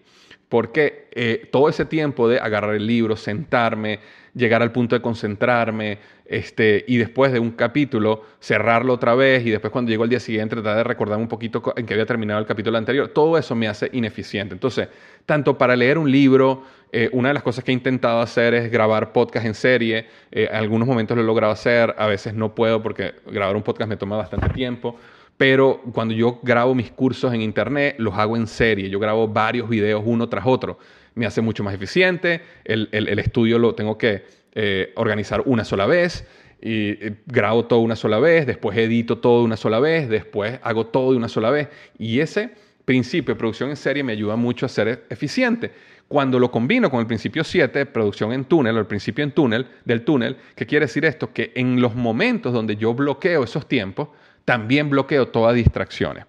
Porque 0.48 1.08
eh, 1.10 1.48
todo 1.50 1.68
ese 1.68 1.84
tiempo 1.84 2.28
de 2.28 2.38
agarrar 2.38 2.76
el 2.76 2.86
libro, 2.86 3.16
sentarme, 3.16 3.98
llegar 4.34 4.62
al 4.62 4.70
punto 4.70 4.94
de 4.94 5.02
concentrarme, 5.02 5.98
este, 6.26 6.84
y 6.88 6.96
después 6.96 7.32
de 7.32 7.38
un 7.38 7.50
capítulo 7.50 8.22
cerrarlo 8.40 8.94
otra 8.94 9.14
vez 9.14 9.44
y 9.44 9.50
después 9.50 9.70
cuando 9.70 9.90
llego 9.90 10.04
al 10.04 10.08
día 10.08 10.20
siguiente 10.20 10.56
tratar 10.56 10.78
de 10.78 10.84
recordarme 10.84 11.22
un 11.22 11.28
poquito 11.28 11.62
en 11.76 11.84
que 11.84 11.92
había 11.92 12.06
terminado 12.06 12.40
el 12.40 12.46
capítulo 12.46 12.78
anterior, 12.78 13.08
todo 13.08 13.36
eso 13.36 13.54
me 13.54 13.68
hace 13.68 13.90
ineficiente. 13.92 14.54
Entonces, 14.54 14.88
tanto 15.26 15.58
para 15.58 15.76
leer 15.76 15.98
un 15.98 16.10
libro, 16.10 16.62
eh, 16.92 17.10
una 17.12 17.28
de 17.28 17.34
las 17.34 17.42
cosas 17.42 17.62
que 17.64 17.72
he 17.72 17.74
intentado 17.74 18.20
hacer 18.20 18.54
es 18.54 18.70
grabar 18.70 19.12
podcast 19.12 19.46
en 19.46 19.54
serie, 19.54 20.06
en 20.30 20.44
eh, 20.44 20.48
algunos 20.50 20.88
momentos 20.88 21.16
lo 21.16 21.22
he 21.22 21.26
logrado 21.26 21.52
hacer, 21.52 21.94
a 21.98 22.06
veces 22.06 22.34
no 22.34 22.54
puedo 22.54 22.82
porque 22.82 23.14
grabar 23.26 23.56
un 23.56 23.62
podcast 23.62 23.88
me 23.88 23.96
toma 23.96 24.16
bastante 24.16 24.48
tiempo. 24.50 24.96
Pero 25.36 25.80
cuando 25.92 26.14
yo 26.14 26.38
grabo 26.44 26.76
mis 26.76 26.92
cursos 26.92 27.34
en 27.34 27.42
internet, 27.42 27.96
los 27.98 28.14
hago 28.14 28.36
en 28.36 28.46
serie. 28.46 28.88
Yo 28.88 29.00
grabo 29.00 29.26
varios 29.26 29.68
videos 29.68 30.02
uno 30.06 30.28
tras 30.28 30.46
otro 30.46 30.78
me 31.14 31.26
hace 31.26 31.40
mucho 31.40 31.62
más 31.62 31.74
eficiente, 31.74 32.42
el, 32.64 32.88
estudio 33.18 33.58
lo 33.58 33.74
tengo 33.74 33.96
que 33.96 34.24
eh, 34.54 34.92
organizar 34.96 35.42
una 35.46 35.64
sola 35.64 35.86
vez, 35.86 36.26
y 36.60 36.90
eh, 36.90 37.16
grabo 37.26 37.66
todo 37.66 37.80
una 37.80 37.96
sola 37.96 38.18
vez, 38.18 38.46
después 38.46 38.76
edito 38.78 39.18
todo 39.18 39.44
una 39.44 39.56
sola 39.56 39.80
vez, 39.80 40.08
después 40.08 40.58
hago 40.62 40.86
todo 40.86 41.12
de 41.12 41.18
una 41.18 41.28
sola 41.28 41.50
vez. 41.50 41.68
Y 41.98 42.20
ese 42.20 42.50
principio 42.84 43.34
de 43.34 43.38
producción 43.38 43.70
en 43.70 43.76
serie 43.76 44.02
me 44.02 44.12
ayuda 44.12 44.36
mucho 44.36 44.66
a 44.66 44.68
ser 44.68 45.04
eficiente. 45.10 45.72
Cuando 46.08 46.38
lo 46.38 46.50
combino 46.50 46.90
con 46.90 47.00
el 47.00 47.06
principio 47.06 47.44
7, 47.44 47.86
producción 47.86 48.32
en 48.32 48.44
túnel, 48.44 48.76
o 48.76 48.80
el 48.80 48.86
principio 48.86 49.24
en 49.24 49.32
túnel, 49.32 49.66
del 49.84 50.04
túnel, 50.04 50.36
¿qué 50.54 50.66
quiere 50.66 50.86
decir 50.86 51.04
esto? 51.04 51.32
Que 51.32 51.52
en 51.54 51.80
los 51.80 51.94
momentos 51.94 52.52
donde 52.52 52.76
yo 52.76 52.94
bloqueo 52.94 53.44
esos 53.44 53.66
tiempos, 53.66 54.08
también 54.44 54.90
bloqueo 54.90 55.28
todas 55.28 55.54
distracciones. 55.54 56.24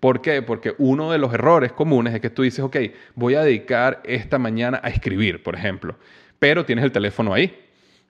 ¿Por 0.00 0.20
qué? 0.22 0.42
Porque 0.42 0.74
uno 0.78 1.12
de 1.12 1.18
los 1.18 1.32
errores 1.34 1.72
comunes 1.72 2.14
es 2.14 2.20
que 2.20 2.30
tú 2.30 2.42
dices, 2.42 2.60
ok, 2.60 2.76
voy 3.14 3.34
a 3.34 3.42
dedicar 3.42 4.00
esta 4.04 4.38
mañana 4.38 4.80
a 4.82 4.88
escribir, 4.88 5.42
por 5.42 5.54
ejemplo, 5.54 5.96
pero 6.38 6.64
tienes 6.64 6.84
el 6.84 6.92
teléfono 6.92 7.34
ahí, 7.34 7.67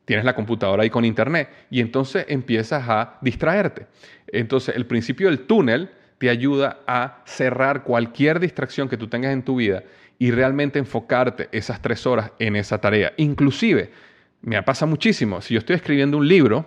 tienes 0.09 0.25
la 0.25 0.35
computadora 0.35 0.85
ahí 0.85 0.89
con 0.89 1.05
internet 1.05 1.51
y 1.71 1.81
entonces 1.81 2.25
empiezas 2.29 2.89
a 2.89 3.19
distraerte. 3.21 3.89
Entonces 4.27 4.75
el 4.75 4.87
principio 4.87 5.29
del 5.29 5.41
túnel 5.41 5.91
te 6.17 6.31
ayuda 6.31 6.79
a 6.87 7.21
cerrar 7.27 7.83
cualquier 7.83 8.41
distracción 8.41 8.89
que 8.89 8.97
tú 8.97 9.09
tengas 9.09 9.35
en 9.35 9.43
tu 9.43 9.57
vida 9.57 9.85
y 10.19 10.31
realmente 10.31 10.79
enfocarte 10.79 11.51
esas 11.53 11.83
tres 11.83 12.07
horas 12.07 12.33
en 12.39 12.57
esa 12.57 12.79
tarea. 12.79 13.13
Inclusive, 13.19 13.93
me 14.41 14.63
pasa 14.63 14.87
muchísimo, 14.87 15.43
si 15.43 15.53
yo 15.53 15.59
estoy 15.59 15.77
escribiendo 15.77 16.17
un 16.17 16.27
libro, 16.27 16.65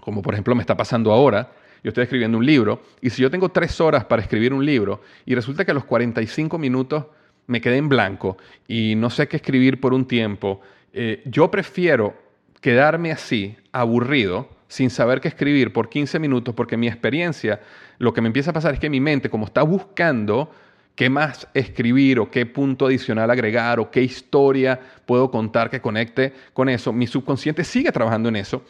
como 0.00 0.22
por 0.22 0.34
ejemplo 0.34 0.54
me 0.54 0.62
está 0.62 0.76
pasando 0.76 1.10
ahora, 1.10 1.50
yo 1.82 1.88
estoy 1.88 2.04
escribiendo 2.04 2.38
un 2.38 2.46
libro, 2.46 2.80
y 3.00 3.10
si 3.10 3.22
yo 3.22 3.30
tengo 3.30 3.48
tres 3.48 3.80
horas 3.80 4.04
para 4.04 4.22
escribir 4.22 4.54
un 4.54 4.64
libro, 4.64 5.00
y 5.26 5.34
resulta 5.34 5.64
que 5.64 5.72
a 5.72 5.74
los 5.74 5.84
45 5.84 6.58
minutos 6.58 7.06
me 7.48 7.60
quedé 7.60 7.78
en 7.78 7.88
blanco 7.88 8.38
y 8.68 8.94
no 8.94 9.10
sé 9.10 9.26
qué 9.26 9.34
escribir 9.34 9.80
por 9.80 9.92
un 9.92 10.06
tiempo, 10.06 10.60
eh, 10.92 11.22
yo 11.26 11.50
prefiero 11.50 12.21
quedarme 12.62 13.12
así, 13.12 13.56
aburrido, 13.72 14.48
sin 14.68 14.88
saber 14.88 15.20
qué 15.20 15.28
escribir 15.28 15.74
por 15.74 15.90
15 15.90 16.18
minutos, 16.18 16.54
porque 16.54 16.78
mi 16.78 16.86
experiencia, 16.86 17.60
lo 17.98 18.14
que 18.14 18.22
me 18.22 18.28
empieza 18.28 18.52
a 18.52 18.54
pasar 18.54 18.72
es 18.72 18.80
que 18.80 18.88
mi 18.88 19.00
mente, 19.00 19.28
como 19.28 19.44
está 19.44 19.62
buscando 19.62 20.50
qué 20.94 21.10
más 21.10 21.48
escribir 21.52 22.20
o 22.20 22.30
qué 22.30 22.46
punto 22.46 22.86
adicional 22.86 23.30
agregar 23.30 23.80
o 23.80 23.90
qué 23.90 24.02
historia 24.02 24.80
puedo 25.04 25.30
contar 25.30 25.68
que 25.68 25.80
conecte 25.80 26.32
con 26.54 26.68
eso, 26.68 26.92
mi 26.92 27.06
subconsciente 27.06 27.64
sigue 27.64 27.92
trabajando 27.92 28.28
en 28.28 28.36
eso 28.36 28.64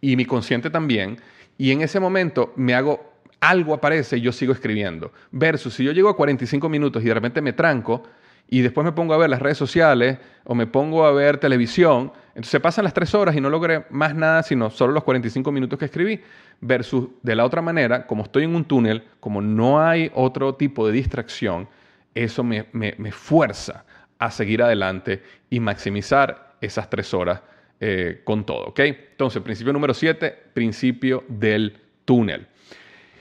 y 0.00 0.14
mi 0.14 0.26
consciente 0.26 0.70
también. 0.70 1.18
Y 1.56 1.72
en 1.72 1.80
ese 1.80 1.98
momento 1.98 2.52
me 2.54 2.74
hago, 2.74 3.14
algo 3.40 3.74
aparece 3.74 4.18
y 4.18 4.20
yo 4.20 4.30
sigo 4.30 4.52
escribiendo. 4.52 5.12
Versus 5.32 5.74
si 5.74 5.84
yo 5.84 5.92
llego 5.92 6.10
a 6.10 6.16
45 6.16 6.68
minutos 6.68 7.02
y 7.02 7.06
de 7.06 7.14
repente 7.14 7.40
me 7.40 7.54
tranco 7.54 8.02
y 8.48 8.62
después 8.62 8.84
me 8.84 8.92
pongo 8.92 9.14
a 9.14 9.18
ver 9.18 9.30
las 9.30 9.40
redes 9.40 9.58
sociales 9.58 10.18
o 10.44 10.54
me 10.54 10.66
pongo 10.66 11.04
a 11.04 11.12
ver 11.12 11.38
televisión, 11.38 12.12
entonces 12.34 12.60
pasan 12.60 12.84
las 12.84 12.94
tres 12.94 13.14
horas 13.14 13.36
y 13.36 13.40
no 13.40 13.50
logré 13.50 13.84
más 13.90 14.14
nada 14.14 14.42
sino 14.42 14.70
solo 14.70 14.92
los 14.92 15.04
45 15.04 15.52
minutos 15.52 15.78
que 15.78 15.84
escribí. 15.84 16.20
Versus 16.60 17.08
de 17.22 17.36
la 17.36 17.44
otra 17.44 17.62
manera, 17.62 18.06
como 18.06 18.24
estoy 18.24 18.44
en 18.44 18.56
un 18.56 18.64
túnel, 18.64 19.04
como 19.20 19.40
no 19.40 19.80
hay 19.80 20.10
otro 20.14 20.56
tipo 20.56 20.86
de 20.86 20.92
distracción, 20.92 21.68
eso 22.14 22.42
me, 22.42 22.66
me 22.72 23.12
fuerza 23.12 23.84
a 24.18 24.30
seguir 24.30 24.62
adelante 24.62 25.22
y 25.50 25.60
maximizar 25.60 26.56
esas 26.60 26.90
tres 26.90 27.14
horas 27.14 27.40
eh, 27.80 28.22
con 28.24 28.44
todo, 28.44 28.66
¿ok? 28.66 28.80
Entonces, 28.80 29.40
principio 29.40 29.72
número 29.72 29.94
7, 29.94 30.36
principio 30.52 31.22
del 31.28 31.76
túnel. 32.04 32.48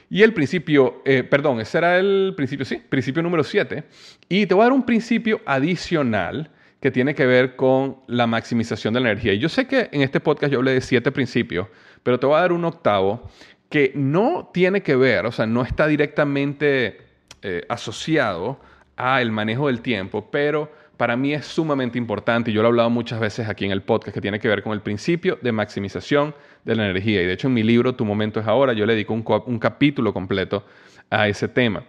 Y 0.09 0.23
el 0.23 0.33
principio, 0.33 1.01
eh, 1.05 1.23
perdón, 1.23 1.59
ese 1.59 1.77
era 1.77 1.97
el 1.97 2.33
principio, 2.35 2.65
sí, 2.65 2.81
principio 2.89 3.21
número 3.21 3.43
7. 3.43 3.83
Y 4.29 4.45
te 4.45 4.53
voy 4.53 4.61
a 4.61 4.65
dar 4.65 4.73
un 4.73 4.85
principio 4.85 5.41
adicional 5.45 6.49
que 6.79 6.91
tiene 6.91 7.15
que 7.15 7.25
ver 7.25 7.55
con 7.55 7.97
la 8.07 8.27
maximización 8.27 8.93
de 8.93 8.99
la 8.99 9.11
energía. 9.11 9.33
Y 9.33 9.39
yo 9.39 9.49
sé 9.49 9.67
que 9.67 9.89
en 9.91 10.01
este 10.01 10.19
podcast 10.19 10.53
yo 10.53 10.59
hablé 10.59 10.73
de 10.73 10.81
siete 10.81 11.11
principios, 11.11 11.67
pero 12.03 12.19
te 12.19 12.25
voy 12.25 12.37
a 12.37 12.41
dar 12.41 12.51
un 12.51 12.63
octavo 12.65 13.29
que 13.69 13.91
no 13.95 14.49
tiene 14.53 14.81
que 14.81 14.95
ver, 14.95 15.25
o 15.25 15.31
sea, 15.31 15.45
no 15.45 15.63
está 15.63 15.87
directamente 15.87 16.99
eh, 17.41 17.65
asociado 17.67 18.59
a 18.95 19.21
el 19.21 19.31
manejo 19.31 19.67
del 19.67 19.81
tiempo, 19.81 20.29
pero 20.31 20.71
para 20.97 21.15
mí 21.15 21.33
es 21.33 21.45
sumamente 21.45 21.97
importante, 21.97 22.49
y 22.49 22.53
yo 22.53 22.61
lo 22.61 22.67
he 22.67 22.71
hablado 22.71 22.89
muchas 22.89 23.19
veces 23.19 23.47
aquí 23.47 23.65
en 23.65 23.71
el 23.71 23.83
podcast, 23.83 24.13
que 24.13 24.21
tiene 24.21 24.39
que 24.39 24.47
ver 24.47 24.63
con 24.63 24.73
el 24.73 24.81
principio 24.81 25.37
de 25.41 25.51
maximización 25.51 26.33
de 26.65 26.75
la 26.75 26.89
energía. 26.89 27.21
Y 27.21 27.25
de 27.25 27.33
hecho 27.33 27.47
en 27.47 27.53
mi 27.53 27.63
libro 27.63 27.95
Tu 27.95 28.03
momento 28.03 28.39
es 28.39 28.47
ahora, 28.47 28.73
yo 28.73 28.85
le 28.85 28.93
dedico 28.93 29.13
un, 29.13 29.59
capítulo 29.59 30.13
completo 30.13 30.65
a 31.09 31.27
ese 31.27 31.47
tema. 31.47 31.83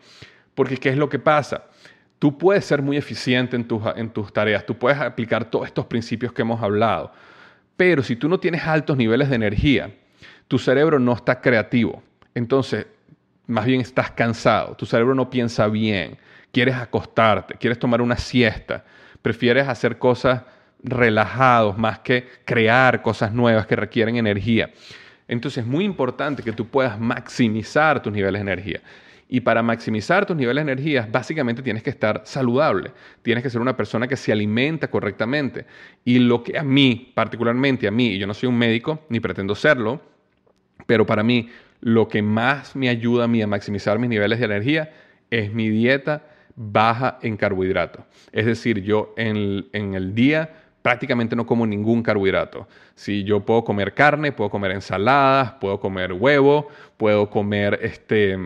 Porque 0.55 0.77
¿qué 0.77 0.91
es 0.91 0.97
lo 0.97 1.09
que 1.09 1.19
pasa? 1.19 1.65
Tú 2.19 2.37
puedes 2.37 2.65
ser 2.65 2.83
muy 2.83 2.97
eficiente 2.97 3.57
en 3.57 3.67
tus, 3.67 3.83
en 3.97 4.11
tus 4.11 4.33
tareas, 4.33 4.67
tú 4.67 4.77
puedes 4.77 4.99
aplicar 4.99 5.45
todos 5.51 5.67
estos 5.67 5.87
principios 5.87 6.33
que 6.33 6.43
hemos 6.43 6.63
hablado, 6.63 7.13
pero 7.77 8.03
si 8.03 8.17
tú 8.17 8.29
no 8.29 8.39
tienes 8.39 8.67
altos 8.67 8.97
niveles 8.97 9.31
de 9.31 9.37
energía, 9.37 9.91
tu 10.49 10.59
cerebro 10.59 10.99
no 10.99 11.13
está 11.13 11.41
creativo. 11.41 12.03
Entonces, 12.35 12.87
más 13.47 13.65
bien 13.65 13.81
estás 13.81 14.11
cansado, 14.11 14.75
tu 14.75 14.85
cerebro 14.85 15.15
no 15.15 15.31
piensa 15.31 15.69
bien, 15.69 16.19
quieres 16.53 16.77
acostarte, 16.77 17.55
quieres 17.55 17.79
tomar 17.79 18.01
una 18.01 18.17
siesta, 18.17 18.85
prefieres 19.23 19.69
hacer 19.69 19.99
cosas 19.99 20.43
relajados 20.83 21.77
más 21.77 21.99
que 22.01 22.27
crear 22.45 23.03
cosas 23.03 23.33
nuevas 23.33 23.67
que 23.67 23.77
requieren 23.77 24.17
energía. 24.17 24.71
Entonces 25.27 25.65
es 25.65 25.69
muy 25.69 25.85
importante 25.85 26.43
que 26.43 26.53
tú 26.53 26.67
puedas 26.67 26.99
maximizar 26.99 28.03
tus 28.03 28.13
niveles 28.13 28.41
de 28.41 28.53
energía. 28.53 28.81
Y 29.31 29.41
para 29.41 29.63
maximizar 29.63 30.25
tus 30.25 30.35
niveles 30.35 30.65
de 30.65 30.73
energía, 30.73 31.07
básicamente 31.11 31.63
tienes 31.63 31.83
que 31.83 31.91
estar 31.91 32.23
saludable. 32.25 32.93
Tienes 33.21 33.45
que 33.45 33.51
ser 33.51 33.61
una 33.61 33.77
persona 33.77 34.09
que 34.09 34.17
se 34.17 34.33
alimenta 34.33 34.89
correctamente. 34.89 35.67
Y 36.03 36.19
lo 36.19 36.43
que 36.43 36.57
a 36.57 36.63
mí, 36.63 37.13
particularmente 37.15 37.87
a 37.87 37.91
mí, 37.91 38.13
y 38.13 38.19
yo 38.19 38.27
no 38.27 38.33
soy 38.33 38.49
un 38.49 38.57
médico, 38.57 39.05
ni 39.11 39.21
pretendo 39.21 39.55
serlo, 39.55 40.01
pero 40.87 41.05
para 41.05 41.23
mí 41.23 41.51
lo 41.81 42.09
que 42.09 42.23
más 42.23 42.75
me 42.75 42.89
ayuda 42.89 43.25
a 43.25 43.29
mí 43.29 43.43
a 43.43 43.47
maximizar 43.47 43.99
mis 43.99 44.09
niveles 44.09 44.39
de 44.39 44.47
energía 44.47 44.93
es 45.31 45.53
mi 45.53 45.69
dieta 45.69 46.23
baja 46.61 47.19
en 47.23 47.37
carbohidratos. 47.37 48.05
Es 48.33 48.45
decir, 48.45 48.83
yo 48.83 49.15
en, 49.17 49.67
en 49.73 49.95
el 49.95 50.15
día 50.15 50.51
prácticamente 50.83 51.37
no 51.37 51.47
como 51.47 51.67
ningún 51.67 52.03
carbohidrato. 52.03 52.67
Si 52.95 53.23
yo 53.23 53.41
puedo 53.41 53.63
comer 53.63 53.95
carne, 53.95 54.33
puedo 54.33 54.51
comer 54.51 54.73
ensaladas, 54.73 55.53
puedo 55.61 55.79
comer 55.79 56.13
huevo, 56.13 56.69
puedo 56.97 57.31
comer 57.31 57.79
este, 57.83 58.37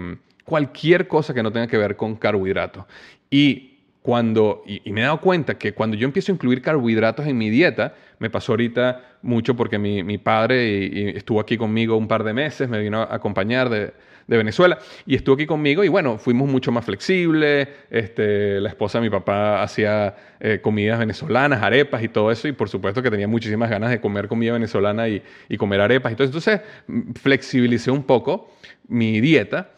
cualquier 0.44 1.08
cosa 1.08 1.32
que 1.32 1.42
no 1.42 1.50
tenga 1.52 1.66
que 1.66 1.78
ver 1.78 1.96
con 1.96 2.16
carbohidratos. 2.16 2.84
Y 3.30 3.78
cuando, 4.02 4.62
y, 4.66 4.90
me 4.90 5.00
he 5.00 5.04
dado 5.04 5.20
cuenta 5.20 5.56
que 5.56 5.72
cuando 5.72 5.96
yo 5.96 6.04
empiezo 6.04 6.32
a 6.32 6.34
incluir 6.34 6.60
carbohidratos 6.60 7.26
en 7.26 7.38
mi 7.38 7.48
dieta, 7.48 7.94
me 8.18 8.28
pasó 8.28 8.52
ahorita 8.52 9.18
mucho 9.22 9.54
porque 9.54 9.78
mi, 9.78 10.18
padre 10.18 11.16
estuvo 11.16 11.40
aquí 11.40 11.56
conmigo 11.56 11.96
un 11.96 12.08
par 12.08 12.24
de 12.24 12.34
meses, 12.34 12.68
me 12.68 12.80
vino 12.80 13.02
a 13.02 13.14
acompañar 13.14 13.70
de, 13.70 13.94
Venezuela. 14.26 14.78
Y 15.06 15.14
estuvo 15.14 15.34
aquí 15.34 15.46
conmigo 15.46 15.84
y 15.84 15.88
bueno, 15.88 16.18
fuimos 16.18 16.48
mucho 16.48 16.72
más 16.72 16.84
flexibles, 16.84 17.68
este, 17.90 18.60
la 18.60 18.68
esposa 18.68 18.98
de 18.98 19.02
mi 19.02 19.10
papá 19.10 19.62
hacía 19.62 20.14
eh, 20.40 20.60
comidas 20.62 20.98
venezolanas, 20.98 21.62
arepas 21.62 22.02
y 22.02 22.08
todo 22.08 22.30
eso. 22.30 22.48
Y 22.48 22.52
por 22.52 22.68
supuesto 22.68 23.02
que 23.02 23.10
tenía 23.10 23.28
muchísimas 23.28 23.70
ganas 23.70 23.90
de 23.90 24.00
comer 24.00 24.28
comida 24.28 24.52
venezolana 24.52 25.08
y, 25.08 25.22
y 25.48 25.56
comer 25.56 25.80
arepas 25.80 26.12
eso. 26.12 26.24
Entonces 26.24 26.60
flexibilicé 27.20 27.90
un 27.90 28.04
poco 28.04 28.50
mi 28.88 29.20
dieta 29.20 29.70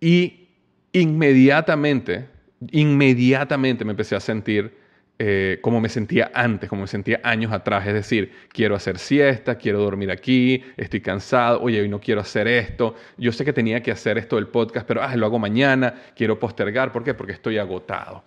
y 0.00 0.48
inmediatamente, 0.92 2.26
inmediatamente 2.70 3.84
me 3.84 3.92
empecé 3.92 4.16
a 4.16 4.20
sentir 4.20 4.79
eh, 5.22 5.58
como 5.60 5.82
me 5.82 5.90
sentía 5.90 6.30
antes, 6.32 6.70
como 6.70 6.80
me 6.80 6.88
sentía 6.88 7.20
años 7.22 7.52
atrás. 7.52 7.86
Es 7.86 7.92
decir, 7.92 8.32
quiero 8.48 8.74
hacer 8.74 8.98
siesta, 8.98 9.56
quiero 9.56 9.78
dormir 9.78 10.10
aquí, 10.10 10.64
estoy 10.78 11.02
cansado, 11.02 11.60
oye, 11.60 11.78
hoy 11.78 11.90
no 11.90 12.00
quiero 12.00 12.22
hacer 12.22 12.48
esto. 12.48 12.94
Yo 13.18 13.30
sé 13.30 13.44
que 13.44 13.52
tenía 13.52 13.82
que 13.82 13.90
hacer 13.90 14.16
esto 14.16 14.36
del 14.36 14.46
podcast, 14.46 14.86
pero 14.86 15.02
ah, 15.02 15.14
lo 15.16 15.26
hago 15.26 15.38
mañana, 15.38 15.92
quiero 16.16 16.38
postergar. 16.38 16.90
¿Por 16.90 17.04
qué? 17.04 17.12
Porque 17.12 17.32
estoy 17.34 17.58
agotado. 17.58 18.24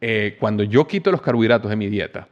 Eh, 0.00 0.36
cuando 0.38 0.62
yo 0.62 0.86
quito 0.86 1.10
los 1.10 1.20
carbohidratos 1.20 1.68
de 1.68 1.74
mi 1.74 1.88
dieta 1.88 2.28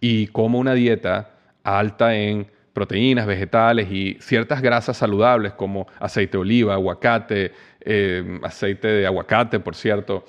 y 0.00 0.28
como 0.28 0.58
una 0.58 0.72
dieta 0.72 1.32
alta 1.62 2.16
en 2.16 2.46
proteínas, 2.72 3.26
vegetales 3.26 3.92
y 3.92 4.16
ciertas 4.18 4.62
grasas 4.62 4.96
saludables 4.96 5.52
como 5.52 5.86
aceite 6.00 6.38
de 6.38 6.38
oliva, 6.38 6.72
aguacate, 6.72 7.52
eh, 7.82 8.40
aceite 8.42 8.88
de 8.88 9.06
aguacate, 9.06 9.60
por 9.60 9.74
cierto, 9.74 10.24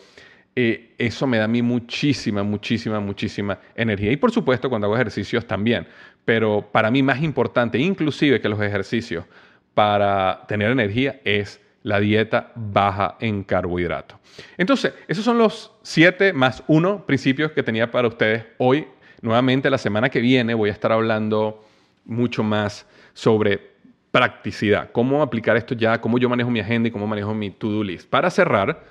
eh, 0.55 0.93
eso 0.97 1.25
me 1.25 1.37
da 1.37 1.45
a 1.45 1.47
mí 1.47 1.61
muchísima, 1.61 2.43
muchísima, 2.43 2.99
muchísima 2.99 3.59
energía. 3.75 4.11
Y 4.11 4.17
por 4.17 4.31
supuesto 4.31 4.69
cuando 4.69 4.87
hago 4.87 4.95
ejercicios 4.95 5.45
también. 5.47 5.87
Pero 6.25 6.69
para 6.71 6.91
mí 6.91 7.01
más 7.03 7.21
importante, 7.21 7.77
inclusive 7.79 8.39
que 8.39 8.49
los 8.49 8.61
ejercicios 8.61 9.25
para 9.73 10.45
tener 10.47 10.71
energía, 10.71 11.19
es 11.23 11.59
la 11.81 11.99
dieta 11.99 12.51
baja 12.55 13.17
en 13.19 13.43
carbohidratos. 13.43 14.19
Entonces, 14.57 14.93
esos 15.07 15.25
son 15.25 15.37
los 15.37 15.71
siete 15.81 16.31
más 16.31 16.63
uno 16.67 17.05
principios 17.05 17.51
que 17.51 17.63
tenía 17.63 17.91
para 17.91 18.07
ustedes 18.07 18.45
hoy. 18.57 18.87
Nuevamente, 19.21 19.69
la 19.69 19.77
semana 19.77 20.09
que 20.09 20.21
viene 20.21 20.53
voy 20.53 20.69
a 20.69 20.73
estar 20.73 20.91
hablando 20.91 21.65
mucho 22.05 22.43
más 22.43 22.85
sobre 23.13 23.73
practicidad, 24.11 24.91
cómo 24.91 25.23
aplicar 25.23 25.57
esto 25.57 25.73
ya, 25.73 25.99
cómo 25.99 26.19
yo 26.19 26.29
manejo 26.29 26.51
mi 26.51 26.59
agenda 26.59 26.87
y 26.87 26.91
cómo 26.91 27.07
manejo 27.07 27.33
mi 27.33 27.49
to-do 27.49 27.83
list. 27.83 28.07
Para 28.07 28.29
cerrar, 28.29 28.83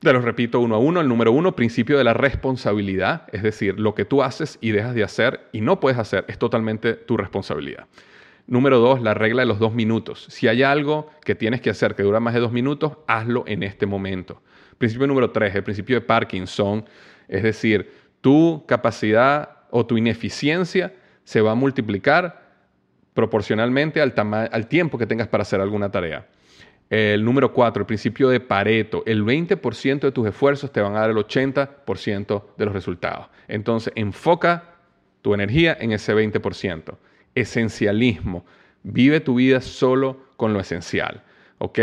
te 0.00 0.12
lo 0.12 0.20
repito 0.20 0.60
uno 0.60 0.74
a 0.74 0.78
uno. 0.78 1.00
El 1.00 1.08
número 1.08 1.30
uno, 1.30 1.54
principio 1.54 1.98
de 1.98 2.04
la 2.04 2.14
responsabilidad, 2.14 3.28
es 3.32 3.42
decir, 3.42 3.78
lo 3.78 3.94
que 3.94 4.04
tú 4.04 4.22
haces 4.22 4.58
y 4.60 4.70
dejas 4.70 4.94
de 4.94 5.04
hacer 5.04 5.48
y 5.52 5.60
no 5.60 5.78
puedes 5.78 5.98
hacer 5.98 6.24
es 6.28 6.38
totalmente 6.38 6.94
tu 6.94 7.16
responsabilidad. 7.16 7.86
Número 8.46 8.78
dos, 8.78 9.00
la 9.02 9.14
regla 9.14 9.42
de 9.42 9.46
los 9.46 9.58
dos 9.58 9.74
minutos. 9.74 10.26
Si 10.30 10.48
hay 10.48 10.62
algo 10.62 11.10
que 11.24 11.34
tienes 11.34 11.60
que 11.60 11.70
hacer 11.70 11.94
que 11.94 12.02
dura 12.02 12.18
más 12.18 12.34
de 12.34 12.40
dos 12.40 12.50
minutos, 12.50 12.94
hazlo 13.06 13.44
en 13.46 13.62
este 13.62 13.86
momento. 13.86 14.42
Principio 14.78 15.06
número 15.06 15.30
tres, 15.30 15.54
el 15.54 15.62
principio 15.62 15.96
de 15.96 16.00
Parkinson, 16.00 16.84
es 17.28 17.42
decir, 17.42 17.92
tu 18.22 18.64
capacidad 18.66 19.58
o 19.70 19.86
tu 19.86 19.98
ineficiencia 19.98 20.94
se 21.24 21.42
va 21.42 21.52
a 21.52 21.54
multiplicar 21.54 22.40
proporcionalmente 23.14 24.00
al, 24.00 24.14
al 24.50 24.66
tiempo 24.66 24.98
que 24.98 25.06
tengas 25.06 25.28
para 25.28 25.42
hacer 25.42 25.60
alguna 25.60 25.90
tarea. 25.90 26.26
El 26.90 27.24
número 27.24 27.52
cuatro, 27.52 27.82
el 27.82 27.86
principio 27.86 28.28
de 28.28 28.40
Pareto. 28.40 29.04
El 29.06 29.24
20% 29.24 30.00
de 30.00 30.10
tus 30.10 30.26
esfuerzos 30.26 30.72
te 30.72 30.80
van 30.80 30.96
a 30.96 31.00
dar 31.00 31.10
el 31.10 31.16
80% 31.16 32.42
de 32.58 32.64
los 32.64 32.74
resultados. 32.74 33.28
Entonces, 33.46 33.92
enfoca 33.94 34.74
tu 35.22 35.32
energía 35.32 35.76
en 35.80 35.92
ese 35.92 36.12
20%. 36.14 36.96
Esencialismo. 37.36 38.44
Vive 38.82 39.20
tu 39.20 39.36
vida 39.36 39.60
solo 39.60 40.16
con 40.36 40.52
lo 40.52 40.58
esencial. 40.58 41.22
¿Ok? 41.58 41.78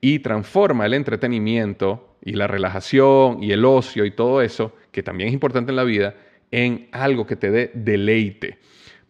Y 0.00 0.18
transforma 0.18 0.86
el 0.86 0.94
entretenimiento 0.94 2.16
y 2.24 2.32
la 2.32 2.48
relajación 2.48 3.40
y 3.42 3.52
el 3.52 3.64
ocio 3.64 4.04
y 4.04 4.10
todo 4.10 4.42
eso, 4.42 4.74
que 4.90 5.04
también 5.04 5.28
es 5.28 5.34
importante 5.34 5.70
en 5.70 5.76
la 5.76 5.84
vida, 5.84 6.16
en 6.50 6.88
algo 6.90 7.26
que 7.26 7.36
te 7.36 7.52
dé 7.52 7.70
deleite 7.74 8.58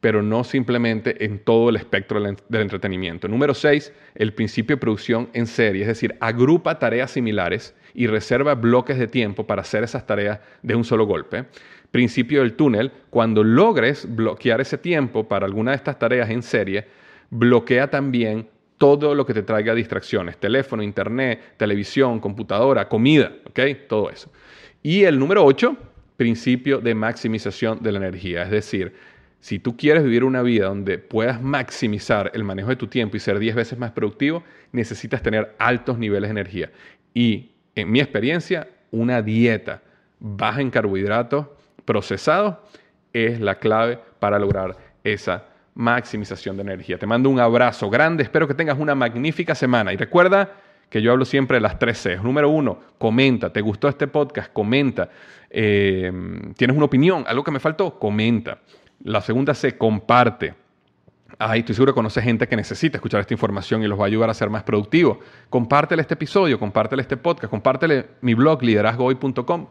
pero 0.01 0.23
no 0.23 0.45
simplemente 0.45 1.25
en 1.25 1.41
todo 1.41 1.71
el 1.71 1.77
espectro 1.77 2.21
del 2.21 2.61
entretenimiento. 2.61 3.27
Número 3.27 3.55
6, 3.55 3.93
el 4.15 4.33
principio 4.33 4.77
de 4.77 4.81
producción 4.81 5.29
en 5.33 5.47
serie, 5.47 5.83
es 5.83 5.89
decir, 5.89 6.17
agrupa 6.21 6.79
tareas 6.79 7.11
similares 7.11 7.75
y 7.95 8.07
reserva 8.07 8.55
bloques 8.55 8.99
de 8.99 9.09
tiempo 9.09 9.47
para 9.47 9.63
hacer 9.63 9.83
esas 9.83 10.07
tareas 10.07 10.41
de 10.63 10.75
un 10.77 10.85
solo 10.85 11.05
golpe. 11.05 11.47
Principio 11.91 12.41
del 12.41 12.53
túnel, 12.53 12.93
cuando 13.11 13.43
logres 13.43 14.07
bloquear 14.15 14.61
ese 14.61 14.79
tiempo 14.79 15.27
para 15.27 15.47
alguna 15.47 15.73
de 15.73 15.79
estas 15.79 15.99
tareas 15.99 16.31
en 16.31 16.43
serie, 16.43 16.87
bloquea 17.31 17.91
también 17.91 18.49
todo 18.77 19.15
lo 19.15 19.27
que 19.27 19.35
te 19.35 19.43
traiga 19.43 19.75
distracciones, 19.75 20.39
teléfono, 20.39 20.83
internet, 20.83 21.55
televisión, 21.57 22.21
computadora, 22.21 22.89
comida, 22.89 23.33
¿ok? 23.47 23.61
Todo 23.89 24.11
eso. 24.11 24.31
Y 24.83 25.03
el 25.03 25.19
número 25.19 25.45
8, 25.45 25.77
principio 26.17 26.79
de 26.79 26.95
maximización 26.95 27.83
de 27.83 27.91
la 27.91 27.99
energía, 27.99 28.45
es 28.45 28.51
decir, 28.51 28.95
si 29.41 29.59
tú 29.59 29.77
quieres 29.77 30.03
vivir 30.03 30.25
una 30.25 30.43
vida 30.43 30.67
donde 30.67 30.99
puedas 30.99 31.41
maximizar 31.41 32.31
el 32.35 32.45
manejo 32.45 32.71
de 32.71 32.77
tu 32.77 32.89
tiempo 32.89 33.17
y 33.17 33.21
ser 33.21 33.39
10 33.39 33.55
veces 33.55 33.79
más 33.79 33.93
productivo, 33.93 34.43
necesitas 34.73 35.23
tener 35.23 35.55
altos 35.59 35.99
niveles 35.99 36.29
de 36.29 36.33
energía. 36.33 36.71
Y 37.15 37.53
en 37.75 37.91
mi 37.91 38.01
experiencia, 38.01 38.69
una 38.91 39.23
dieta 39.23 39.83
baja 40.19 40.61
en 40.61 40.71
carbohidratos 40.71 41.47
procesados 41.85 42.57
es 43.13 43.41
la 43.41 43.59
clave 43.59 43.99
para 44.19 44.39
lograr 44.39 44.77
esa 45.05 45.45
maximización 45.75 46.57
de 46.57 46.63
energía. 46.63 46.99
Te 46.99 47.07
mando 47.07 47.31
un 47.31 47.39
abrazo 47.39 47.89
grande, 47.89 48.25
espero 48.25 48.49
que 48.49 48.55
tengas 48.55 48.79
una 48.79 48.95
magnífica 48.95 49.55
semana 49.55 49.93
y 49.93 49.97
recuerda 49.97 50.53
que 50.91 51.01
yo 51.01 51.13
hablo 51.13 51.25
siempre 51.25 51.57
de 51.57 51.61
las 51.61 51.79
tres 51.79 51.99
C. 51.99 52.17
Número 52.17 52.51
uno, 52.51 52.81
comenta, 52.99 53.53
¿te 53.53 53.61
gustó 53.61 53.89
este 53.89 54.09
podcast? 54.09 54.53
Comenta. 54.53 55.09
Eh, 55.51 56.11
¿Tienes 56.57 56.77
una 56.77 56.87
opinión? 56.87 57.25
¿Algo 57.27 57.45
que 57.45 57.51
me 57.51 57.61
faltó? 57.61 57.99
Comenta. 57.99 58.59
La 59.05 59.21
segunda 59.21 59.55
se 59.55 59.79
comparte. 59.79 60.55
Ay, 61.39 61.61
estoy 61.61 61.75
seguro 61.75 61.93
que 61.93 61.97
conoce 61.97 62.21
gente 62.21 62.49
que 62.49 62.57
necesita 62.57 62.97
escuchar 62.97 63.21
esta 63.21 63.35
información 63.35 63.83
y 63.83 63.87
los 63.87 63.99
va 63.99 64.05
a 64.05 64.07
ayudar 64.07 64.29
a 64.31 64.35
ser 64.35 64.51
más 64.51 64.65
productivos. 64.65 65.19
Compártele 65.51 66.03
este 66.03 66.15
episodio, 66.15 66.59
compártele 66.59 67.03
este 67.03 67.17
podcast, 67.17 67.51
compártele 67.51 68.07
mi 68.23 68.35
blog 68.35 68.63
liderazgohoy.com. 68.63 69.69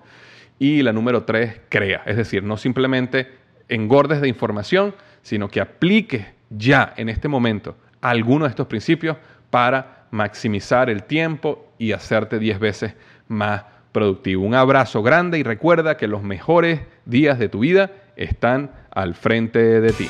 Y 0.59 0.81
la 0.81 0.93
número 0.93 1.23
tres, 1.23 1.59
crea. 1.69 2.03
Es 2.05 2.15
decir, 2.15 2.43
no 2.43 2.57
simplemente 2.57 3.29
engordes 3.67 4.21
de 4.21 4.29
información, 4.29 4.95
sino 5.21 5.49
que 5.49 5.59
apliques 5.59 6.25
ya 6.49 6.93
en 6.95 7.09
este 7.09 7.27
momento 7.27 7.75
alguno 8.01 8.45
de 8.45 8.49
estos 8.49 8.67
principios 8.67 9.17
para 9.49 10.07
maximizar 10.11 10.89
el 10.89 11.03
tiempo 11.03 11.67
y 11.77 11.91
hacerte 11.91 12.39
10 12.39 12.59
veces 12.59 12.93
más 13.27 13.63
productivo. 13.91 14.45
Un 14.45 14.55
abrazo 14.55 15.03
grande 15.03 15.37
y 15.39 15.43
recuerda 15.43 15.97
que 15.97 16.07
los 16.07 16.23
mejores 16.23 16.81
días 17.05 17.39
de 17.39 17.49
tu 17.49 17.59
vida 17.59 17.91
están 18.17 18.71
al 18.91 19.13
frente 19.15 19.79
de 19.79 19.93
ti. 19.93 20.09